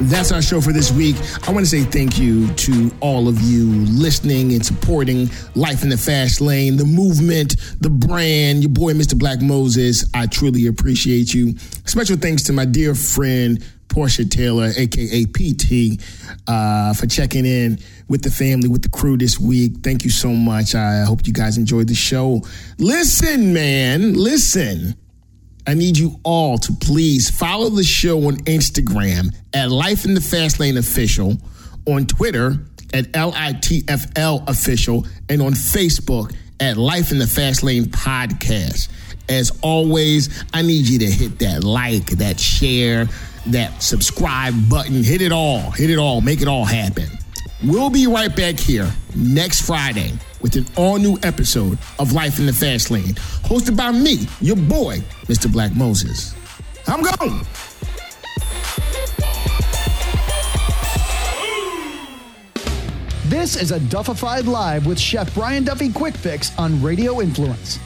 That's 0.00 0.30
our 0.30 0.42
show 0.42 0.60
for 0.60 0.72
this 0.72 0.92
week. 0.92 1.16
I 1.48 1.52
want 1.52 1.66
to 1.66 1.70
say 1.70 1.82
thank 1.82 2.18
you 2.18 2.52
to 2.52 2.90
all 3.00 3.28
of 3.28 3.40
you 3.40 3.66
listening 3.86 4.52
and 4.52 4.64
supporting 4.64 5.30
Life 5.54 5.82
in 5.82 5.88
the 5.88 5.96
Fast 5.96 6.40
Lane, 6.40 6.76
the 6.76 6.84
movement, 6.84 7.56
the 7.80 7.90
brand, 7.90 8.62
your 8.62 8.70
boy, 8.70 8.92
Mr. 8.92 9.16
Black 9.18 9.40
Moses. 9.40 10.04
I 10.14 10.26
truly 10.26 10.66
appreciate 10.66 11.32
you. 11.32 11.56
Special 11.86 12.16
thanks 12.16 12.42
to 12.44 12.52
my 12.52 12.64
dear 12.64 12.94
friend, 12.94 13.64
Porsche 13.88 14.30
Taylor, 14.30 14.72
aka 14.76 15.24
PT, 15.24 16.00
uh, 16.46 16.92
for 16.94 17.06
checking 17.06 17.46
in 17.46 17.78
with 18.08 18.22
the 18.22 18.30
family, 18.30 18.68
with 18.68 18.82
the 18.82 18.88
crew 18.88 19.16
this 19.16 19.38
week. 19.38 19.72
Thank 19.82 20.04
you 20.04 20.10
so 20.10 20.28
much. 20.30 20.74
I 20.74 21.04
hope 21.04 21.26
you 21.26 21.32
guys 21.32 21.56
enjoyed 21.58 21.88
the 21.88 21.94
show. 21.94 22.42
Listen, 22.78 23.52
man, 23.52 24.14
listen. 24.14 24.96
I 25.68 25.74
need 25.74 25.98
you 25.98 26.20
all 26.22 26.58
to 26.58 26.72
please 26.74 27.28
follow 27.28 27.70
the 27.70 27.82
show 27.82 28.28
on 28.28 28.36
Instagram 28.44 29.34
at 29.52 29.70
Life 29.70 30.04
in 30.04 30.14
the 30.14 30.20
Fast 30.20 30.60
Lane 30.60 30.76
Official, 30.76 31.36
on 31.86 32.06
Twitter 32.06 32.54
at 32.94 33.10
LITFL 33.12 34.48
Official, 34.48 35.06
and 35.28 35.42
on 35.42 35.52
Facebook 35.52 36.32
at 36.60 36.76
Life 36.76 37.10
in 37.10 37.18
the 37.18 37.26
Fast 37.26 37.64
Lane 37.64 37.86
Podcast. 37.86 38.88
As 39.28 39.50
always, 39.62 40.44
I 40.54 40.62
need 40.62 40.86
you 40.88 40.98
to 41.00 41.10
hit 41.10 41.38
that 41.40 41.64
like, 41.64 42.06
that 42.18 42.38
share, 42.38 43.08
that 43.46 43.82
subscribe 43.82 44.54
button. 44.68 45.02
Hit 45.02 45.20
it 45.20 45.32
all. 45.32 45.70
Hit 45.72 45.90
it 45.90 45.98
all. 45.98 46.20
Make 46.20 46.42
it 46.42 46.48
all 46.48 46.64
happen. 46.64 47.08
We'll 47.64 47.90
be 47.90 48.06
right 48.06 48.34
back 48.34 48.58
here 48.58 48.90
next 49.14 49.62
Friday 49.62 50.12
with 50.40 50.56
an 50.56 50.66
all 50.76 50.98
new 50.98 51.18
episode 51.22 51.78
of 51.98 52.12
Life 52.12 52.38
in 52.38 52.46
the 52.46 52.52
Fast 52.52 52.90
Lane, 52.90 53.14
hosted 53.42 53.76
by 53.76 53.90
me, 53.90 54.28
your 54.40 54.56
boy, 54.56 54.98
Mr. 55.24 55.50
Black 55.50 55.74
Moses. 55.74 56.34
I'm 56.86 57.02
gone. 57.02 57.44
This 63.24 63.56
is 63.56 63.72
a 63.72 63.80
Duffified 63.80 64.46
Live 64.46 64.86
with 64.86 65.00
Chef 65.00 65.34
Brian 65.34 65.64
Duffy 65.64 65.90
Quick 65.90 66.14
Fix 66.14 66.56
on 66.58 66.80
Radio 66.80 67.20
Influence. 67.20 67.80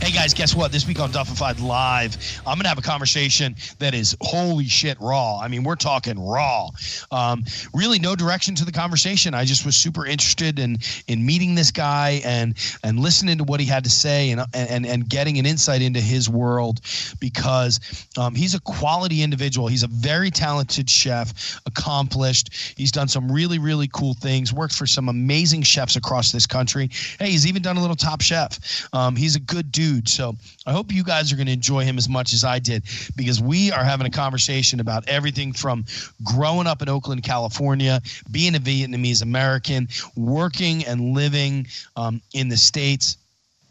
Hey 0.00 0.12
guys, 0.12 0.32
guess 0.32 0.54
what? 0.54 0.72
This 0.72 0.88
week 0.88 0.98
on 0.98 1.10
Duffified 1.10 1.60
Live, 1.60 2.16
I'm 2.46 2.58
to 2.58 2.66
have 2.66 2.78
a 2.78 2.82
conversation 2.82 3.54
that 3.80 3.92
is 3.92 4.16
holy 4.22 4.64
shit 4.64 4.98
raw. 4.98 5.38
I 5.38 5.46
mean, 5.48 5.62
we're 5.62 5.76
talking 5.76 6.18
raw. 6.18 6.70
Um, 7.10 7.44
really, 7.74 7.98
no 7.98 8.16
direction 8.16 8.54
to 8.54 8.64
the 8.64 8.72
conversation. 8.72 9.34
I 9.34 9.44
just 9.44 9.66
was 9.66 9.76
super 9.76 10.06
interested 10.06 10.58
in 10.58 10.78
in 11.06 11.26
meeting 11.26 11.54
this 11.54 11.70
guy 11.70 12.22
and 12.24 12.54
and 12.82 12.98
listening 12.98 13.36
to 13.38 13.44
what 13.44 13.60
he 13.60 13.66
had 13.66 13.84
to 13.84 13.90
say 13.90 14.30
and 14.30 14.40
and 14.54 14.86
and 14.86 15.06
getting 15.06 15.38
an 15.38 15.44
insight 15.44 15.82
into 15.82 16.00
his 16.00 16.30
world 16.30 16.80
because 17.20 17.78
um, 18.16 18.34
he's 18.34 18.54
a 18.54 18.60
quality 18.60 19.22
individual. 19.22 19.68
He's 19.68 19.82
a 19.82 19.88
very 19.88 20.30
talented 20.30 20.88
chef, 20.88 21.60
accomplished. 21.66 22.74
He's 22.74 22.90
done 22.90 23.08
some 23.08 23.30
really 23.30 23.58
really 23.58 23.88
cool 23.92 24.14
things. 24.14 24.50
Worked 24.50 24.74
for 24.74 24.86
some 24.86 25.10
amazing 25.10 25.60
chefs 25.60 25.96
across 25.96 26.32
this 26.32 26.46
country. 26.46 26.88
Hey, 27.18 27.32
he's 27.32 27.46
even 27.46 27.60
done 27.60 27.76
a 27.76 27.80
little 27.82 27.96
Top 27.96 28.22
Chef. 28.22 28.88
Um, 28.94 29.14
he's 29.14 29.36
a 29.36 29.40
good 29.40 29.70
dude 29.70 29.89
So 30.04 30.36
I 30.66 30.72
hope 30.72 30.92
you 30.92 31.04
guys 31.04 31.32
are 31.32 31.36
going 31.36 31.46
to 31.46 31.52
enjoy 31.52 31.84
him 31.84 31.98
as 31.98 32.08
much 32.08 32.32
as 32.32 32.44
I 32.44 32.58
did 32.58 32.84
because 33.16 33.40
we 33.40 33.72
are 33.72 33.84
having 33.84 34.06
a 34.06 34.10
conversation 34.10 34.80
about 34.80 35.08
everything 35.08 35.52
from 35.52 35.84
growing 36.22 36.66
up 36.66 36.82
in 36.82 36.88
Oakland, 36.88 37.22
California, 37.22 38.00
being 38.30 38.54
a 38.54 38.60
Vietnamese 38.60 39.22
American, 39.22 39.88
working 40.16 40.84
and 40.84 41.14
living 41.14 41.66
um, 41.96 42.20
in 42.32 42.48
the 42.48 42.56
States 42.56 43.16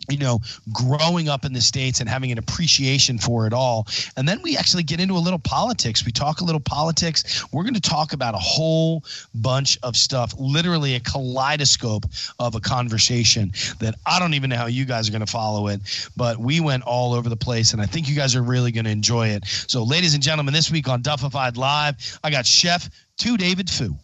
you 0.10 0.18
know, 0.18 0.40
growing 0.74 1.30
up 1.30 1.46
in 1.46 1.54
the 1.54 1.62
States 1.62 2.00
and 2.00 2.10
having 2.10 2.32
an 2.32 2.38
appreciation 2.38 3.18
for 3.18 3.48
it 3.48 3.54
all. 3.54 3.88
And 4.18 4.28
then 4.28 4.42
we 4.42 4.58
actually 4.58 4.84
get 4.84 5.00
into 5.00 5.16
a 5.16 5.20
little 5.20 5.40
politics. 5.40 6.06
We 6.06 6.12
talk 6.12 6.42
a 6.42 6.44
little 6.44 6.62
politics. 6.62 7.46
We're 7.54 7.64
going 7.64 7.76
to 7.76 7.82
talk 7.82 8.14
about 8.14 8.34
a 8.34 8.40
whole 8.40 9.04
bunch 9.36 9.78
of 9.84 9.96
stuff, 9.96 10.34
literally 10.38 10.96
a 10.96 11.00
kaleidoscope 11.00 12.06
of 12.40 12.56
a 12.56 12.60
conversation 12.60 13.52
that 13.80 13.96
I 14.06 14.20
don't 14.20 14.34
even 14.34 14.50
know 14.50 14.58
how 14.58 14.68
you 14.68 14.86
guys 14.86 15.08
are 15.08 15.12
going 15.12 15.26
to 15.26 15.32
follow 15.32 15.68
it, 15.68 15.82
but 16.18 16.38
we 16.38 16.60
went 16.60 16.84
all 16.84 17.14
over 17.14 17.30
the 17.30 17.38
place. 17.38 17.74
And 17.74 17.82
I 17.82 17.86
think 17.86 18.10
you 18.10 18.16
guys 18.16 18.36
are 18.36 18.44
really 18.44 18.72
going 18.72 18.86
to 18.86 18.92
enjoy 18.92 19.30
it. 19.30 19.46
So, 19.46 19.84
ladies 19.84 20.14
and 20.14 20.24
gentlemen, 20.24 20.54
this 20.54 20.72
week 20.72 20.88
on 20.88 21.02
Duffified 21.02 21.58
Live, 21.58 22.20
I 22.24 22.32
got 22.32 22.46
Chef 22.46 22.90
Tu 23.18 23.38
David 23.38 23.68
Phu. 23.68 23.96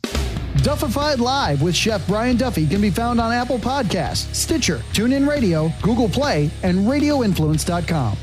Duffified 0.64 1.20
Live 1.20 1.62
with 1.62 1.76
Chef 1.76 2.06
Brian 2.08 2.38
Duffy 2.38 2.66
can 2.66 2.82
be 2.82 2.90
found 2.90 3.20
on 3.20 3.32
Apple 3.32 3.60
Podcasts, 3.60 4.34
Stitcher, 4.34 4.78
TuneIn 4.94 5.28
Radio, 5.28 5.72
Google 5.82 6.10
Play, 6.10 6.50
and 6.64 6.80
RadioInfluence.com. 6.80 8.18